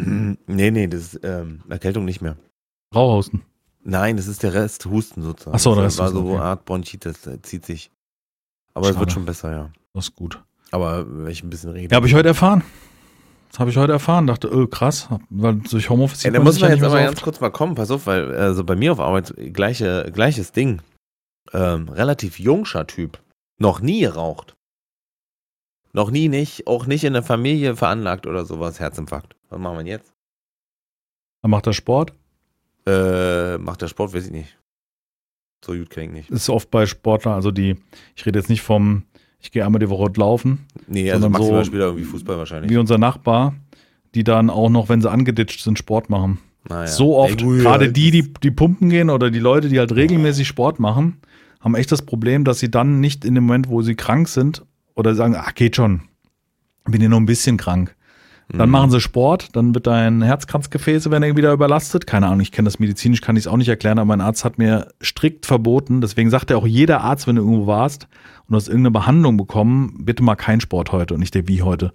[0.47, 2.37] nee, nee, das ist ähm, Erkältung nicht mehr.
[2.93, 3.41] Rauhausen.
[3.83, 5.55] Nein, das ist der Rest Husten sozusagen.
[5.55, 6.35] Ach so, der das Rest war Husten, so okay.
[6.35, 7.91] eine Art Bronchitis, der zieht sich.
[8.73, 8.99] Aber es Schade.
[9.01, 9.69] wird schon besser, ja.
[9.93, 10.41] Das ist gut.
[10.71, 11.91] Aber wenn ich ein bisschen rede.
[11.91, 12.63] Ja, habe ich heute erfahren.
[13.51, 14.27] Das habe ich heute erfahren.
[14.27, 15.07] Dachte, öh, krass.
[15.29, 17.75] Weil durch Homeoffice Ja, da muss man jetzt aber ganz kurz mal kommen.
[17.75, 20.81] Pass auf, weil also bei mir auf Arbeit gleiche, gleiches Ding.
[21.53, 23.21] Ähm, relativ jungscher Typ.
[23.57, 24.55] Noch nie geraucht.
[25.93, 26.67] Noch nie nicht.
[26.67, 28.79] Auch nicht in der Familie veranlagt oder sowas.
[28.79, 29.35] Herzinfarkt.
[29.49, 30.13] Was machen wir jetzt?
[31.41, 32.13] Dann macht er Sport.
[32.87, 34.57] Äh, macht der Sport, weiß ich nicht.
[35.63, 36.29] So gut kenne ich nicht.
[36.31, 37.75] Ist oft bei Sportlern, also die,
[38.15, 39.03] ich rede jetzt nicht vom,
[39.39, 42.37] ich gehe einmal die Woche laufen, Nee, also Sondern maximal so spielt er irgendwie Fußball
[42.37, 42.69] wahrscheinlich.
[42.69, 43.55] wie unser Nachbar,
[44.13, 46.39] die dann auch noch, wenn sie angeditscht sind, Sport machen.
[46.67, 46.87] Naja.
[46.87, 50.79] So oft, gerade die, die, die pumpen gehen oder die Leute, die halt regelmäßig Sport
[50.79, 51.19] machen,
[51.65, 54.63] haben echt das Problem, dass sie dann nicht in dem Moment, wo sie krank sind
[54.93, 56.03] oder sagen, ach, geht schon,
[56.85, 57.95] bin ja nur ein bisschen krank.
[58.49, 58.73] Dann mhm.
[58.73, 62.05] machen sie Sport, dann wird dein Herzkranzgefäße werden irgendwie wieder überlastet.
[62.05, 64.45] Keine Ahnung, ich kenne das medizinisch, kann ich es auch nicht erklären, aber mein Arzt
[64.45, 66.01] hat mir strikt verboten.
[66.01, 68.07] Deswegen sagt er auch jeder Arzt, wenn du irgendwo warst
[68.41, 71.63] und du hast irgendeine Behandlung bekommen, bitte mal kein Sport heute und nicht der wie
[71.63, 71.91] heute.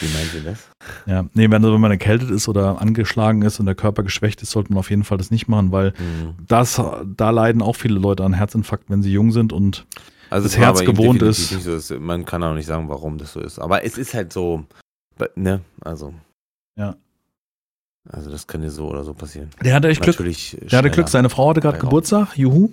[0.00, 0.68] Wie meinen Sie das?
[1.06, 4.50] Ja, nee, wenn, wenn man erkältet ist oder angeschlagen ist und der Körper geschwächt ist,
[4.50, 6.34] sollte man auf jeden Fall das nicht machen, weil mhm.
[6.48, 6.80] das,
[7.16, 9.86] da leiden auch viele Leute an Herzinfarkt, wenn sie jung sind und
[10.30, 11.48] also das Herz gewohnt ist.
[11.48, 12.00] So.
[12.00, 13.58] Man kann auch nicht sagen, warum das so ist.
[13.58, 14.64] Aber es ist halt so,
[15.36, 16.12] ne, also.
[16.76, 16.96] Ja.
[18.08, 19.50] Also das könnte so oder so passieren.
[19.62, 20.18] Der hatte echt Glück.
[20.18, 22.70] Der hatte Glück, seine Frau hatte gerade Geburtstag, juhu.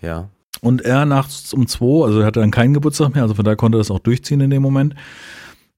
[0.00, 0.28] Ja.
[0.60, 3.56] Und er nachts um zwei, also er hatte dann keinen Geburtstag mehr, also von daher
[3.56, 4.94] konnte er das auch durchziehen in dem Moment.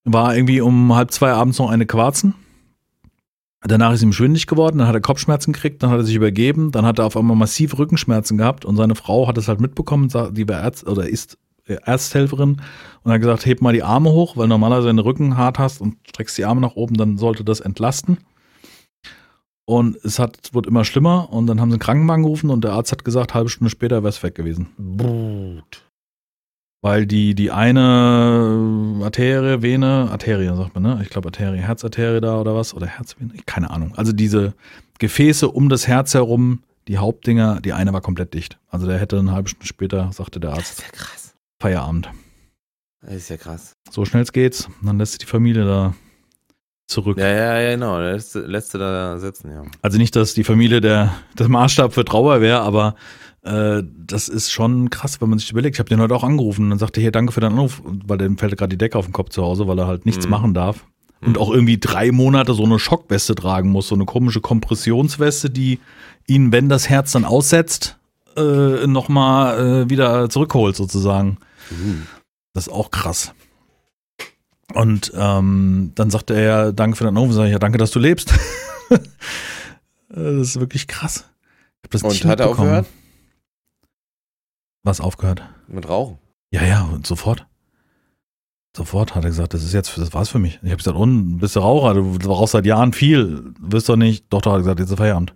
[0.09, 2.34] War irgendwie um halb zwei abends noch eine Quarzen.
[3.62, 6.70] Danach ist ihm schwindig geworden, dann hat er Kopfschmerzen gekriegt, dann hat er sich übergeben,
[6.70, 10.09] dann hat er auf einmal massiv Rückenschmerzen gehabt und seine Frau hat es halt mitbekommen,
[10.32, 11.36] die war Ärzt oder ist
[11.66, 12.61] Ersthelferin
[13.02, 15.80] und hat gesagt, heb mal die Arme hoch, weil normalerweise wenn du Rücken hart hast
[15.80, 18.18] und streckst die Arme nach oben, dann sollte das entlasten.
[19.64, 22.72] Und es hat, wurde immer schlimmer und dann haben sie einen Krankenwagen gerufen und der
[22.72, 24.68] Arzt hat gesagt, halbe Stunde später wäre es weg gewesen.
[24.78, 25.86] Brut.
[26.83, 31.01] Weil die, die eine Arterie, Vene, Arterie sagt man, ne?
[31.03, 32.74] Ich glaube Arterie, Herzarterie da oder was?
[32.74, 33.33] Oder Herzvene?
[33.47, 33.95] Keine Ahnung.
[33.97, 34.55] Also diese
[34.99, 38.59] Gefäße um das Herz herum, die Hauptdinger, die eine war komplett dicht.
[38.68, 40.79] Also der hätte eine halbe Stunde später, sagte der Arzt.
[40.79, 41.35] Das ist ja krass.
[41.61, 42.11] Feierabend.
[43.01, 43.72] Das ist ja krass.
[43.91, 44.68] So schnell es geht's.
[44.83, 45.95] Dann lässt sich die Familie da
[46.87, 47.18] zurück.
[47.18, 47.99] Ja, ja, ja, genau.
[47.99, 49.64] Der lässt, lässt da sitzen, ja.
[49.83, 52.95] Also nicht, dass die Familie der, der Maßstab für Trauer wäre, aber
[53.47, 55.76] äh, das ist schon krass, wenn man sich überlegt.
[55.76, 58.18] Ich habe den heute auch angerufen und dann sagte, hier, danke für deinen Anruf, weil
[58.18, 60.30] dem fällt gerade die Decke auf den Kopf zu Hause, weil er halt nichts mhm.
[60.30, 60.84] machen darf.
[61.20, 61.38] Und mhm.
[61.38, 65.78] auch irgendwie drei Monate so eine Schockweste tragen muss, so eine komische Kompressionsweste, die
[66.26, 67.99] ihn, wenn das Herz dann aussetzt,
[68.36, 71.38] äh, nochmal äh, wieder zurückholt, sozusagen.
[71.70, 72.07] Mhm.
[72.53, 73.32] Das ist auch krass.
[74.74, 77.28] Und ähm, dann sagte er, danke für deinen Anruf.
[77.28, 78.34] Und sage ich, ja, danke, dass du lebst.
[80.09, 81.24] das ist wirklich krass.
[81.78, 82.86] Ich hab das Und hat er aufgehört?
[84.87, 85.43] Was aufgehört?
[85.66, 86.18] Mit Rauchen?
[86.53, 87.45] Ja, ja, und sofort.
[88.76, 90.61] Sofort hat er gesagt, das ist jetzt, das war's für mich.
[90.62, 94.26] Ich habe gesagt, und bist du Raucher, du rauchst seit Jahren viel, wirst doch nicht.
[94.32, 95.34] Doch, doch, hat er gesagt, jetzt ist Feierabend.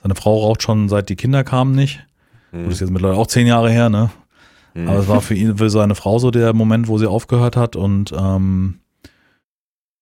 [0.00, 2.06] Seine Frau raucht schon seit die Kinder kamen nicht.
[2.52, 2.66] Hm.
[2.66, 4.12] Das ist jetzt mittlerweile auch zehn Jahre her, ne?
[4.74, 4.88] Hm.
[4.88, 7.74] Aber es war für ihn, für seine Frau so der Moment, wo sie aufgehört hat
[7.74, 8.78] und, ähm,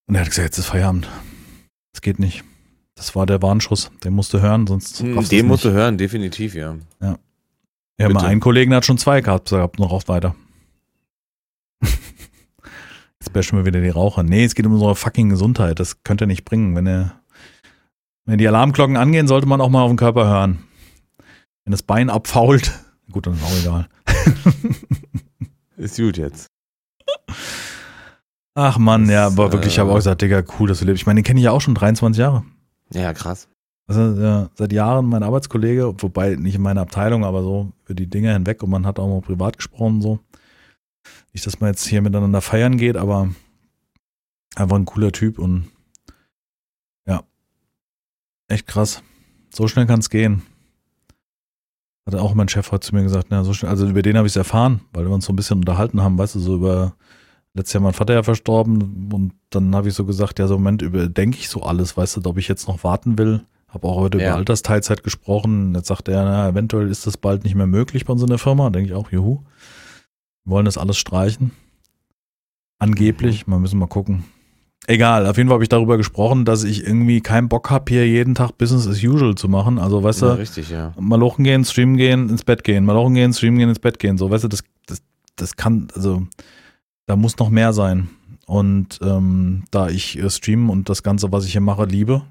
[0.07, 1.09] und er hat gesagt, jetzt ist Feierabend.
[1.95, 2.45] Das geht nicht.
[2.95, 3.91] Das war der Warnschuss.
[4.05, 5.01] Den musste hören, sonst.
[5.01, 6.77] Hm, den musste hören, definitiv, ja.
[7.01, 7.17] Ja.
[7.99, 10.35] Ja, mal einen Kollegen hat schon zwei gehabt, gehabt noch auch weiter.
[11.83, 14.23] Jetzt bashen wir wieder die Raucher.
[14.23, 15.79] Nee, es geht um unsere fucking Gesundheit.
[15.79, 16.75] Das könnt ihr nicht bringen.
[16.75, 17.13] Wenn, ihr,
[18.25, 20.65] wenn die Alarmglocken angehen, sollte man auch mal auf den Körper hören.
[21.65, 22.73] Wenn das Bein abfault,
[23.13, 23.89] gut, dann ist auch egal.
[25.77, 26.49] ist gut jetzt.
[28.55, 31.03] Ach man, ja, aber wirklich, ich habe auch gesagt, Digga, cool, dass du lebst.
[31.03, 32.45] Ich meine, den kenne ich ja auch schon 23 Jahre.
[32.93, 33.49] Ja, krass.
[33.95, 38.33] Also seit Jahren mein Arbeitskollege, wobei nicht in meiner Abteilung, aber so für die Dinge
[38.33, 40.19] hinweg und man hat auch mal privat gesprochen so.
[41.33, 43.29] Nicht, dass man jetzt hier miteinander feiern geht, aber
[44.55, 45.69] einfach ein cooler Typ und
[47.07, 47.23] ja,
[48.49, 49.03] echt krass.
[49.55, 50.43] So schnell kann es gehen.
[52.07, 54.27] Hat auch mein Chef heute zu mir gesagt, na, so schnell, also über den habe
[54.27, 56.95] ich es erfahren, weil wir uns so ein bisschen unterhalten haben, weißt du, so über
[57.55, 60.81] letztes Jahr mein Vater ja verstorben und dann habe ich so gesagt, ja, so Moment
[60.81, 64.19] überdenke ich so alles, weißt du, ob ich jetzt noch warten will habe auch heute
[64.19, 64.29] ja.
[64.29, 65.75] über Altersteilzeit gesprochen.
[65.75, 68.71] Jetzt sagt er, na, eventuell ist das bald nicht mehr möglich bei so einer Firma.
[68.71, 69.41] Denke ich auch, juhu.
[70.45, 71.53] Wir wollen das alles streichen.
[72.79, 74.25] Angeblich, wir müssen mal gucken.
[74.89, 78.07] Egal, auf jeden Fall habe ich darüber gesprochen, dass ich irgendwie keinen Bock habe, hier
[78.07, 79.79] jeden Tag Business as usual zu machen.
[79.79, 80.93] Also, weißt ja, du, richtig, ja.
[80.99, 84.01] mal lochen gehen, streamen gehen, ins Bett gehen, mal lochen gehen, streamen gehen, ins Bett
[84.01, 84.19] gehen.
[84.19, 85.01] So, weißt du, das, das,
[85.37, 86.27] das kann, also,
[87.07, 88.11] da muss noch mehr sein.
[88.47, 92.23] Und ähm, da ich äh, streamen und das Ganze, was ich hier mache, liebe,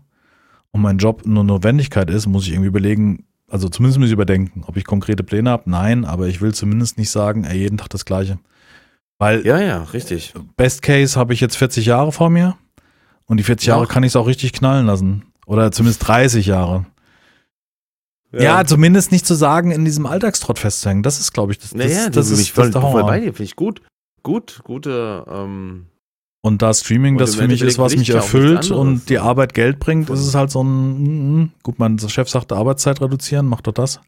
[0.71, 4.63] und mein Job nur Notwendigkeit ist, muss ich irgendwie überlegen, also zumindest muss ich überdenken,
[4.65, 5.69] ob ich konkrete Pläne habe.
[5.69, 8.39] Nein, aber ich will zumindest nicht sagen, ey, jeden Tag das Gleiche.
[9.19, 9.45] Weil.
[9.45, 10.33] Ja, ja, richtig.
[10.55, 12.57] Best Case habe ich jetzt 40 Jahre vor mir.
[13.25, 15.23] Und die 40 Jahre kann ich es auch richtig knallen lassen.
[15.45, 16.85] Oder zumindest 30 Jahre.
[18.31, 18.41] Ja.
[18.41, 18.65] ja.
[18.65, 21.03] zumindest nicht zu sagen, in diesem Alltagstrott festzuhängen.
[21.03, 23.33] Das ist, glaube ich, das, das, naja, das, das ist voll, voll bei dir.
[23.33, 23.81] Finde ich gut.
[24.23, 25.87] Gut, gute, ähm,
[26.41, 30.09] und da Streaming das für mich ist, was mich erfüllt und die Arbeit Geld bringt,
[30.09, 34.01] ist es halt so ein, gut, mein Chef sagte Arbeitszeit reduzieren, mach doch das.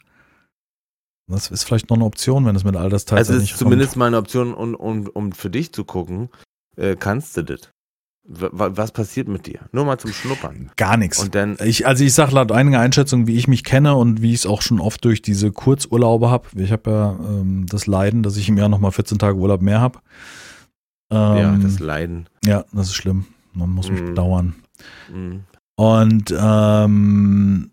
[1.28, 3.92] Das ist vielleicht noch eine Option, wenn es mit Altersteilzeit also nicht Also ist zumindest
[3.92, 4.00] kommt.
[4.00, 6.30] mal eine Option, um, um, um für dich zu gucken,
[6.76, 7.70] äh, kannst du das?
[8.26, 9.60] Was passiert mit dir?
[9.74, 10.72] Nur mal zum Schnuppern.
[10.78, 11.22] Gar nichts.
[11.22, 14.30] Und dann, Ich, also ich sage laut einiger Einschätzungen, wie ich mich kenne und wie
[14.30, 16.48] ich es auch schon oft durch diese Kurzurlaube habe.
[16.56, 19.82] Ich habe ja ähm, das Leiden, dass ich im Jahr nochmal 14 Tage Urlaub mehr
[19.82, 20.00] habe.
[21.14, 22.28] Ähm, ja, das Leiden.
[22.46, 23.26] ja, das ist schlimm.
[23.54, 24.06] Man muss mich Mhm.
[24.06, 24.56] bedauern.
[25.14, 25.44] Mhm.
[25.76, 27.70] Und ähm,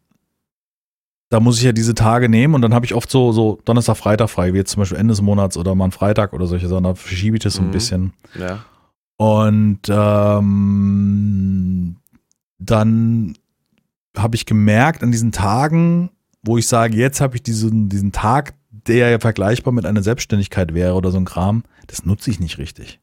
[1.31, 3.97] da muss ich ja diese Tage nehmen und dann habe ich oft so, so Donnerstag,
[3.97, 6.67] Freitag frei, wie jetzt zum Beispiel Ende des Monats oder mal einen Freitag oder solche
[6.69, 6.85] Sachen.
[6.85, 7.73] Da verschiebe ich das so ein Mhm.
[7.73, 8.13] bisschen.
[8.39, 8.65] Ja.
[9.17, 9.81] Und
[10.61, 11.97] ähm,
[12.59, 13.35] dann
[14.17, 16.11] habe ich gemerkt an diesen Tagen,
[16.43, 20.75] wo ich sage, jetzt habe ich diesen, diesen Tag, der ja vergleichbar mit einer Selbstständigkeit
[20.75, 22.99] wäre oder so ein Kram, das nutze ich nicht richtig.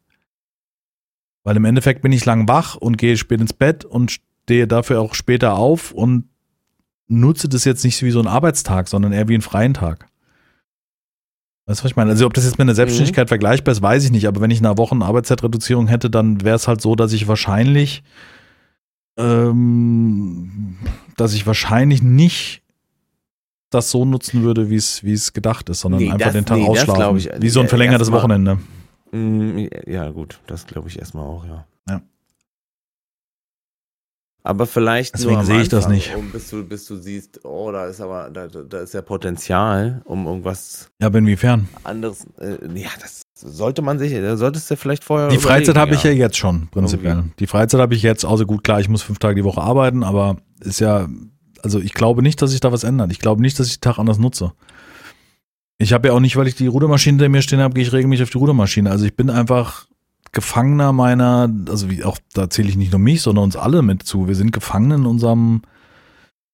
[1.48, 4.12] Weil im Endeffekt bin ich lang wach und gehe spät ins Bett und
[4.44, 6.26] stehe dafür auch später auf und
[7.08, 10.10] nutze das jetzt nicht wie so ein Arbeitstag, sondern eher wie einen freien Tag.
[11.66, 12.10] Weißt du, was ich meine?
[12.10, 14.28] Also, ob das jetzt mit einer Selbstständigkeit vergleichbar ist, weiß ich nicht.
[14.28, 18.04] Aber wenn ich eine Wochen Arbeitszeitreduzierung hätte, dann wäre es halt so, dass ich wahrscheinlich,
[19.18, 20.76] ähm,
[21.16, 22.62] dass ich wahrscheinlich nicht
[23.70, 26.46] das so nutzen würde, wie es, wie es gedacht ist, sondern Nee, einfach das- den
[26.46, 27.42] Tag nee, ausschlafen.
[27.42, 28.58] wie so ein äh, verlängertes Wochenende.
[29.12, 31.66] Mm, Ja, gut, das glaube ich erstmal auch, ja.
[31.90, 32.02] Ja.
[34.44, 36.16] Aber vielleicht Deswegen sehe ich das nicht.
[36.16, 40.02] Um, bis, du, bis du siehst, oh, da ist aber, da, da ist ja Potenzial,
[40.06, 41.68] um irgendwas Ja, aber inwiefern?
[41.84, 42.26] anderes.
[42.40, 45.28] Äh, ja, das sollte man sich, da solltest du vielleicht vorher.
[45.28, 47.16] Die Freizeit habe ich ja jetzt schon, prinzipiell.
[47.16, 47.34] Irgendwie.
[47.40, 50.04] Die Freizeit habe ich jetzt, außer gut, klar, ich muss fünf Tage die Woche arbeiten,
[50.04, 51.10] aber ist ja,
[51.62, 53.12] also ich glaube nicht, dass sich da was ändert.
[53.12, 54.54] Ich glaube nicht, dass ich den Tag anders nutze.
[55.78, 57.94] Ich habe ja auch nicht, weil ich die Rudermaschine hinter mir stehen habe, gehe ich
[57.94, 58.90] regelmäßig auf die Rudermaschine.
[58.90, 59.88] Also ich bin einfach
[60.32, 64.04] Gefangener meiner, also wie auch, da zähle ich nicht nur mich, sondern uns alle mit
[64.04, 64.28] zu.
[64.28, 65.62] Wir sind Gefangene in unserem,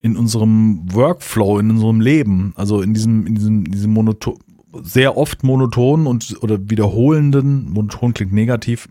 [0.02, 2.54] in unserem Workflow, in unserem Leben.
[2.56, 4.38] Also in diesem, in diesem, diesem monoton,
[4.82, 8.90] sehr oft monotonen und oder wiederholenden, monoton klingt negativ,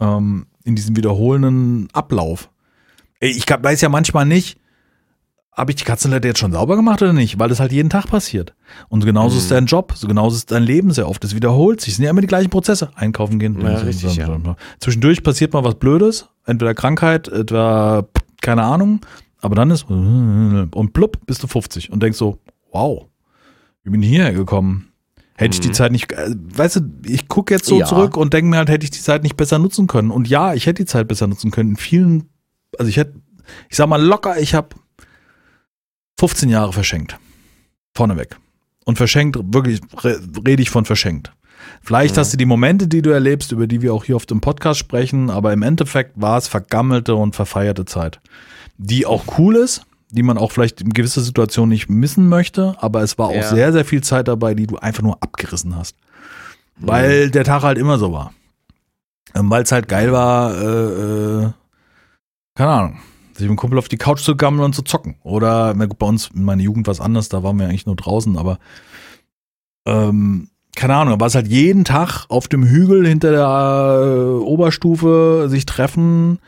[0.00, 2.50] ähm, in diesem wiederholenden Ablauf.
[3.20, 4.58] Ich weiß ja manchmal nicht,
[5.52, 8.06] habe ich die Katzenleiter jetzt schon sauber gemacht oder nicht, weil das halt jeden Tag
[8.06, 8.54] passiert.
[8.88, 9.40] Und genauso Mhm.
[9.40, 11.22] ist dein Job, so genauso ist dein Leben sehr oft.
[11.24, 12.90] Es wiederholt sich, es sind ja immer die gleichen Prozesse.
[12.94, 13.60] Einkaufen gehen.
[13.60, 14.56] Ja, richtig, ja.
[14.78, 18.06] Zwischendurch passiert mal was Blödes, entweder Krankheit, etwa
[18.40, 19.00] keine Ahnung,
[19.40, 22.38] aber dann ist und plupp, bist du 50 und denkst so,
[22.72, 23.06] wow,
[23.82, 24.86] wie bin ich hierher gekommen?
[25.36, 25.72] Hätte ich die Mhm.
[25.74, 27.86] Zeit nicht, äh, weißt du, ich gucke jetzt so Ja.
[27.86, 30.10] zurück und denke mir halt, hätte ich die Zeit nicht besser nutzen können.
[30.10, 31.70] Und ja, ich hätte die Zeit besser nutzen können.
[31.70, 32.28] In vielen,
[32.78, 33.14] also ich hätte,
[33.70, 34.68] ich sag mal locker, ich habe
[36.20, 37.18] 15 Jahre verschenkt.
[37.96, 38.36] Vorneweg.
[38.84, 41.32] Und verschenkt, wirklich, re- rede ich von verschenkt.
[41.82, 42.20] Vielleicht Mhm.
[42.20, 44.78] hast du die Momente, die du erlebst, über die wir auch hier auf dem Podcast
[44.80, 48.20] sprechen, aber im Endeffekt war es vergammelte und verfeierte Zeit.
[48.76, 53.02] Die auch cool ist, die man auch vielleicht in gewisser Situation nicht missen möchte, aber
[53.02, 53.48] es war auch Ja.
[53.48, 55.96] sehr, sehr viel Zeit dabei, die du einfach nur abgerissen hast.
[56.76, 58.32] Weil der Tag halt immer so war.
[59.34, 61.50] Ähm, Weil es halt geil war, äh, äh,
[62.56, 62.98] keine Ahnung,
[63.40, 65.16] sich mit dem Kumpel auf die Couch zu gammeln und zu zocken.
[65.22, 67.86] Oder, na gut, bei uns in meiner Jugend war es anders, da waren wir eigentlich
[67.86, 68.58] nur draußen, aber
[69.86, 75.46] ähm, keine Ahnung, war es halt jeden Tag auf dem Hügel hinter der äh, Oberstufe
[75.48, 76.38] sich treffen,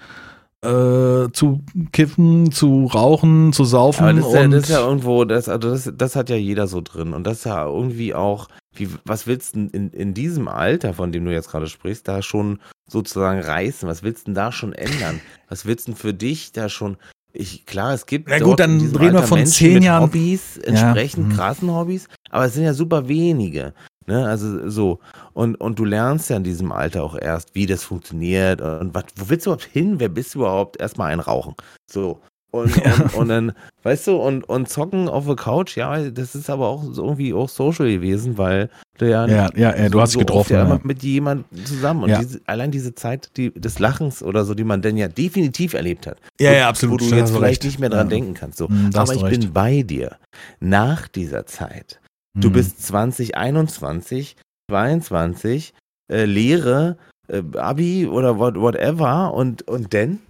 [0.62, 1.61] äh, zu
[1.93, 5.49] kiffen, zu rauchen, zu saufen Aber das ist, ja, und das ist ja irgendwo, das,
[5.49, 7.14] also das, das hat ja jeder so drin.
[7.14, 10.95] Und das ist ja irgendwie auch, wie, was willst du denn in, in diesem Alter,
[10.95, 13.89] von dem du jetzt gerade sprichst, da schon sozusagen reißen?
[13.89, 15.20] Was willst du denn da schon ändern?
[15.49, 16.97] Was willst du denn für dich da schon?
[17.35, 20.03] Ich, klar, es gibt Na gut, dann reden wir von Menschen zehn Jahren.
[20.03, 21.33] Hobbys, entsprechend mhm.
[21.33, 23.72] krassen Hobbys, aber es sind ja super wenige.
[24.07, 24.99] Ne, also so.
[25.33, 29.05] Und, und du lernst ja in diesem Alter auch erst, wie das funktioniert und was,
[29.16, 30.01] wo willst du überhaupt hin?
[30.01, 30.80] Wer bist du überhaupt?
[30.80, 31.55] Erstmal ein Rauchen.
[31.91, 32.20] So.
[32.53, 36.50] Und, und, und dann, weißt du, und, und zocken auf der Couch, ja, das ist
[36.50, 40.12] aber auch so irgendwie auch social gewesen, weil du ja, ja, ja, ja, du hast
[40.12, 40.53] so dich oft getroffen.
[40.53, 40.64] ja Ja.
[40.66, 42.05] immer mit jemandem zusammen.
[42.05, 42.18] Und Ja.
[42.20, 46.07] diese, allein diese Zeit die, des Lachens oder so, die man dann ja definitiv erlebt
[46.07, 46.18] hat.
[46.38, 47.00] Ja, wo, ja, absolut.
[47.00, 47.64] Wo du jetzt hast vielleicht recht.
[47.64, 48.11] nicht mehr dran Ja.
[48.11, 48.59] denken kannst.
[48.59, 48.68] So.
[48.94, 49.40] Hast Aber ich recht.
[49.40, 50.16] bin bei dir.
[50.61, 52.00] Nach dieser Zeit.
[52.38, 52.53] Du Mhm.
[52.53, 54.36] bist 2021,
[54.70, 55.74] 22,
[56.12, 56.96] äh, Lehre,
[57.28, 60.20] äh, Abi oder what, whatever und, und denn?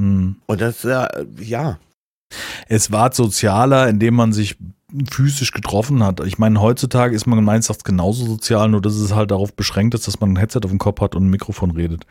[0.00, 0.36] Mhm.
[0.46, 1.06] Und das, äh,
[1.40, 1.78] ja.
[2.68, 4.56] Es war sozialer, indem man sich
[5.10, 6.24] physisch getroffen hat.
[6.26, 10.06] Ich meine, heutzutage ist man Erachtens genauso sozial, nur dass es halt darauf beschränkt ist,
[10.08, 12.06] dass man ein Headset auf dem Kopf hat und ein Mikrofon redet.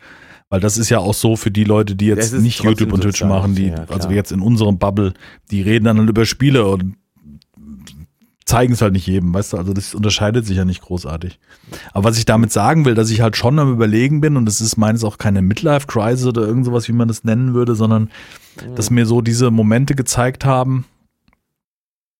[0.48, 3.22] Weil das ist ja auch so für die Leute, die jetzt nicht YouTube und Twitch
[3.22, 5.12] machen, die, ja, also jetzt in unserem Bubble,
[5.50, 6.96] die reden dann halt über Spiele und
[8.50, 11.38] zeigen es halt nicht jedem, weißt du, also das unterscheidet sich ja nicht großartig.
[11.92, 14.60] Aber was ich damit sagen will, dass ich halt schon am überlegen bin und es
[14.60, 18.10] ist meines auch keine Midlife-Crisis oder irgend sowas, wie man das nennen würde, sondern
[18.74, 20.84] dass mir so diese Momente gezeigt haben,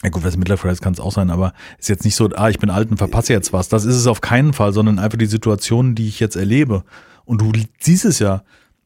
[0.02, 2.48] ja gut, was Midlife Crisis kann es auch sein, aber ist jetzt nicht so, ah,
[2.48, 3.68] ich bin alt und verpasse jetzt was.
[3.68, 6.84] Das ist es auf keinen Fall, sondern einfach die Situationen, die ich jetzt erlebe.
[7.26, 8.42] Und du siehst es ja,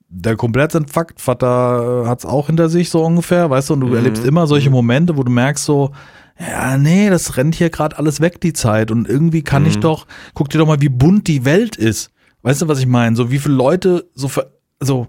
[0.09, 3.95] der Komplettinfarkt, Vater hat es auch hinter sich so ungefähr, weißt du, und du Mhm.
[3.95, 5.93] erlebst immer solche Momente, wo du merkst so,
[6.39, 8.91] ja, nee, das rennt hier gerade alles weg, die Zeit.
[8.91, 9.81] Und irgendwie kann ich Mhm.
[9.83, 12.11] doch, guck dir doch mal, wie bunt die Welt ist.
[12.43, 13.15] Weißt du, was ich meine?
[13.17, 15.07] So wie viele Leute so, ver- so,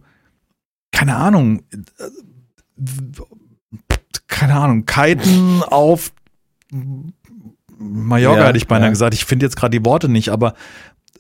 [0.92, 1.64] keine Ahnung,
[4.28, 6.12] keine Ahnung, kiten auf
[7.78, 8.92] Mallorca Ja, hätte ich beinahe ja.
[8.92, 9.14] gesagt.
[9.14, 10.54] Ich finde jetzt gerade die Worte nicht, aber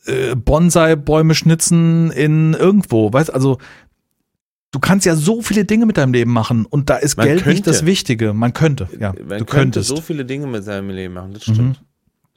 [0.06, 3.58] äh, Bonsai-Bäume schnitzen in irgendwo, weißt also
[4.76, 7.46] du kannst ja so viele Dinge mit deinem Leben machen und da ist Man Geld
[7.46, 7.70] nicht könnte.
[7.72, 8.34] das Wichtige.
[8.34, 9.88] Man könnte, ja, Man du könnte könntest.
[9.90, 11.54] so viele Dinge mit seinem Leben machen, das Mhm.
[11.54, 11.82] stimmt.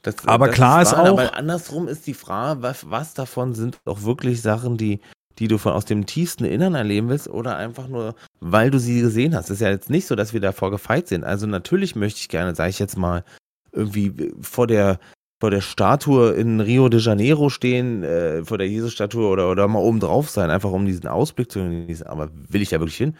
[0.03, 3.77] Das, Aber klar ist wahr, auch- Aber andersrum ist die Frage, was, was davon sind
[3.85, 5.01] auch wirklich Sachen, die,
[5.39, 9.01] die du von aus dem tiefsten Innern erleben willst oder einfach nur, weil du sie
[9.01, 9.45] gesehen hast.
[9.49, 11.25] Es ist ja jetzt nicht so, dass wir davor gefeit sind.
[11.25, 13.25] Also natürlich möchte ich gerne, sage ich jetzt mal,
[13.73, 14.99] irgendwie vor der
[15.39, 19.79] vor der Statue in Rio de Janeiro stehen, äh, vor der Jesus-Statue oder, oder mal
[19.79, 22.05] oben drauf sein, einfach um diesen Ausblick zu genießen.
[22.07, 23.15] Aber will ich da wirklich hin?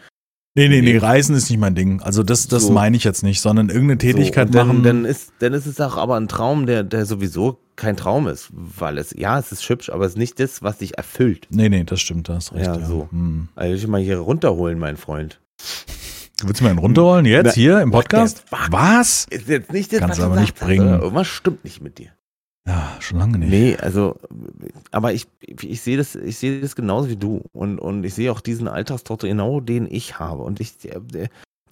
[0.56, 0.98] Nee, nee, nee.
[0.98, 2.02] Reisen ist nicht mein Ding.
[2.02, 2.72] Also das, das So.
[2.72, 4.82] meine ich jetzt nicht, sondern irgendeine Tätigkeit so, dann, machen.
[4.82, 8.48] Dann ist, dann ist es auch aber ein Traum, der, der sowieso kein Traum ist,
[8.52, 11.46] weil es, ja, es ist hübsch, aber es ist nicht das, was dich erfüllt.
[11.50, 12.66] nee, nee, das stimmt, da hast recht.
[12.66, 13.08] Ja, Ja, so.
[13.10, 13.48] Hm.
[13.54, 15.40] Also ich will mal hier runterholen, mein Freund.
[16.44, 18.44] Willst du mir einen runterholen jetzt Na, hier im Podcast?
[18.70, 19.26] Was?
[19.30, 20.88] Ist jetzt nicht das, Kannst was du aber nicht hast, bringen.
[20.88, 21.02] oder?
[21.02, 22.10] Irgendwas stimmt nicht mit dir.
[22.66, 23.50] Ja, schon lange nicht.
[23.50, 24.18] Nee, also,
[24.90, 27.42] aber ich, ich sehe das, ich sehe das genauso wie du.
[27.52, 30.42] Und, und ich sehe auch diesen Alltagstrott genau, den ich habe.
[30.42, 30.74] Und ich,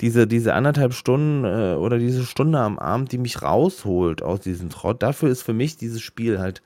[0.01, 4.71] diese, diese anderthalb Stunden äh, oder diese Stunde am Abend, die mich rausholt aus diesem
[4.71, 6.63] Trott, dafür ist für mich dieses Spiel halt,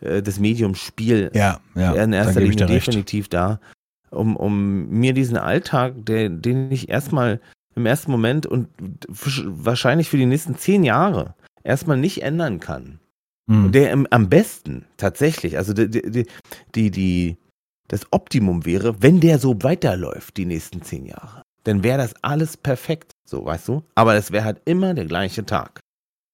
[0.00, 3.60] äh, das Medium Spiel Ja, ja, in erster Linie definitiv da,
[4.12, 7.40] um, um mir diesen Alltag, der, den ich erstmal
[7.74, 8.68] im ersten Moment und
[9.08, 11.34] wahrscheinlich für die nächsten zehn Jahre
[11.64, 13.00] erstmal nicht ändern kann.
[13.50, 13.66] Hm.
[13.66, 16.26] Und der im, am besten tatsächlich, also die, die,
[16.74, 17.36] die, die,
[17.88, 21.42] das Optimum wäre, wenn der so weiterläuft die nächsten zehn Jahre.
[21.64, 23.82] Dann wäre das alles perfekt, so weißt du.
[23.94, 25.80] Aber es wäre halt immer der gleiche Tag.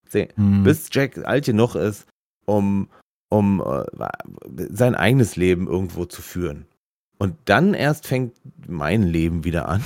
[0.09, 0.63] Se- Hm.
[0.63, 2.05] Bis Jack alt genug ist,
[2.45, 2.89] um,
[3.31, 3.85] um äh,
[4.71, 6.65] sein eigenes Leben irgendwo zu führen.
[7.21, 8.33] Und dann erst fängt
[8.65, 9.83] mein Leben wieder an.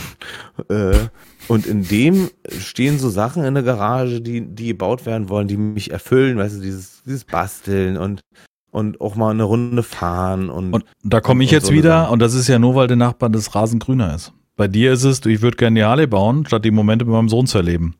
[0.70, 1.10] Äh,
[1.48, 2.30] und in dem
[2.60, 6.58] stehen so Sachen in der Garage, die, die gebaut werden wollen, die mich erfüllen, weißt
[6.58, 8.22] du, dieses, dieses Basteln und,
[8.70, 12.20] und auch mal eine Runde fahren und, Und da komme ich jetzt so wieder, und
[12.22, 14.32] das ist ja nur, weil der Nachbar des Rasen grüner ist.
[14.56, 17.30] Bei dir ist es, ich würde gerne die Harley bauen, statt die Momente mit meinem
[17.30, 17.96] Sohn zu erleben.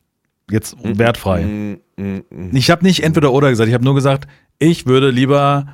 [0.48, 1.42] Jetzt wertfrei.
[1.42, 2.56] Mm, mm, mm.
[2.56, 4.28] Ich habe nicht entweder oder gesagt, ich habe nur gesagt,
[4.60, 5.66] ich würde lieber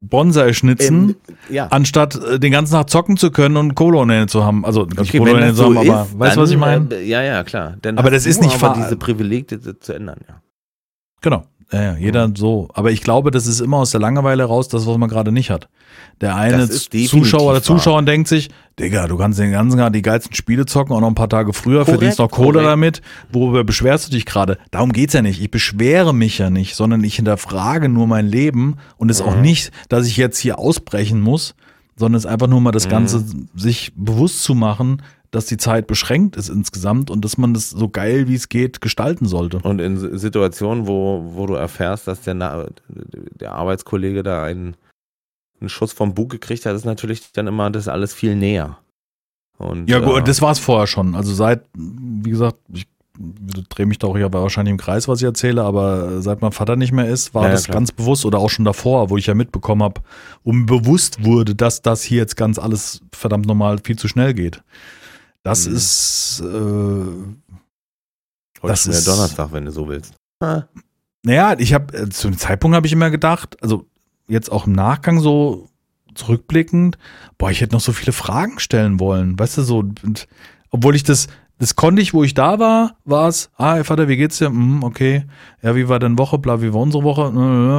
[0.00, 1.66] Bonsai schnitzen, Ähm, ja.
[1.68, 4.64] anstatt äh, den ganzen Tag zocken zu können und Kohle ohne zu haben.
[4.64, 6.94] Also nicht Okay, Kohle ohne zu so haben, aber ist, weißt du, was ich meine?
[6.94, 7.76] Äh, ja, ja, klar.
[7.82, 9.48] Dann Aber das ist nicht aber fa- diese Privileg
[9.80, 10.40] zu ändern, ja.
[11.20, 11.44] Genau.
[11.70, 12.68] Ja, ja, jeder so.
[12.72, 15.50] Aber ich glaube, das ist immer aus der Langeweile raus, das, was man gerade nicht
[15.50, 15.68] hat.
[16.22, 17.62] Der eine Zuschauer oder.
[17.62, 18.48] Zuschauer denkt sich,
[18.80, 21.52] Digga, du kannst den ganzen Tag die geilsten Spiele zocken, auch noch ein paar Tage
[21.52, 22.68] früher, Korrekt, verdienst noch Kohle korrekt.
[22.68, 23.02] damit.
[23.32, 24.56] Worüber beschwerst du dich gerade?
[24.70, 25.42] Darum geht's ja nicht.
[25.42, 29.36] Ich beschwere mich ja nicht, sondern ich hinterfrage nur mein Leben und es ist auch
[29.36, 29.42] Mhm.
[29.42, 31.54] nicht, dass ich jetzt hier ausbrechen muss,
[31.96, 32.90] sondern es ist einfach nur mal das Mhm.
[32.90, 37.70] Ganze sich bewusst zu machen, dass die Zeit beschränkt ist insgesamt und dass man das
[37.70, 39.58] so geil wie es geht gestalten sollte.
[39.58, 44.76] Und in Si- Situationen, wo, wo du erfährst, dass der, der Arbeitskollege da einen,
[45.60, 48.78] einen Schuss vom Bug gekriegt hat, ist natürlich dann immer das alles viel näher.
[49.58, 51.14] Und, Ja, äh, gut, das war es vorher schon.
[51.14, 52.86] Also seit, wie gesagt, ich
[53.68, 56.76] drehe mich da auch ja wahrscheinlich im Kreis, was ich erzähle, aber seit mein Vater
[56.76, 57.74] nicht mehr ist, war ja, das klar.
[57.74, 60.00] ganz bewusst oder auch schon davor, wo ich ja mitbekommen habe,
[60.44, 64.62] um bewusst wurde, dass das hier jetzt ganz alles verdammt normal viel zu schnell geht.
[65.42, 65.74] Das Mhm.
[65.76, 67.42] ist, äh, heute
[68.62, 70.14] das ist ja Donnerstag, wenn du so willst.
[70.42, 70.68] Ha.
[71.24, 73.86] naja, ich habe, äh, zu dem Zeitpunkt habe ich immer gedacht, also
[74.28, 75.68] jetzt auch im Nachgang so
[76.14, 76.96] zurückblickend,
[77.38, 80.28] boah, ich hätte noch so viele Fragen stellen wollen, weißt du, so, und,
[80.70, 81.26] obwohl ich das,
[81.58, 84.46] das konnte ich, wo ich da war, war es, ah, Vater, wie geht's dir?
[84.46, 85.24] Hm, okay,
[85.62, 87.28] ja, wie war deine Woche, bla, wie war unsere Woche,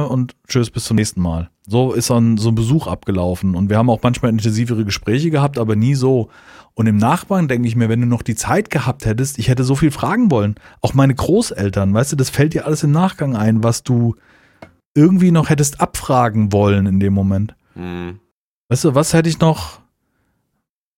[0.08, 1.48] und tschüss, bis zum nächsten Mal.
[1.66, 5.56] So ist dann so ein Besuch abgelaufen und wir haben auch manchmal intensivere Gespräche gehabt,
[5.58, 6.28] aber nie so.
[6.80, 9.64] Und im Nachbarn denke ich mir, wenn du noch die Zeit gehabt hättest, ich hätte
[9.64, 10.54] so viel fragen wollen.
[10.80, 14.14] Auch meine Großeltern, weißt du, das fällt dir alles im Nachgang ein, was du
[14.94, 17.54] irgendwie noch hättest abfragen wollen in dem Moment.
[17.74, 18.18] Hm.
[18.70, 19.80] Weißt du, was hätte ich noch?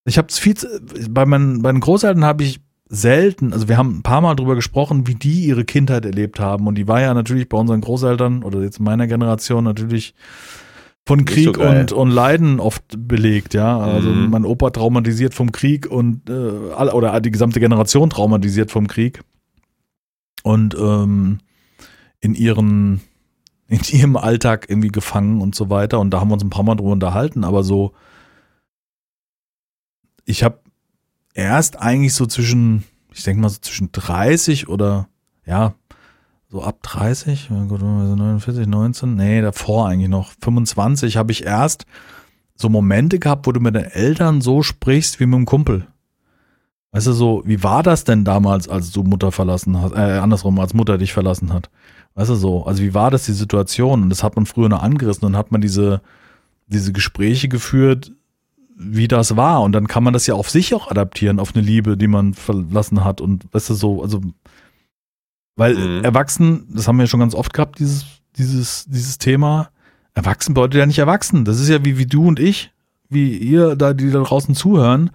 [0.05, 0.69] Ich habe es viel zu,
[1.11, 4.55] bei meinen, bei den Großeltern habe ich selten, also wir haben ein paar Mal drüber
[4.55, 6.69] gesprochen, wie die ihre Kindheit erlebt haben.
[6.69, 10.15] Und die war ja natürlich bei unseren Großeltern oder jetzt meiner Generation natürlich
[11.07, 11.81] von so Krieg geil.
[11.81, 13.79] und, und Leiden oft belegt, ja.
[13.79, 14.31] Also Mhm.
[14.31, 19.21] mein Opa traumatisiert vom Krieg und äh, oder die gesamte Generation traumatisiert vom Krieg.
[20.45, 21.39] Und ähm,
[22.21, 23.01] in ihren,
[23.69, 25.99] in ihrem Alltag irgendwie gefangen und so weiter.
[25.99, 27.93] Und da haben wir uns ein paar Mal drüber unterhalten, aber so,
[30.25, 30.61] ich habe
[31.35, 35.09] erst eigentlich so zwischen, ich denke mal so zwischen 30 oder
[35.45, 35.75] ja,
[36.53, 41.87] so ab 30, gut, 49, 19, nee, davor eigentlich noch, 25 habe ich erst
[42.57, 45.87] so Momente gehabt, wo du mit den Eltern so sprichst wie mit einem Kumpel.
[46.91, 50.61] Weißt du, so, wie war das denn damals, als du Mutter verlassen hast, äh, andersrum,
[50.61, 51.71] als Mutter dich verlassen hat?
[52.17, 54.03] Weißt du so, also wie war das die Situation?
[54.03, 56.03] Und das hat man früher noch angerissen und hat man diese,
[56.67, 58.13] diese Gespräche geführt,
[58.77, 59.63] wie das war.
[59.63, 62.35] Und dann kann man das ja auf sich auch adaptieren, auf eine Liebe, die man
[62.35, 63.23] verlassen hat.
[63.23, 64.21] Und weißt du so, also,
[65.57, 66.05] weil mhm.
[66.05, 68.05] Erwachsen, das haben wir ja schon ganz oft gehabt, dieses,
[68.37, 69.71] dieses, dieses Thema.
[70.15, 71.45] Erwachsen bedeutet ja nicht erwachsen.
[71.45, 72.73] Das ist ja wie, wie du und ich,
[73.09, 75.11] wie ihr da, die da draußen zuhören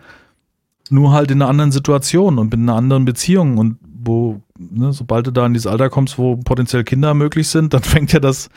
[0.92, 5.28] nur halt in einer anderen Situation und in einer anderen Beziehung und wo, ne, sobald
[5.28, 8.50] du da in dieses Alter kommst, wo potenziell Kinder möglich sind, dann fängt ja das,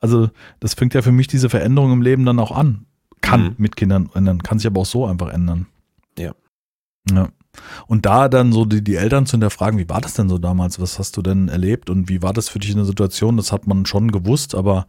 [0.00, 2.86] also das fängt ja für mich diese Veränderung im Leben dann auch an.
[3.20, 3.54] Kann mhm.
[3.58, 5.66] mit Kindern ändern, kann sich aber auch so einfach ändern.
[6.16, 6.32] Ja.
[7.10, 7.28] Ja.
[7.86, 10.80] Und da dann so die, die Eltern zu hinterfragen, wie war das denn so damals?
[10.80, 13.36] Was hast du denn erlebt und wie war das für dich in der Situation?
[13.36, 14.86] Das hat man schon gewusst, aber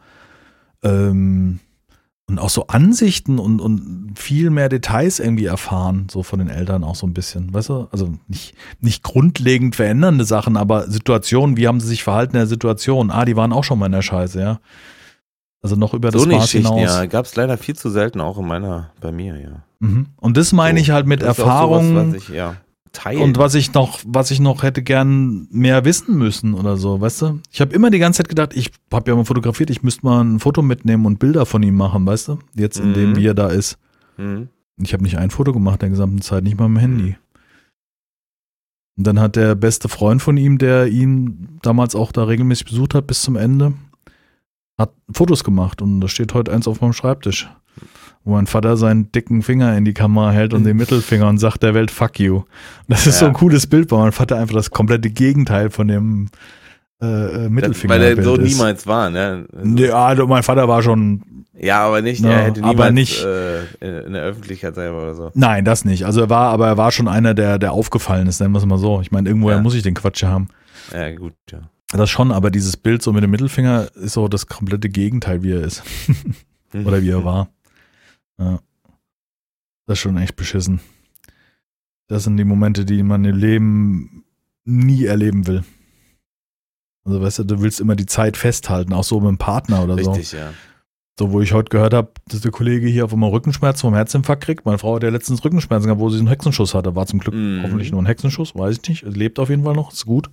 [0.83, 1.59] ähm,
[2.29, 6.83] und auch so Ansichten und, und viel mehr Details irgendwie erfahren, so von den Eltern
[6.83, 7.87] auch so ein bisschen, weißt du?
[7.91, 12.47] Also nicht, nicht grundlegend verändernde Sachen, aber Situationen, wie haben sie sich verhalten in der
[12.47, 13.09] Situation?
[13.09, 14.59] Ah, die waren auch schon mal in der Scheiße, ja.
[15.61, 16.81] Also noch über das so Maß hinaus.
[16.81, 19.63] Ja, gab es leider viel zu selten auch in meiner, bei mir, ja.
[19.79, 20.07] Mhm.
[20.17, 22.11] Und das meine so, ich halt mit Erfahrung.
[22.11, 22.55] Sowas, ich, ja
[22.91, 23.21] teilen.
[23.21, 27.21] Und was ich noch, was ich noch hätte gern mehr wissen müssen oder so, weißt
[27.21, 27.39] du?
[27.51, 30.23] Ich habe immer die ganze Zeit gedacht, ich habe ja mal fotografiert, ich müsste mal
[30.23, 32.39] ein Foto mitnehmen und Bilder von ihm machen, weißt du?
[32.55, 32.93] Jetzt in mhm.
[32.93, 33.77] dem, wie er da ist.
[34.17, 34.49] Mhm.
[34.81, 37.17] Ich habe nicht ein Foto gemacht der gesamten Zeit, nicht mal mit dem Handy.
[38.97, 42.93] Und dann hat der beste Freund von ihm, der ihn damals auch da regelmäßig besucht
[42.93, 43.73] hat bis zum Ende,
[44.79, 47.49] hat Fotos gemacht und da steht heute eins auf meinem Schreibtisch
[48.23, 51.63] wo mein Vater seinen dicken Finger in die Kamera hält und den Mittelfinger und sagt
[51.63, 52.43] der Welt fuck you.
[52.87, 53.19] Das ist ja.
[53.21, 56.29] so ein cooles Bild, weil mein Vater einfach das komplette Gegenteil von dem
[57.01, 57.05] äh,
[57.45, 58.53] äh Mittelfinger Weil er so ist.
[58.53, 59.45] niemals war, ne?
[59.75, 61.23] Ja, also mein Vater war schon
[61.61, 65.15] ja, aber nicht, ja, er hätte niemals aber nicht, äh, in der Öffentlichkeit selber oder
[65.15, 65.31] so.
[65.33, 66.05] Nein, das nicht.
[66.05, 68.65] Also er war, aber er war schon einer, der, der aufgefallen ist, nennen wir es
[68.65, 69.01] mal so.
[69.01, 69.61] Ich meine, irgendwoher ja.
[69.61, 70.47] muss ich den Quatsch haben.
[70.93, 71.59] Ja, gut, ja.
[71.91, 75.53] Das schon, aber dieses Bild so mit dem Mittelfinger ist so das komplette Gegenteil, wie
[75.53, 75.83] er ist.
[76.73, 77.49] oder wie er war.
[78.37, 78.59] Ja.
[79.87, 80.81] Das ist schon echt beschissen.
[82.07, 84.23] Das sind die Momente, die man im Leben
[84.65, 85.63] nie erleben will.
[87.05, 89.95] Also weißt du, du willst immer die Zeit festhalten, auch so mit dem Partner oder
[89.95, 90.11] Richtig, so.
[90.11, 90.53] Richtig, ja.
[91.17, 94.43] So, wo ich heute gehört habe, dass der Kollege hier auf einmal Rückenschmerzen vom Herzinfarkt
[94.43, 94.65] kriegt.
[94.65, 96.95] Meine Frau hat ja letztens Rückenschmerzen gehabt, wo sie einen Hexenschuss hatte.
[96.95, 97.63] War zum Glück mm.
[97.63, 99.01] hoffentlich nur ein Hexenschuss, weiß ich nicht.
[99.03, 100.29] Lebt auf jeden Fall noch, ist gut.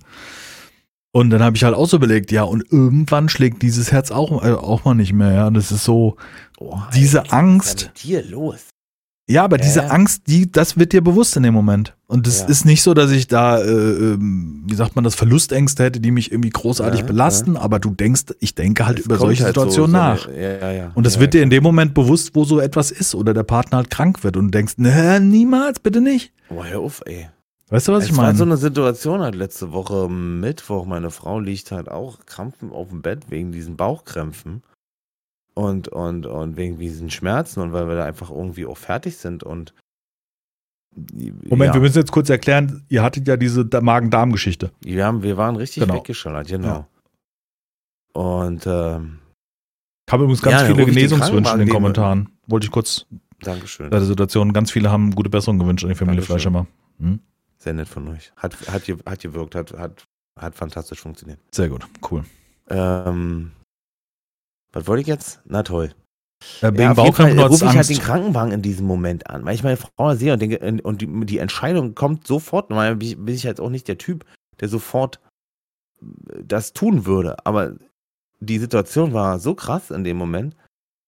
[1.11, 4.43] Und dann habe ich halt auch so überlegt, ja, und irgendwann schlägt dieses Herz auch,
[4.43, 5.49] äh, auch mal nicht mehr, ja.
[5.49, 6.17] Das ist so,
[6.59, 7.65] oh, diese ey, Angst.
[7.65, 8.59] Was ist mit dir los?
[9.29, 9.61] Ja, aber äh.
[9.61, 11.95] diese Angst, die, das wird dir bewusst in dem Moment.
[12.07, 12.45] Und es ja.
[12.47, 16.11] ist nicht so, dass ich da, äh, ähm, wie sagt man das, Verlustängste hätte, die
[16.11, 17.61] mich irgendwie großartig ja, belasten, ja.
[17.61, 20.25] aber du denkst, ich denke halt das über solche halt Situationen so, nach.
[20.25, 23.33] So eine, und es wird dir in dem Moment bewusst, wo so etwas ist oder
[23.33, 26.31] der Partner halt krank wird und denkst, ne, niemals, bitte nicht.
[26.47, 27.27] Boah, hör auf, ey.
[27.69, 28.29] Weißt du, was es ich meine?
[28.29, 30.85] Es war so eine Situation halt letzte Woche Mittwoch.
[30.85, 34.63] Meine Frau liegt halt auch krampfen auf dem Bett wegen diesen Bauchkrämpfen
[35.53, 39.43] und, und, und wegen diesen Schmerzen und weil wir da einfach irgendwie auch fertig sind
[39.43, 39.73] und
[41.49, 41.73] Moment, ja.
[41.75, 44.71] wir müssen jetzt kurz erklären, ihr hattet ja diese Magen-Darm-Geschichte.
[44.81, 45.95] Wir, haben, wir waren richtig genau.
[45.95, 46.67] weggeschallert, genau.
[46.67, 46.87] Ja.
[48.13, 49.19] Und ähm,
[50.07, 52.29] ich habe übrigens ganz ja, viele Genesungswünsche in den Kommentaren.
[52.47, 53.05] Wollte ich kurz
[53.41, 53.91] Dankeschön.
[53.91, 56.65] bei der Situation, ganz viele haben gute Besserung gewünscht an die Familie Fleischhammer.
[56.99, 57.19] Hm?
[57.57, 58.31] Sehr nett von euch.
[58.35, 60.05] Hat, hat, hat gewirkt, hat, hat,
[60.39, 61.39] hat fantastisch funktioniert.
[61.53, 62.23] Sehr gut, cool.
[62.69, 63.51] Ähm,
[64.71, 65.41] was wollte ich jetzt?
[65.45, 65.93] Na toll.
[66.61, 69.63] Ja, wegen ja, Bauchkrämpfen rufe ich halt den Krankenwagen in diesem Moment an, weil ich
[69.63, 72.69] meine Frau sehe und, denke, und die, die, Entscheidung kommt sofort.
[72.69, 74.23] Weil bin ich jetzt auch nicht der Typ,
[74.59, 75.19] der sofort
[75.99, 77.43] das tun würde.
[77.45, 77.75] Aber
[78.39, 80.55] die Situation war so krass in dem Moment,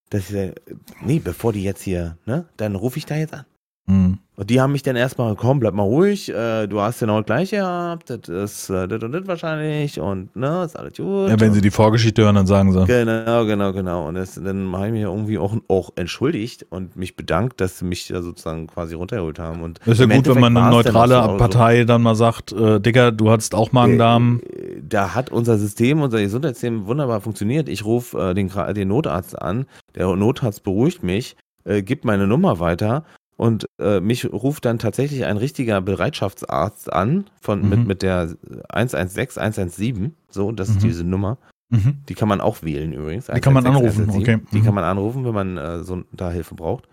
[0.10, 0.54] dass ich,
[1.02, 3.46] nee, bevor die jetzt hier, ne, dann rufe ich da jetzt an.
[3.90, 4.20] Mhm.
[4.36, 7.26] Und die haben mich dann erstmal, komm, bleib mal ruhig, äh, du hast genau das
[7.26, 11.30] gleiche gehabt, das ist äh, das und das wahrscheinlich und ne, ist alles gut.
[11.30, 12.86] Ja, wenn sie die Vorgeschichte hören, dann sagen sie.
[12.86, 14.08] Genau, genau, genau.
[14.08, 17.86] Und das, dann habe ich mich irgendwie auch, auch entschuldigt und mich bedankt, dass sie
[17.86, 19.62] mich da sozusagen quasi runtergeholt haben.
[19.62, 21.86] Und das ist ja gut, wenn man eine neutrale dann Partei so.
[21.86, 24.40] dann mal sagt, äh, Digga, du hattest auch Magen-Darm.
[24.40, 27.68] Äh, da hat unser System, unser Gesundheitssystem wunderbar funktioniert.
[27.68, 29.66] Ich rufe äh, den, den Notarzt an,
[29.96, 31.36] der Notarzt beruhigt mich,
[31.66, 33.04] äh, gibt meine Nummer weiter
[33.40, 37.70] und äh, mich ruft dann tatsächlich ein richtiger Bereitschaftsarzt an von mhm.
[37.70, 38.36] mit, mit der
[38.68, 40.76] 116 117, so, das mhm.
[40.76, 41.38] ist diese Nummer.
[41.70, 42.00] Mhm.
[42.10, 43.28] Die kann man auch wählen übrigens.
[43.28, 44.22] Die kann man anrufen, 117.
[44.22, 44.46] okay.
[44.52, 44.76] Die kann mhm.
[44.76, 46.90] man anrufen, wenn man äh, so da Hilfe braucht.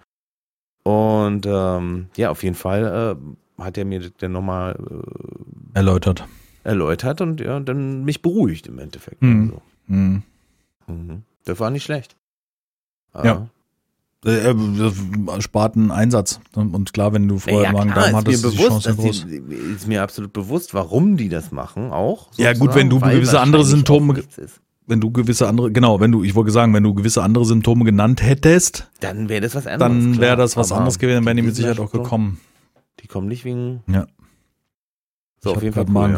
[0.85, 3.17] Und ähm, ja, auf jeden Fall
[3.59, 6.29] äh, hat er mir dann nochmal äh, Erläutert.
[6.63, 9.21] erläutert und ja, dann mich beruhigt im Endeffekt.
[9.21, 9.53] Mhm.
[9.53, 11.23] Also, mhm.
[11.45, 12.15] Das war nicht schlecht.
[13.25, 13.49] Ja.
[14.27, 14.55] Äh,
[15.27, 16.41] das spart einen Einsatz.
[16.55, 18.85] Und klar, wenn du vorher ja, Magen klar, Darm ist mir hattest, ist die bewusst,
[18.85, 19.27] Chance groß.
[19.27, 22.29] die, ist mir absolut bewusst, warum die das machen auch.
[22.37, 24.23] Ja, gut, wenn du gewisse andere Symptome-.
[24.89, 27.85] Wenn du gewisse andere, genau, wenn du, ich wollte sagen, wenn du gewisse andere Symptome
[27.85, 29.81] genannt hättest, Dann wäre das was anderes.
[29.81, 32.39] dann wäre das was anderes gewesen, dann wären die mit Sicherheit auch gekommen.
[33.01, 33.83] Die kommen nicht wegen.
[33.89, 34.07] Ja.
[35.41, 35.87] So, ich auf jeden Fall.
[35.89, 36.11] cool,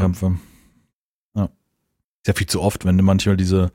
[1.35, 1.43] ja.
[1.43, 1.45] Ja.
[1.45, 3.73] Ist ja viel zu oft, wenn du manchmal diese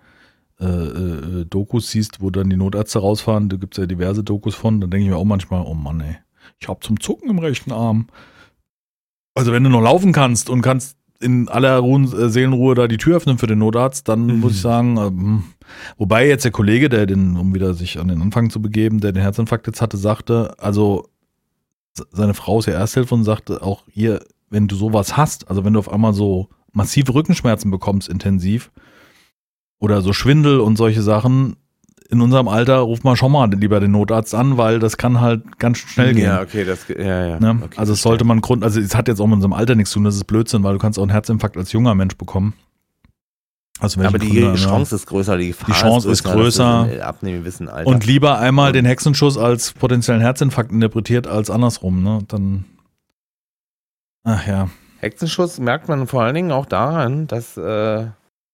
[0.65, 4.79] äh, äh, Dokus siehst, wo dann die Notärzte rausfahren, da gibt's ja diverse Dokus von,
[4.81, 6.15] dann denke ich mir auch manchmal, oh Mann, ey,
[6.59, 8.07] ich hab zum Zucken im rechten Arm.
[9.35, 12.97] Also wenn du noch laufen kannst und kannst in aller Ruhe, äh, Seelenruhe da die
[12.97, 14.39] Tür öffnen für den Notarzt, dann Mhm.
[14.41, 15.43] muss ich sagen, ähm,
[15.97, 19.11] wobei jetzt der Kollege, der den, um wieder sich an den Anfang zu begeben, der
[19.13, 21.07] den Herzinfarkt jetzt hatte, sagte, also
[21.93, 25.63] se- seine Frau ist ja Ersthilfe und sagte auch hier, wenn du sowas hast, also
[25.65, 28.71] wenn du auf einmal so massive Rückenschmerzen bekommst, intensiv,
[29.83, 31.57] oder so Schwindel und solche Sachen,
[32.09, 35.59] in unserem Alter ruf mal schon mal lieber den Notarzt an, weil das kann halt
[35.59, 36.23] ganz schnell gehen.
[36.23, 37.39] Ja, okay, das, ja, ja.
[37.39, 37.59] Ne?
[37.65, 39.91] Okay, also es sollte man Grund, also es hat jetzt auch mit unserem Alter nichts
[39.91, 42.53] zu tun, das ist Blödsinn, weil du kannst auch einen Herzinfarkt als junger Mensch bekommen.
[43.79, 44.69] Also Aber die Gründen, ja.
[44.69, 46.87] Chance ist größer, die Gefahr Die Chance ist größer.
[46.89, 47.89] du so Ab einem gewissen Alter.
[47.89, 52.19] Und lieber einmal den Hexenschuss als potenziellen Herzinfarkt interpretiert als andersrum, ne?
[52.29, 52.63] Dann.
[54.23, 54.69] Ach ja.
[54.99, 58.05] Hexenschuss merkt man vor allen Dingen auch daran, dass äh,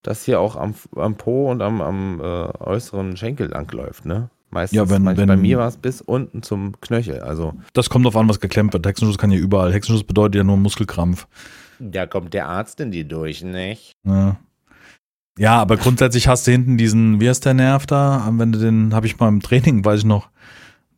[0.04, 4.30] das hier auch am, am Po und am, am äh, äußeren Schenkel langläuft, ne?
[4.52, 7.20] Meistens, Ja, wenn- wenn- bei mir war es bis unten zum Knöchel.
[7.20, 8.86] Also Das kommt auf an, was geklemmt wird.
[8.88, 9.72] Hexenschuss kann ja überall.
[9.74, 11.28] Hexenschuss bedeutet ja nur Muskelkrampf.
[11.80, 13.92] da kommt der Arzt in die durch, nicht?
[14.06, 14.38] Ja.
[15.38, 18.28] Ja, aber grundsätzlich hast du hinten diesen, wie heißt der Nerv da?
[18.34, 20.30] Wenn du den, habe ich mal im Training, weiß ich noch,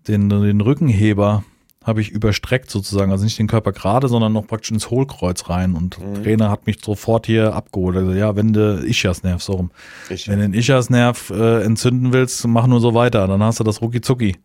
[0.07, 1.43] den, den Rückenheber
[1.83, 5.73] habe ich überstreckt sozusagen, also nicht den Körper gerade, sondern noch praktisch ins Hohlkreuz rein
[5.73, 6.13] und Mhm.
[6.13, 7.97] der Trainer hat mich sofort hier abgeholt.
[7.97, 9.71] Also ja, wenn du Ischiasnerv, so rum.
[10.09, 13.63] Ich, Wenn du den Ischiasnerv äh, entzünden willst, mach nur so weiter, dann hast du
[13.63, 14.35] das rucki zucki.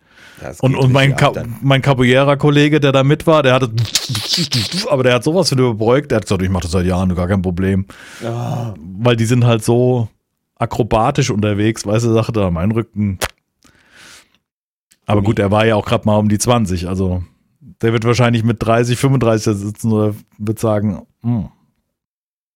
[0.41, 1.57] das Und, und mein, Ka dann.
[1.61, 3.71] mein Capoeira-Kollege, der da mit war, der hatte,
[4.91, 7.29] aber der hat sowas für überbeugt, der hat gesagt, ich mache das seit Jahren, gar
[7.29, 7.85] kein Problem
[8.25, 10.09] Ah, weil die sind halt so
[10.59, 13.19] akrobatisch unterwegs, weißt du, sagte da, mein Rücken.
[15.07, 17.23] Aber gut, er war ja auch gerade mal um die 20, also
[17.61, 21.49] der wird wahrscheinlich mit 30, 35 da sitzen oder wird sagen, hm,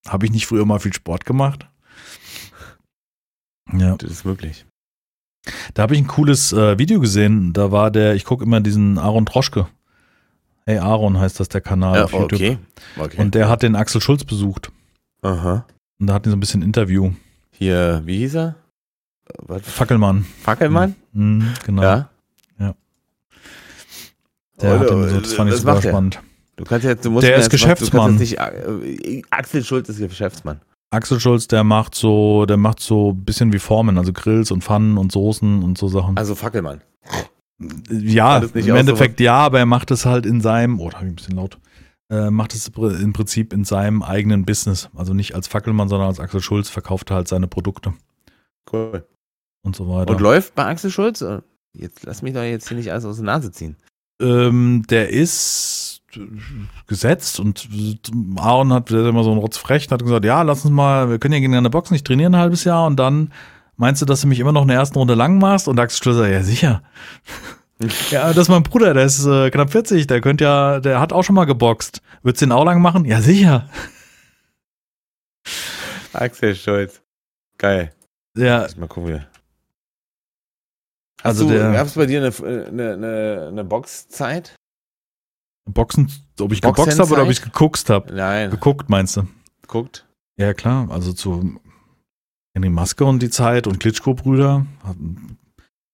[0.09, 1.69] habe ich nicht früher mal viel Sport gemacht?
[3.73, 4.67] Ja, das ist möglich.
[5.75, 8.99] da habe ich ein cooles äh, Video gesehen, da war der, ich gucke immer diesen
[8.99, 9.69] Aaron Troschke.
[10.67, 12.33] Hey Aaron heißt das der Kanal Ja, auf YouTube.
[12.35, 12.59] okay.
[12.99, 13.21] okay.
[13.21, 14.71] Und der hat den Axel Schulz besucht.
[15.23, 15.67] Aha.
[15.99, 17.13] Und da hatten die so ein bisschen Interview.
[17.53, 18.57] Hier, wie hieß er?
[19.39, 19.63] Was?
[19.63, 20.25] Fackelmann.
[20.43, 20.97] Fackelmann?
[21.13, 21.83] Mhm, genau.
[21.83, 22.10] Ja.
[24.63, 26.21] Der hat Oder- den so, das fand ich was super spannend.
[26.57, 28.17] Du kannst jetzt, du musst Der ist jetzt Geschäftsmann.
[28.17, 30.61] Nicht, äh, Axel Schulz ist Geschäftsmann.
[30.91, 34.63] Axel Schulz, der macht so, der macht so ein bisschen wie Formen, also Grills und
[34.65, 36.17] Pfannen und Soßen und so Sachen.
[36.17, 36.81] Also Fackelmann.
[37.91, 41.05] ja, das im Endeffekt ja, aber er macht es halt in seinem, oh, da hab
[41.05, 41.59] ich ein bisschen laut,
[42.11, 44.91] äh, macht es im Prinzip in seinem eigenen Business.
[44.97, 47.95] Also nicht als Fackelmann, sondern als Axel Schulz verkauft er halt seine Produkte
[48.73, 49.05] Cool.
[49.63, 50.11] und so weiter.
[50.13, 51.21] Und läuft bei Axel Schulz?
[51.23, 51.41] Äh,
[51.73, 53.77] Jetzt lass mich doch jetzt hier nicht alles aus der Nase ziehen.
[54.21, 56.03] Ähm, der ist
[56.87, 57.69] gesetzt und
[58.37, 61.35] Aaron hat immer so ein Rotzfrech und hat gesagt, ja, lass uns mal, wir können
[61.35, 63.33] ja gegeneinander boxen, ich trainiere ein halbes Jahr und dann
[63.77, 65.69] meinst du, dass du mich immer noch in der ersten Runde lang machst?
[65.69, 66.83] Und Axel Schulz sagt, ja sicher.
[68.11, 71.13] ja, das ist mein Bruder, der ist äh, knapp 40, der könnte ja, der hat
[71.13, 72.03] auch schon mal geboxt.
[72.23, 73.05] Würdest du den auch lang machen?
[73.05, 73.69] Ja, sicher.
[76.13, 77.03] Axel Schulz.
[77.57, 77.93] Geil.
[78.37, 79.25] Ja, mal gucken.
[81.23, 84.55] Also gab es bei dir eine, eine, eine, eine Boxzeit?
[85.67, 86.11] Boxen,
[86.41, 88.13] ob ich geboxt habe oder ob ich geguckt habe.
[88.13, 88.51] Nein.
[88.51, 89.27] Geguckt, meinst du?
[89.67, 90.07] Guckt.
[90.37, 90.89] Ja, klar.
[90.91, 91.61] Also zu
[92.55, 94.67] Henry Maske und die Zeit und Klitschko-Brüder.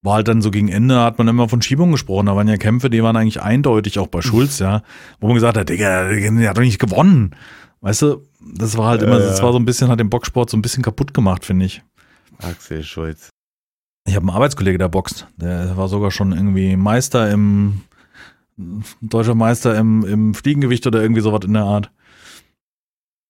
[0.03, 2.27] War halt dann so gegen Ende, hat man immer von Schiebung gesprochen.
[2.27, 4.83] Da waren ja Kämpfe, die waren eigentlich eindeutig, auch bei Schulz, ja.
[5.20, 7.35] Wo man gesagt hat, Digga, der hat doch nicht gewonnen.
[7.81, 9.45] Weißt du, das war halt immer, Ja, das ja.
[9.45, 11.83] war so ein bisschen, hat den Boxsport so ein bisschen kaputt gemacht, finde ich.
[12.39, 13.31] Axel Schulz.
[14.07, 15.26] Ich habe einen Arbeitskollege, der boxt.
[15.36, 17.82] Der war sogar schon irgendwie Meister im,
[19.00, 21.90] deutscher Meister im, im Fliegengewicht oder irgendwie sowas in der Art.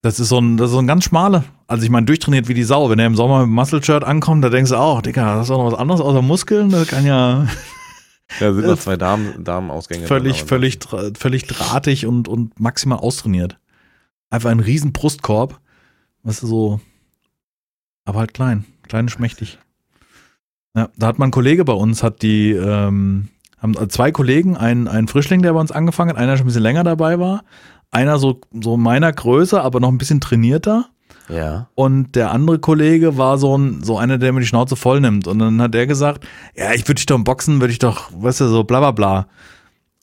[0.02, 1.44] Das ist so ein, das ist so ein ganz schmale.
[1.66, 2.90] Also ich meine, durchtrainiert wie die Sau.
[2.90, 5.50] Wenn er im Sommer mit dem Muscle-Shirt ankommt, da denkst du auch, Digga, das ist
[5.50, 6.70] doch noch was anderes außer Muskeln.
[6.70, 7.46] Das kann ja
[8.40, 10.06] Da sind Äh, noch zwei Damen, Damenausgänge.
[10.06, 13.58] völlig, drin, völlig, dra- völlig drahtig und, und maximal austrainiert.
[14.30, 15.60] Einfach ein riesen Brustkorb.
[16.22, 16.80] Weißt du, so,
[18.04, 18.64] aber halt klein.
[18.88, 19.58] Klein und schmächtig.
[20.76, 25.08] Ja, da hat mein Kollege bei uns, hat die, ähm, Haben zwei Kollegen, ein, ein
[25.08, 27.44] Frischling, der bei uns angefangen hat, einer schon ein bisschen länger dabei war,
[27.90, 30.90] einer so, so meiner Größe, aber noch ein bisschen trainierter.
[31.28, 31.68] Ja.
[31.74, 35.26] Und der andere Kollege war so ein, so einer, der mir die Schnauze voll nimmt.
[35.26, 38.10] Und dann hat er gesagt, ja, ich würde dich doch im Boxen, würde ich doch,
[38.14, 39.26] weißt du, so bla bla bla.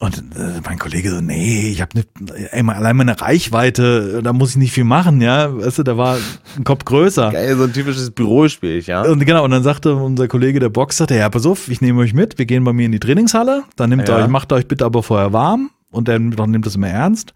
[0.03, 4.57] Und äh, mein Kollege so, nee, ich habe ne, allein meine Reichweite, da muss ich
[4.57, 5.55] nicht viel machen, ja.
[5.57, 6.17] Weißt du, der war
[6.57, 7.31] ein Kopf größer.
[7.31, 9.03] Geil, so ein typisches Bürospiel, ja.
[9.03, 12.01] Und genau, und dann sagte unser Kollege, der Box, sagte, ja, pass auf, ich nehme
[12.01, 14.23] euch mit, wir gehen bei mir in die Trainingshalle, dann nehmt ihr Ja.
[14.23, 17.33] euch, macht euch bitte aber vorher warm und dann dann nimmt das immer ernst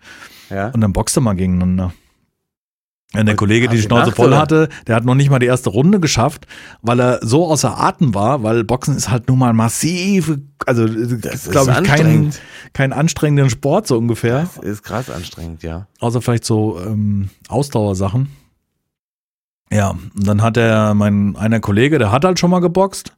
[0.50, 0.68] Ja.
[0.72, 1.94] und dann boxt er mal gegeneinander.
[3.14, 5.46] Und der Und Kollege, der die Schnauze voll hatte, der hat noch nicht mal die
[5.46, 6.46] erste Runde geschafft,
[6.82, 11.46] weil er so außer Atem war, weil Boxen ist halt nun mal massiv, also Das
[11.46, 12.34] ist glaube ich kein,
[12.74, 15.88] kein anstrengenden Sport so ungefähr, Das ist krass anstrengend, ja.
[16.00, 18.30] außer vielleicht so ähm, Ausdauersachen.
[19.72, 23.14] Ja, und dann hat er, mein einer Kollege, der hat halt schon mal geboxt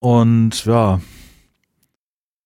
[0.00, 1.00] und ja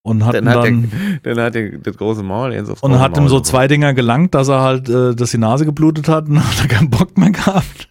[0.02, 0.90] und hat Dann dann, hat, dann
[1.24, 3.94] der, dann hat der das große Maul jetzt aufs und hat ihm so zwei Dinger
[3.94, 7.16] gelangt, dass er halt, äh, dass die Nase geblutet hat und hat er keinen Bock
[7.18, 7.88] mehr gehabt.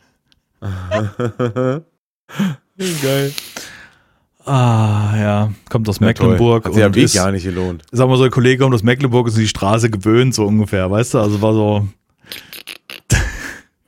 [3.01, 3.33] Geil.
[4.45, 6.71] Ah, ja, kommt aus Ja, Mecklenburg toll.
[6.71, 7.83] Hat sich und Weg ist, gar nicht gelohnt.
[7.91, 10.89] sag mal so, ein Kollege kommt aus Mecklenburg ist an die Straße gewöhnt, so ungefähr,
[10.89, 11.87] weißt du, also war so,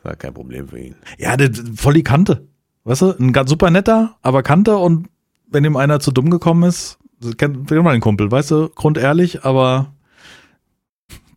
[0.03, 0.95] War kein Problem für ihn.
[1.17, 2.47] ja, der, voll die Kante,
[2.83, 5.07] weißt du, ein ganz super netter, aber Kante und
[5.49, 6.99] wenn ihm einer zu dumm gekommen ist,
[7.37, 9.93] kennt, man den Kumpel, weißt du, grundehrlich, aber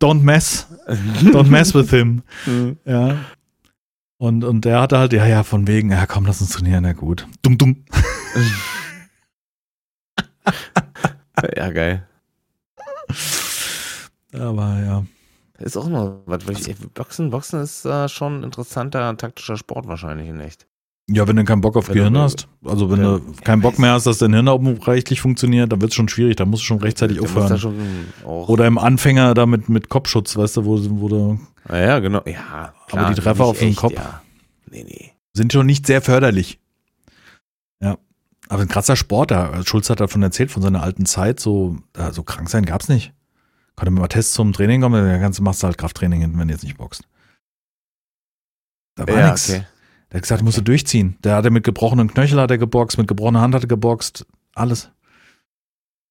[0.00, 2.22] don't mess, don't mess with him,
[2.84, 3.16] ja.
[4.18, 6.92] Und, und der hatte halt, ja, ja, von wegen, ja, komm, lass uns trainieren, ja
[6.92, 7.26] gut.
[7.42, 7.84] Dumm, dumm.
[11.56, 12.06] ja, geil.
[14.32, 15.04] Aber ja.
[15.58, 16.66] Ist auch noch was.
[16.66, 20.66] Ich, Boxen, Boxen ist äh, schon ein interessanter taktischer Sport wahrscheinlich in echt.
[21.10, 23.18] Ja, wenn du keinen Bock auf Wenn Gehirn du- hast, also wenn Ja.
[23.18, 26.08] du keinen Bock mehr hast, dass dein Hirn auch rechtlich funktioniert, dann wird es schon
[26.08, 27.58] schwierig, da musst du schon rechtzeitig aufhören.
[27.58, 27.76] schon
[28.24, 31.38] Oder im Anfänger da mit, mit Kopfschutz, weißt du, wo, wo du,
[31.68, 32.22] Ah, ja, genau.
[32.26, 33.92] Ja, klar, die Treffer auf den Kopf.
[33.94, 34.22] Ja.
[34.70, 35.10] Nee, nee.
[35.34, 36.58] sind schon nicht sehr förderlich.
[37.82, 37.98] Ja.
[38.48, 42.12] Aber ein krasser Sport, da Schulz hat davon erzählt, von seiner alten Zeit, so, da,
[42.12, 43.12] so krank sein gab's nicht.
[43.76, 46.54] Konnte mit mal Tests zum Training kommen, dann machst du halt Krafttraining hinten, wenn du
[46.54, 47.02] jetzt nicht boxt.
[48.96, 49.50] Da war Ja, nix.
[49.50, 49.66] okay.
[50.10, 51.16] Der hat gesagt, musst du durchziehen.
[51.24, 54.90] Der hatte mit gebrochenen Knöchel hat er geboxt, mit gebrochener Hand hat er geboxt, alles.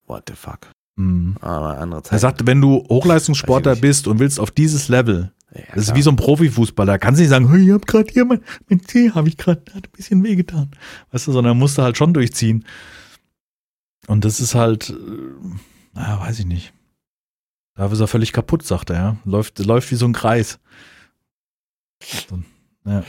[0.05, 0.67] What the fuck.
[0.95, 1.37] Mhm.
[1.41, 2.13] Aber andere Zeit.
[2.13, 6.01] Er sagte, wenn du Hochleistungssportler bist und willst auf dieses Level, ja, das ist wie
[6.01, 9.11] so ein Profifußballer, kannst du nicht sagen, hey, ich hab gerade hier mein, mein Zeh,
[9.11, 10.71] habe ich gerade, hat ein bisschen wehgetan.
[11.11, 12.65] Weißt du, sondern musst du halt schon durchziehen.
[14.07, 14.93] Und das ist halt, äh,
[15.93, 16.73] naja, weiß ich nicht.
[17.75, 19.17] Da ist er völlig kaputt, sagt er, ja.
[19.25, 20.59] Läuft, läuft wie so ein Kreis.
[22.29, 22.39] So,
[22.85, 23.03] ja.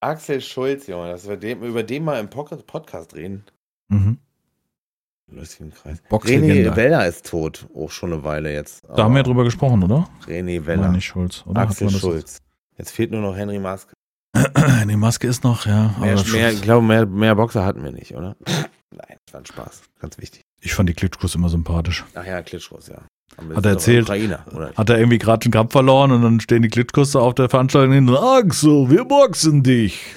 [0.00, 3.44] Axel Schulz, Junge, dass wir dem, über den mal im Pocket- Podcast reden.
[3.88, 4.18] Mhm.
[5.28, 6.00] Lustigen Kreis.
[6.08, 6.70] Boxlegende.
[6.72, 7.66] René Weller ist tot.
[7.74, 8.84] Auch schon eine Weile jetzt.
[8.84, 10.08] Da haben wir ja drüber gesprochen, oder?
[10.26, 10.88] René Weller.
[10.92, 11.62] nicht Schulz, oder?
[11.62, 12.38] Axel Schulz.
[12.78, 13.92] Jetzt fehlt nur noch Henry Maske.
[14.88, 15.94] Die Maske ist noch, ja.
[15.98, 18.36] Mehr, mehr, ich glaube, mehr, mehr Boxer hatten wir nicht, oder?
[18.90, 19.82] Nein, das war ein Spaß.
[19.98, 20.42] Ganz wichtig.
[20.60, 22.04] ich fand die Klitschkos immer sympathisch.
[22.14, 23.02] Ach ja, Klitschkos, ja.
[23.54, 24.08] Hat er erzählt.
[24.08, 27.92] Hat er irgendwie gerade einen Kampf verloren und dann stehen die Klitschkos auf der Veranstaltung
[27.92, 30.00] hin und Axel, wir boxen dich.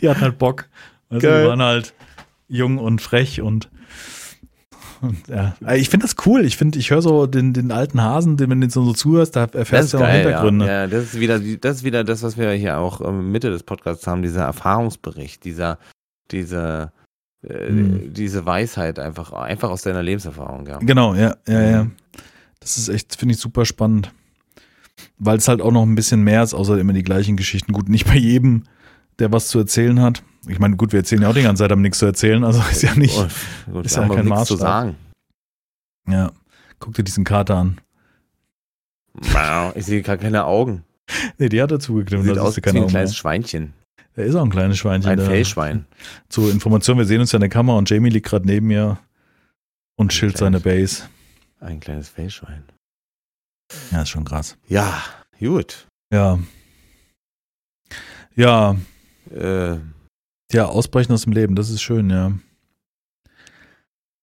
[0.00, 0.68] die hatten halt Bock.
[1.08, 1.42] Also Geil.
[1.42, 1.94] die waren halt
[2.46, 3.70] jung und frech und,
[5.00, 5.54] und ja.
[5.74, 6.44] Ich finde das cool.
[6.44, 9.34] Ich finde, ich höre so den, den alten Hasen, den, wenn du den so zuhörst,
[9.34, 10.66] da erfährst du ja geil, Hintergründe.
[10.66, 10.72] ja.
[10.72, 10.86] ja.
[10.86, 14.06] Das ist wieder, das ist wieder das, was wir hier auch ähm, Mitte des Podcasts
[14.06, 15.78] haben, dieser Erfahrungsbericht, dieser,
[16.30, 16.92] diese,
[17.42, 18.12] äh, Hm.
[18.14, 20.78] diese Weisheit einfach, einfach aus deiner Lebenserfahrung, ja.
[20.78, 21.84] Genau, ja, ja, ja.
[21.84, 21.92] Mhm.
[22.60, 24.12] Das ist echt, finde ich super spannend.
[25.18, 27.72] Weil es halt auch noch ein bisschen mehr ist, außer immer die gleichen Geschichten.
[27.72, 28.64] Gut, nicht bei jedem,
[29.20, 30.22] der was zu erzählen hat.
[30.48, 32.60] Ich meine, gut, wir erzählen ja auch die ganze Zeit, haben nichts zu erzählen, also
[32.70, 33.16] ist ja nicht.
[33.70, 34.96] Gut, ist ja kein nichts zu sagen.
[36.08, 36.32] Ja.
[36.80, 37.80] Guck dir diesen Kater an.
[39.14, 40.84] Wow, Ich sehe gerade keine Augen.
[41.38, 42.24] Nee, die hat er zugeknüpft.
[42.24, 43.16] Sieht das aus ist wie ein kleines.
[43.16, 43.72] Schweinchen.
[44.18, 45.12] Er ist auch ein kleines Schweinchen.
[45.12, 45.86] Ein Fellschwein.
[46.28, 48.98] Zur Information, wir sehen uns ja in der Kamera und Jamie liegt gerade neben mir
[49.96, 51.04] und chillt seine Base.
[51.60, 52.64] Ein kleines Fellschwein.
[53.92, 54.56] Ja, ist schon krass.
[54.66, 55.04] Ja,
[55.38, 55.86] gut.
[56.12, 56.40] Ja.
[58.34, 58.76] Ja,
[59.32, 59.76] Äh,
[60.50, 62.32] ja, ausbrechen aus dem Leben, das ist schön, ja.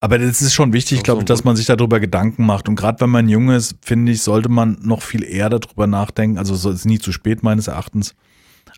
[0.02, 2.68] Aber das ist schon wichtig, glaube ich, dass man sich darüber Gedanken macht.
[2.68, 6.38] Und gerade wenn man jung ist, finde ich, sollte man noch viel eher darüber nachdenken.
[6.38, 8.14] Also es ist nie zu spät meines Erachtens.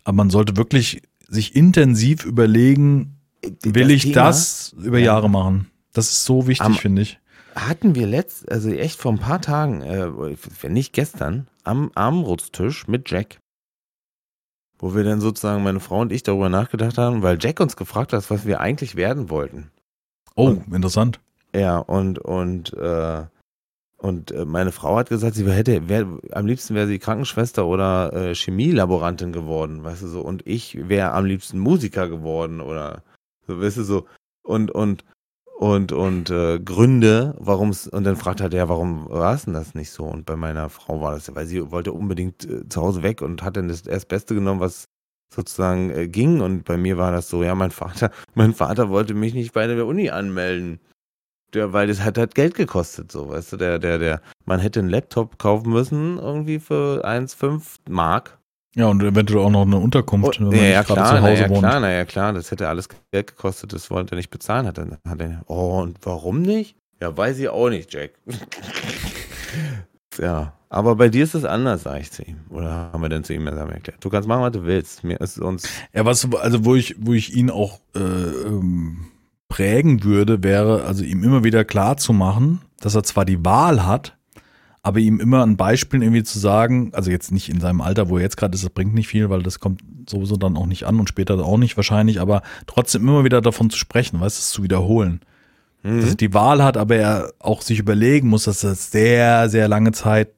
[0.04, 3.16] Aber man sollte wirklich sich intensiv überlegen,
[3.62, 5.06] will ich Thema das über Ja.
[5.06, 5.70] Jahre machen?
[5.92, 7.18] Das ist so wichtig, finde ich.
[7.54, 10.08] hatten wir letzt, also echt vor ein paar Tagen, äh,
[10.60, 13.38] wenn nicht gestern, am Armbrutstisch mit Jack.
[14.80, 18.12] wo wir dann sozusagen meine Frau und ich darüber nachgedacht haben, weil Jack uns gefragt
[18.12, 19.72] hat, was wir eigentlich werden wollten.
[20.36, 21.18] Oh, und, interessant.
[21.52, 23.24] Ja, und, und, äh,
[24.00, 28.12] und äh, meine Frau hat gesagt, sie hätte, wär, am liebsten wäre sie Krankenschwester oder
[28.12, 30.20] äh, Chemielaborantin geworden, weißt du so.
[30.20, 33.02] Und ich wäre am liebsten Musiker geworden oder
[33.46, 34.06] so, weißt du so.
[34.44, 35.04] Und, und,
[35.58, 39.54] und, und äh, Gründe, warum es, und dann fragt er, ja, warum war es denn
[39.54, 40.04] das nicht so?
[40.04, 43.42] Und bei meiner Frau war das, weil sie wollte unbedingt äh, zu Hause weg und
[43.42, 44.84] hat dann das erst Beste genommen, was
[45.34, 46.40] sozusagen äh, ging.
[46.40, 49.66] Und bei mir war das so, ja, mein Vater, mein Vater wollte mich nicht bei
[49.66, 50.78] der Uni anmelden.
[51.54, 54.80] Der, weil das hat halt Geld gekostet, so, weißt du, der, der, der, man hätte
[54.80, 58.38] einen Laptop kaufen müssen, irgendwie für 1,5 Mark.
[58.74, 61.42] Ja, und eventuell auch noch eine Unterkunft, oh, wenn man ja, ja, klar, zu Hause
[61.42, 61.60] ja, wohnt.
[61.60, 64.66] Klar, na ja, klar, das hätte alles Geld gekostet, das wollte er nicht bezahlen.
[64.66, 66.76] Hat er, hat er, oh, und warum nicht?
[67.00, 68.10] Ja, weiß ich auch nicht, Jack.
[70.18, 72.40] ja, aber bei dir ist es anders, sag ich zu ihm.
[72.50, 74.04] Oder haben wir denn zu ihm erklärt?
[74.04, 75.02] Du kannst machen, was du willst.
[75.02, 75.68] Mir ist uns.
[75.94, 79.06] Ja, was, also wo ich, wo ich ihn auch äh, ähm,
[79.48, 83.86] prägen würde, wäre, also ihm immer wieder klar zu machen, dass er zwar die Wahl
[83.86, 84.16] hat,
[84.82, 88.16] aber ihm immer ein Beispiel irgendwie zu sagen, also jetzt nicht in seinem Alter, wo
[88.16, 90.84] er jetzt gerade ist, das bringt nicht viel, weil das kommt sowieso dann auch nicht
[90.84, 94.40] an und später auch nicht wahrscheinlich, aber trotzdem immer wieder davon zu sprechen, weißt du,
[94.40, 95.20] es zu wiederholen.
[95.82, 96.00] Mhm.
[96.00, 99.68] Dass er die Wahl hat, aber er auch sich überlegen muss, dass er sehr, sehr
[99.68, 100.30] lange Zeit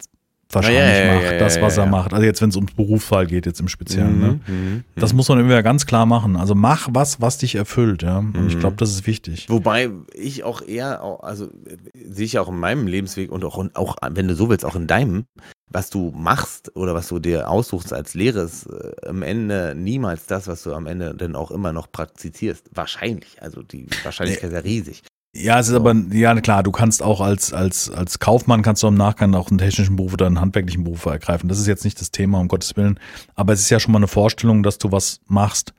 [0.54, 2.12] wahrscheinlich ja, ja, macht, ja, das, was er macht.
[2.12, 4.16] Also jetzt, wenn es ums Berufswahl geht, jetzt im Speziellen.
[4.16, 4.40] Mhm, ne?
[4.46, 6.36] Mhm, das muss man irgendwie ganz klar machen.
[6.36, 8.18] Also mach was, was dich erfüllt, ja.
[8.18, 8.48] Und mhm.
[8.48, 9.48] ich glaube, das ist wichtig.
[9.48, 11.48] Wobei ich auch eher, also
[11.94, 14.86] sehe ich auch in meinem Lebensweg und auch, auch, wenn du so willst, auch in
[14.86, 15.24] deinem,
[15.68, 20.26] was du machst oder was du dir aussuchst als Lehre, ist äh, am Ende niemals
[20.26, 22.70] das, was du am Ende dann auch immer noch praktizierst.
[22.74, 23.40] Wahrscheinlich.
[23.40, 25.02] Also die Wahrscheinlichkeit ist ja riesig.
[25.32, 28.88] Ja, es ist aber, ja klar, du kannst auch als, als, als Kaufmann kannst du
[28.88, 31.48] im Nachgang auch einen technischen Beruf oder einen handwerklichen Beruf ergreifen.
[31.48, 32.98] Das ist jetzt nicht das Thema, um Gottes Willen.
[33.36, 35.72] Aber es ist ja schon mal eine Vorstellung, dass du was machst.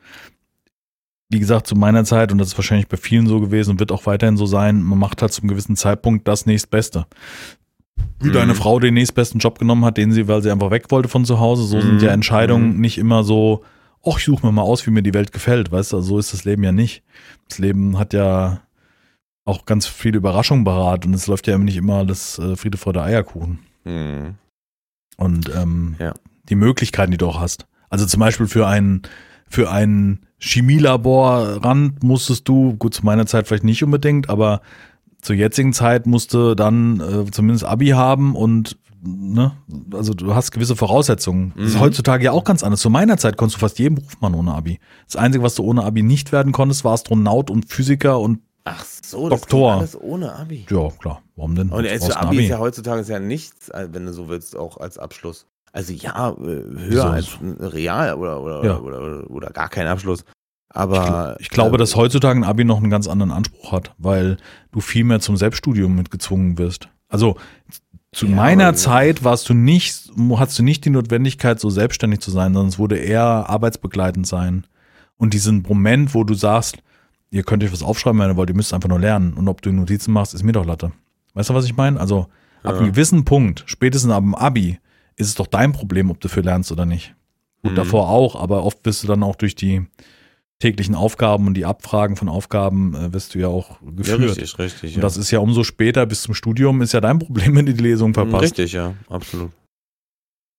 [1.29, 3.91] Wie gesagt, zu meiner Zeit, und das ist wahrscheinlich bei vielen so gewesen und wird
[3.91, 7.05] auch weiterhin so sein, man macht halt zum gewissen Zeitpunkt das nächstbeste.
[8.19, 8.33] Wie mhm.
[8.33, 11.25] deine Frau den nächstbesten Job genommen hat, den sie, weil sie einfach weg wollte von
[11.25, 11.63] zu Hause.
[11.63, 11.81] So mhm.
[11.81, 12.81] sind ja Entscheidungen mhm.
[12.81, 13.63] nicht immer so,
[14.05, 16.19] ach, ich suche mir mal aus, wie mir die Welt gefällt, weißt du, also so
[16.19, 17.03] ist das Leben ja nicht.
[17.49, 18.61] Das Leben hat ja,
[19.45, 22.93] auch ganz viele Überraschungen parat und es läuft ja nicht immer das äh, Friede vor
[22.93, 23.59] der Eierkuchen.
[23.83, 24.35] Mhm.
[25.17, 26.13] Und ähm, ja.
[26.49, 27.67] die Möglichkeiten, die du auch hast.
[27.89, 29.03] Also zum Beispiel für einen
[29.47, 34.61] für einen Chemielaborrand musstest du, gut zu meiner Zeit vielleicht nicht unbedingt, aber
[35.21, 39.51] zur jetzigen Zeit musste dann äh, zumindest Abi haben und ne,
[39.93, 41.53] also du hast gewisse Voraussetzungen.
[41.57, 41.81] Das ist mhm.
[41.81, 42.79] heutzutage ja auch ganz anders.
[42.79, 44.79] Zu meiner Zeit konntest du fast jeden Beruf machen ohne Abi.
[45.05, 48.85] Das Einzige, was du ohne Abi nicht werden konntest, war Astronaut und Physiker und Ach
[48.85, 49.79] so, Doktor.
[49.79, 50.65] das alles ohne Abi.
[50.69, 51.21] Ja, klar.
[51.35, 51.69] Warum denn?
[51.69, 54.55] Und also Abi, Abi, ist ja heutzutage ist ja nichts, äh, wenn du so willst,
[54.55, 55.47] auch als Abschluss.
[55.71, 58.77] Also ja, äh, höher als Real oder, oder, ja.
[58.77, 60.25] oder, oder, oder, gar kein Abschluss.
[60.69, 63.93] Aber ich, ich glaube, äh, dass heutzutage ein Abi noch einen ganz anderen Anspruch hat,
[63.97, 64.37] weil
[64.71, 66.89] du viel mehr zum Selbststudium mitgezwungen wirst.
[67.09, 67.37] Also
[68.13, 72.31] zu ja, meiner Zeit warst du nicht, hattest du nicht die Notwendigkeit, so selbstständig zu
[72.31, 74.67] sein, sondern es wurde eher arbeitsbegleitend sein.
[75.17, 76.77] Und diesen Moment, wo du sagst,
[77.31, 79.33] ihr könnt euch was aufschreiben, wenn ihr wollt, ihr müsst einfach nur lernen.
[79.33, 80.91] Und ob du Notizen machst, ist mir doch Latte.
[81.33, 81.99] Weißt du, was ich meine?
[81.99, 82.27] Also
[82.63, 82.77] ab ja.
[82.77, 84.79] einem gewissen Punkt, spätestens ab dem Abi,
[85.15, 87.15] ist es doch dein Problem, ob du für lernst oder nicht.
[87.61, 87.75] Und mhm.
[87.75, 89.85] davor auch, aber oft bist du dann auch durch die
[90.59, 94.19] täglichen Aufgaben und die Abfragen von Aufgaben äh, wirst du ja auch geführt.
[94.19, 94.95] Ja, richtig, richtig.
[94.95, 97.73] Und das ist ja umso später bis zum Studium ist ja dein Problem, wenn du
[97.73, 98.43] die Lesung verpasst.
[98.43, 99.51] Richtig, ja, absolut.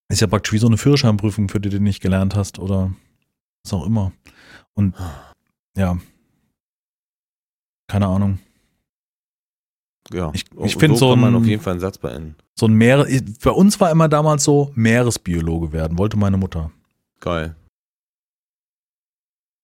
[0.08, 2.92] Ist ja praktisch wie so eine Führerscheinprüfung, für die du nicht gelernt hast oder
[3.64, 4.12] was auch immer.
[4.74, 4.94] Und
[5.76, 5.96] ja,
[7.92, 8.38] keine Ahnung.
[10.10, 12.36] Ja, ich, ich finde so, so man auf jeden Fall einen Satz beenden.
[12.54, 13.06] So ein Meere,
[13.44, 16.70] bei uns war immer damals so Meeresbiologe werden, wollte meine Mutter.
[17.20, 17.54] Geil.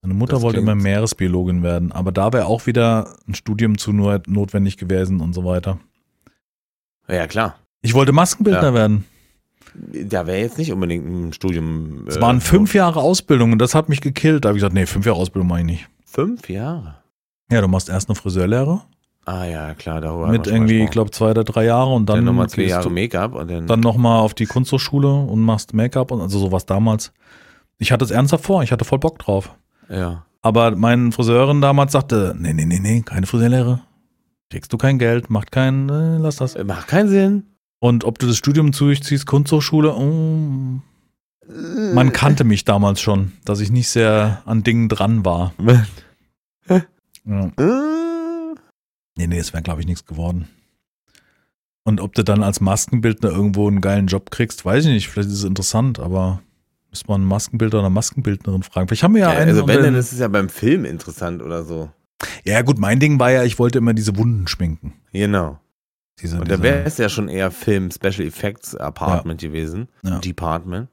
[0.02, 3.94] Meine Mutter das wollte immer Meeresbiologin werden, aber da wäre auch wieder ein Studium zu
[3.94, 5.78] nur notwendig gewesen und so weiter.
[7.08, 7.58] Ja, klar.
[7.80, 8.74] Ich wollte Maskenbildner ja.
[8.74, 9.06] werden.
[9.74, 12.04] Da wäre jetzt nicht unbedingt ein Studium.
[12.06, 14.44] Es äh, waren fünf Jahre Ausbildung und das hat mich gekillt.
[14.44, 15.88] Da habe ich gesagt, nee, fünf Jahre Ausbildung mache ich nicht.
[16.04, 16.98] Fünf Jahre?
[17.50, 18.82] Ja, du machst erst eine Friseurlehre.
[19.24, 20.28] Ah ja, klar, darüber.
[20.28, 23.34] Mit irgendwie, ich glaube, zwei oder drei Jahre und dann, dann nochmal zwei Jahre Make-up
[23.34, 23.66] und dann.
[23.66, 27.12] Dann nochmal auf die Kunsthochschule und machst Make-up und also sowas damals.
[27.78, 29.54] Ich hatte es ernsthaft vor, ich hatte voll Bock drauf.
[29.90, 30.24] Ja.
[30.40, 33.80] Aber mein Friseurin damals sagte, nee, nee, nee, nee, keine Friseurlehre.
[34.50, 36.56] Kriegst du kein Geld, macht keinen, äh, lass das.
[36.64, 37.42] Macht keinen Sinn.
[37.80, 40.80] Und ob du das Studium durchziehst, Kunsthochschule, oh,
[41.94, 45.52] man kannte mich damals schon, dass ich nicht sehr an Dingen dran war.
[47.28, 47.46] Ja.
[47.58, 48.54] Äh.
[49.16, 50.48] Nee, nee, es wäre, glaube ich, nichts geworden.
[51.84, 55.08] Und ob du dann als Maskenbildner irgendwo einen geilen Job kriegst, weiß ich nicht.
[55.08, 56.42] Vielleicht ist es interessant, aber
[56.90, 58.88] Müsste man einen Maskenbildner oder Maskenbildnerin fragen.
[58.88, 59.50] Vielleicht haben wir ja, ja einen.
[59.50, 61.90] Also wenn, dann ist es ja beim Film interessant oder so.
[62.44, 64.94] Ja, gut, mein Ding war ja, ich wollte immer diese Wunden schminken.
[65.12, 65.60] Genau.
[66.20, 69.48] Diese, Und da wäre es ja schon eher Film Special Effects Apartment Ja.
[69.48, 69.88] gewesen.
[70.02, 70.18] Ja.
[70.18, 70.88] Department.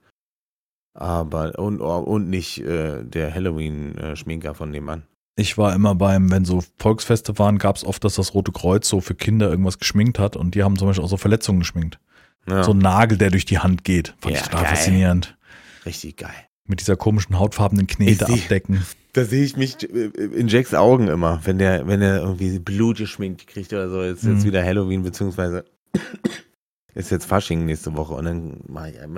[0.94, 5.04] Aber, und, und nicht äh, der Halloween-Schminker von nebenan.
[5.38, 8.88] Ich war immer beim, wenn so Volksfeste waren, gab es oft, dass das Rote Kreuz
[8.88, 12.00] so für Kinder irgendwas geschminkt hat und die haben zum Beispiel auch so Verletzungen geschminkt.
[12.48, 14.14] Ja, So ein Nagel, der durch die Hand geht.
[14.22, 14.76] Fand Ja, ich total geil.
[14.76, 15.38] faszinierend.
[15.86, 16.32] richtig geil.
[16.68, 18.86] Mit dieser komischen hautfarbenen Knete seh- abdecken.
[19.14, 22.98] Da sehe ich mich äh, in Jacks Augen immer, wenn der, wenn er irgendwie Blut
[22.98, 24.02] geschminkt kriegt oder so.
[24.02, 24.44] Ist jetzt Mhm.
[24.46, 25.66] wieder Halloween, beziehungsweise
[26.94, 28.62] ist jetzt Fasching nächste Woche und dann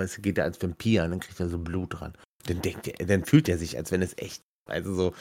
[0.04, 2.12] ich, geht er als Vampir und dann kriegt er so Blut dran.
[2.46, 4.42] Dann denkt er, dann fühlt er sich, als wenn es echt.
[4.66, 5.12] Also so,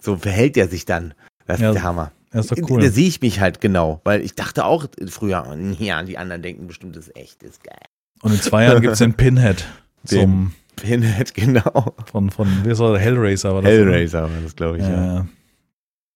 [0.00, 1.14] so verhält er sich dann.
[1.46, 2.12] Das Ja, ist der Hammer.
[2.32, 2.90] Ja, ist doch Da cool.
[2.90, 6.96] sehe ich mich halt genau, weil ich dachte auch früher, ja, die anderen denken bestimmt,
[6.96, 7.78] das ist echt, das ist geil.
[8.22, 9.64] Und in zwei Jahren gibt es den Pinhead.
[10.10, 11.94] Den Zum, Pinhead, genau.
[12.10, 13.70] von, von, wie ist er, Hellraiser war das.
[13.70, 14.82] Hellraiser war das, glaube ich.
[14.84, 15.14] Ja, Ja.
[15.16, 15.26] ja.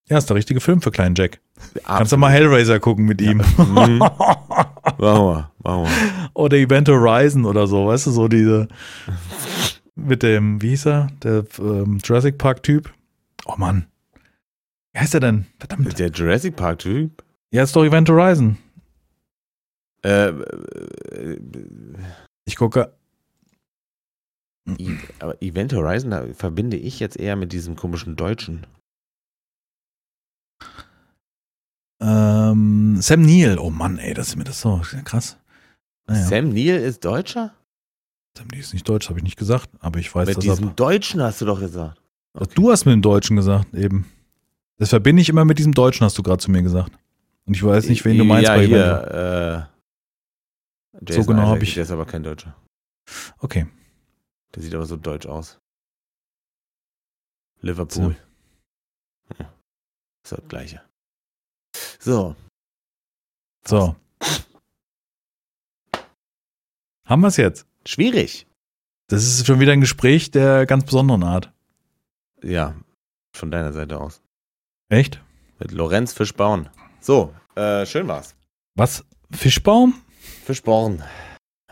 [0.09, 1.41] ja, ist der richtige Film für kleinen Jack.
[1.57, 2.21] Kannst du Absolut.
[2.21, 3.39] mal Hellraiser gucken mit ihm.
[3.57, 3.99] Mhm.
[4.99, 6.31] Machen wir, machen wir.
[6.35, 8.69] oder Event Horizon oder so, weißt du, so diese
[9.95, 12.93] mit dem, wie hieß er, der ähm, Jurassic Park Typ.
[13.51, 13.87] Oh Mann.
[14.93, 15.47] Wie heißt er denn?
[15.59, 15.99] Verdammt.
[15.99, 17.25] Der Jurassic Park-Typ?
[17.53, 18.59] Ja, ist doch Event Horizon.
[20.05, 21.39] Äh, äh,
[22.45, 22.95] Ich gucke.
[25.19, 28.67] aber Event Horizon da verbinde ich jetzt eher mit diesem komischen Deutschen.
[32.01, 33.59] Ähm, Sam Neill.
[33.59, 35.39] Oh Mann, ey, das ist mir das so krass.
[36.07, 37.55] Naja, Sam, Sam Neill ist Deutscher?
[38.39, 41.21] Neill ist nicht deutsch, habe ich nicht gesagt, aber ich weiß, Mit dass diesem Deutschen
[41.21, 42.00] hast du doch gesagt.
[42.33, 44.11] Dass du hast mit dem Deutschen gesagt, eben.
[44.79, 46.93] Das verbinde ich immer mit diesem Deutschen, hast du gerade zu mir gesagt.
[47.47, 49.69] Und ich weiß nicht, wen du meinst ja, bei hier,
[51.03, 52.57] äh, So genau Isaac, hab ich- Der ist aber kein Deutscher.
[53.39, 53.67] Okay.
[54.55, 55.59] Der sieht aber so deutsch aus.
[57.61, 58.17] Liverpool.
[59.37, 59.47] Hm.
[60.25, 60.83] Ist das gleiche.
[61.99, 62.37] So.
[63.67, 63.97] So.
[67.05, 67.67] Haben wir es jetzt?
[67.87, 68.47] Schwierig.
[69.09, 71.53] Das ist schon wieder ein Gespräch der ganz besonderen Art.
[72.43, 72.75] Ja.
[73.35, 74.23] Von deiner Seite aus.
[74.89, 75.21] Echt?
[75.59, 76.69] Mit Lorenz Fischbauen.
[77.01, 78.35] So, äh, schön war's.
[78.75, 79.05] Was?
[79.33, 79.95] Fischbaum?
[80.45, 81.03] Fischborn.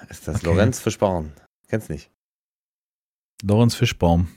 [0.09, 0.47] Ist das Okay.
[0.47, 1.33] Lorenz Fischborn?
[1.69, 2.11] Kennst nicht.
[3.43, 4.29] Lorenz Fischbaum.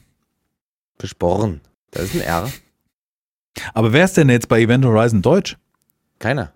[0.99, 1.61] Fischborn.
[1.91, 2.51] Da ist ein R.
[3.73, 5.57] Aber wer ist denn jetzt bei Event Horizon Deutsch?
[6.19, 6.53] Keiner.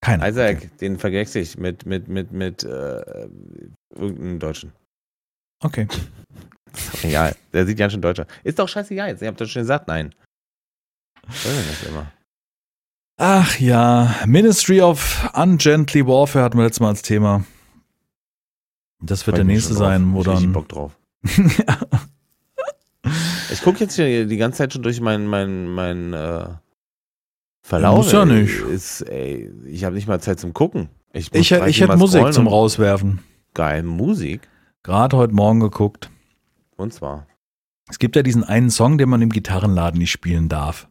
[0.00, 0.28] Keiner.
[0.28, 0.70] Isaac, Okay.
[0.80, 3.28] den verwechsel ich mit, mit, mit, mit, äh,
[3.90, 4.72] irgendeinem Deutschen.
[5.62, 5.86] okay.
[6.74, 7.36] Ist doch egal.
[7.52, 8.26] Der sieht ganz schön deutscher.
[8.44, 9.22] Ist doch scheißegal jetzt.
[9.22, 10.14] Ihr habt doch schon gesagt, nein.
[11.26, 12.12] Was soll denn das immer?
[13.16, 17.44] Ach ja, Ministry of Ungently Warfare hatten wir letztes Mal als Thema.
[19.02, 20.52] Das wird Freu der ich nächste sein, wo Ich dann.
[20.52, 20.98] Bock drauf.
[23.52, 26.46] Ich gucke jetzt hier die ganze Zeit schon durch meinen mein, mein, äh,
[27.62, 27.96] Verlauf.
[27.96, 28.60] muss ja nicht.
[28.60, 30.88] Ist, ey, ich habe nicht mal Zeit zum Gucken.
[31.12, 33.20] Ich, ich, ich hätte Musik zum Rauswerfen.
[33.54, 34.48] Geil, Musik.
[34.82, 36.10] Gerade heute Morgen geguckt.
[36.80, 37.26] Und zwar.
[37.90, 40.88] Es gibt ja diesen einen Song, den man im Gitarrenladen nicht spielen darf.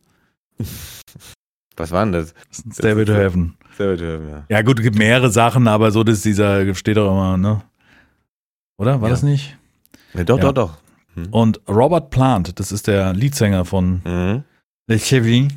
[1.78, 2.34] Was war denn das?
[2.74, 3.56] Stairway to Heaven.
[3.78, 4.44] Sehr gut, ja.
[4.50, 7.62] Ja gut, es gibt mehrere Sachen, aber so das ist dieser, steht doch immer, ne?
[8.78, 9.00] Oder?
[9.02, 9.14] War Ja.
[9.14, 9.58] das nicht?
[10.14, 10.52] ja doch, Ja.
[10.52, 10.78] doch, doch.
[11.32, 14.44] Und Robert Plant, das ist der Leadsänger von Mhm.
[14.88, 15.48] Le Chevy,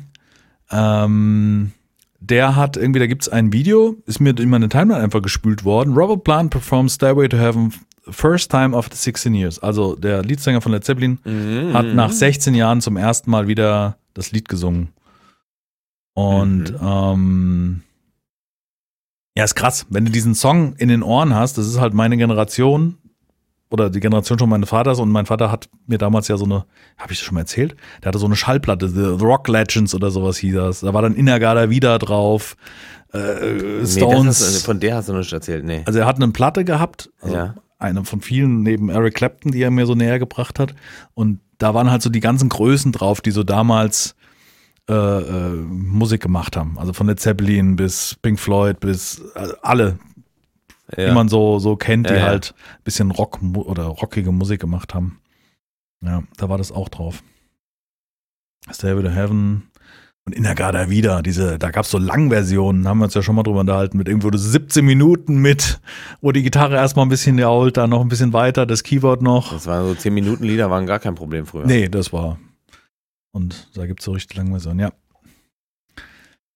[0.71, 1.71] ähm,
[2.19, 5.63] der hat irgendwie, da gibt es ein Video, ist mir in meine Timeline einfach gespült
[5.65, 5.93] worden.
[5.93, 7.73] Robert Plant performs Stairway to Heaven
[8.09, 9.59] first time after 16 years.
[9.59, 11.73] Also der Leadsänger von Led Zeppelin Mhm.
[11.73, 14.89] hat nach 16 Jahren zum ersten Mal wieder das Lied gesungen.
[16.13, 16.77] Und Mhm.
[16.87, 17.81] ähm,
[19.35, 22.17] ja, ist krass, wenn du diesen Song in den Ohren hast, das ist halt meine
[22.17, 22.97] Generation
[23.71, 26.65] oder die Generation schon meines Vaters und mein Vater hat mir damals ja so eine,
[26.99, 27.75] habe ich das schon mal erzählt?
[28.03, 30.81] Der hatte so eine Schallplatte, The, The Rock Legends oder sowas hieß das.
[30.81, 32.55] Da war dann Innergarda wieder drauf,
[33.11, 34.27] äh, Nee, das Stones.
[34.41, 35.81] hast du, von der hast du nicht erzählt, nee.
[35.87, 37.55] Also er hat eine Platte gehabt, also Ja.
[37.83, 40.73] Eine von vielen neben Eric Clapton, die er mir so näher gebracht hat.
[41.13, 44.15] Und da waren halt so die ganzen Größen drauf, die so damals
[44.89, 46.77] äh, äh, Musik gemacht haben.
[46.77, 49.99] Also von Led Zeppelin bis Pink Floyd bis äh, alle,
[50.97, 51.07] ja.
[51.07, 52.25] die man so, so kennt, die Ja, ja.
[52.25, 55.19] halt ein bisschen Rock oder rockige Musik gemacht haben.
[56.01, 57.23] Ja, da war das auch drauf.
[58.71, 59.63] Stairway to Heaven
[60.25, 61.21] und Innergarda wieder.
[61.21, 64.07] Diese, da gab es so Langversionen, haben wir uns ja schon mal drüber unterhalten, mit
[64.07, 65.81] irgendwo 17 Minuten mit,
[66.21, 69.51] wo die Gitarre erstmal ein bisschen jault, dann noch ein bisschen weiter, das Keyboard noch.
[69.51, 71.65] Das waren so 10 Minuten Lieder, waren gar kein Problem früher.
[71.65, 72.39] Nee, das war.
[73.31, 74.93] Und da gibt es so richtig lange Versionen, ja.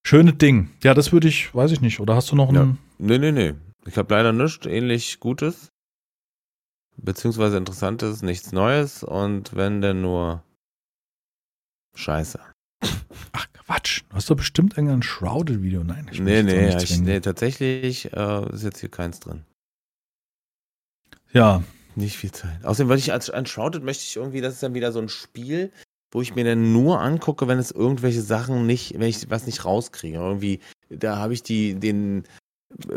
[0.06, 0.70] Schönes Ding.
[0.82, 2.00] Ja, das würde ich, weiß ich nicht.
[2.00, 2.62] Oder hast du noch Ja.
[2.62, 2.78] einen?
[2.98, 3.54] Nee, nee, nee.
[3.86, 5.68] Ich habe leider nichts ähnlich Gutes.
[7.00, 10.42] beziehungsweise Interessantes, nichts Neues und wenn denn nur
[11.94, 12.40] Scheiße.
[13.32, 15.84] Ach Quatsch, du hast doch bestimmt irgendein Shrouded-Video.
[15.84, 19.44] Nein, ich Nee, nee, ich, nee, tatsächlich äh, ist jetzt hier keins drin.
[21.32, 21.62] Ja.
[21.94, 22.64] Nicht viel Zeit.
[22.64, 25.72] Außerdem wollte ich als Unshrouded möchte ich irgendwie, das ist dann wieder so ein Spiel,
[26.12, 29.64] wo ich mir dann nur angucke, wenn es irgendwelche Sachen nicht, wenn ich was nicht
[29.64, 30.18] rauskriege.
[30.18, 32.22] Irgendwie, da habe ich die, den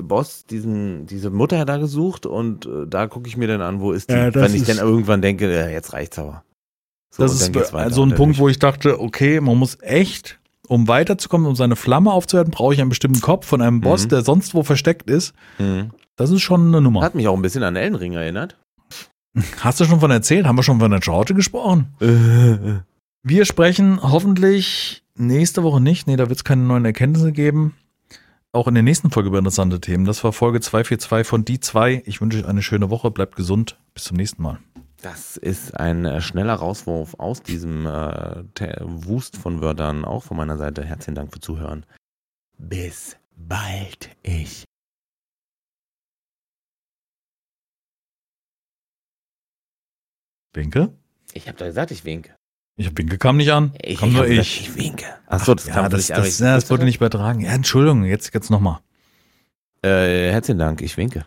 [0.02, 3.92] Boss, diesen, diese Mutter da gesucht und äh, da gucke ich mir dann an, wo
[3.92, 6.44] ist die, ja, wenn ich dann irgendwann denke, äh, jetzt reicht's aber.
[7.12, 7.54] So, das ist
[7.94, 12.12] so ein Punkt, wo ich dachte, okay, man muss echt, um weiterzukommen, um seine Flamme
[12.12, 14.10] aufzuwerten, brauche ich einen bestimmten Kopf von einem Boss, mhm.
[14.10, 15.34] der sonst wo versteckt ist.
[15.60, 15.92] Mhm.
[16.16, 17.02] Das ist schon eine Nummer.
[17.02, 18.58] Hat mich auch ein bisschen an Elden Ring erinnert.
[19.60, 20.46] Hast du schon von erzählt?
[20.46, 21.88] Haben wir schon von der Traute gesprochen?
[23.24, 26.08] wir sprechen hoffentlich nächste Woche nicht.
[26.08, 27.76] Nee, da wird es keine neuen Erkenntnisse geben.
[28.54, 30.06] Auch in der nächsten Folge über interessante Themen.
[30.06, 32.04] Das war Folge 242 von Die 2.
[32.06, 33.10] Ich wünsche euch eine schöne Woche.
[33.12, 33.78] Bleibt gesund.
[33.94, 34.60] Bis zum nächsten Mal.
[35.02, 38.44] Das ist ein äh, schneller Rauswurf aus diesem äh,
[38.82, 40.06] Wust von Wörtern.
[40.06, 41.86] Auch von meiner Seite herzlichen Dank für Zuhören.
[42.60, 44.64] Bis bald, ich.
[50.54, 50.94] Winke?
[51.34, 52.36] Ich habe doch gesagt, ich winke.
[52.76, 53.74] Ich winke kam nicht an.
[53.82, 54.38] Ich, kam nur ich.
[54.38, 55.06] Gesagt, ich winke.
[55.26, 56.48] Achso, das Ach, kam ja, das, nicht das, an.
[56.48, 57.40] Ja, das wurde nicht übertragen.
[57.42, 58.80] Ja, Entschuldigung, jetzt, jetzt nochmal.
[59.82, 61.26] Äh, herzlichen Dank, ich winke.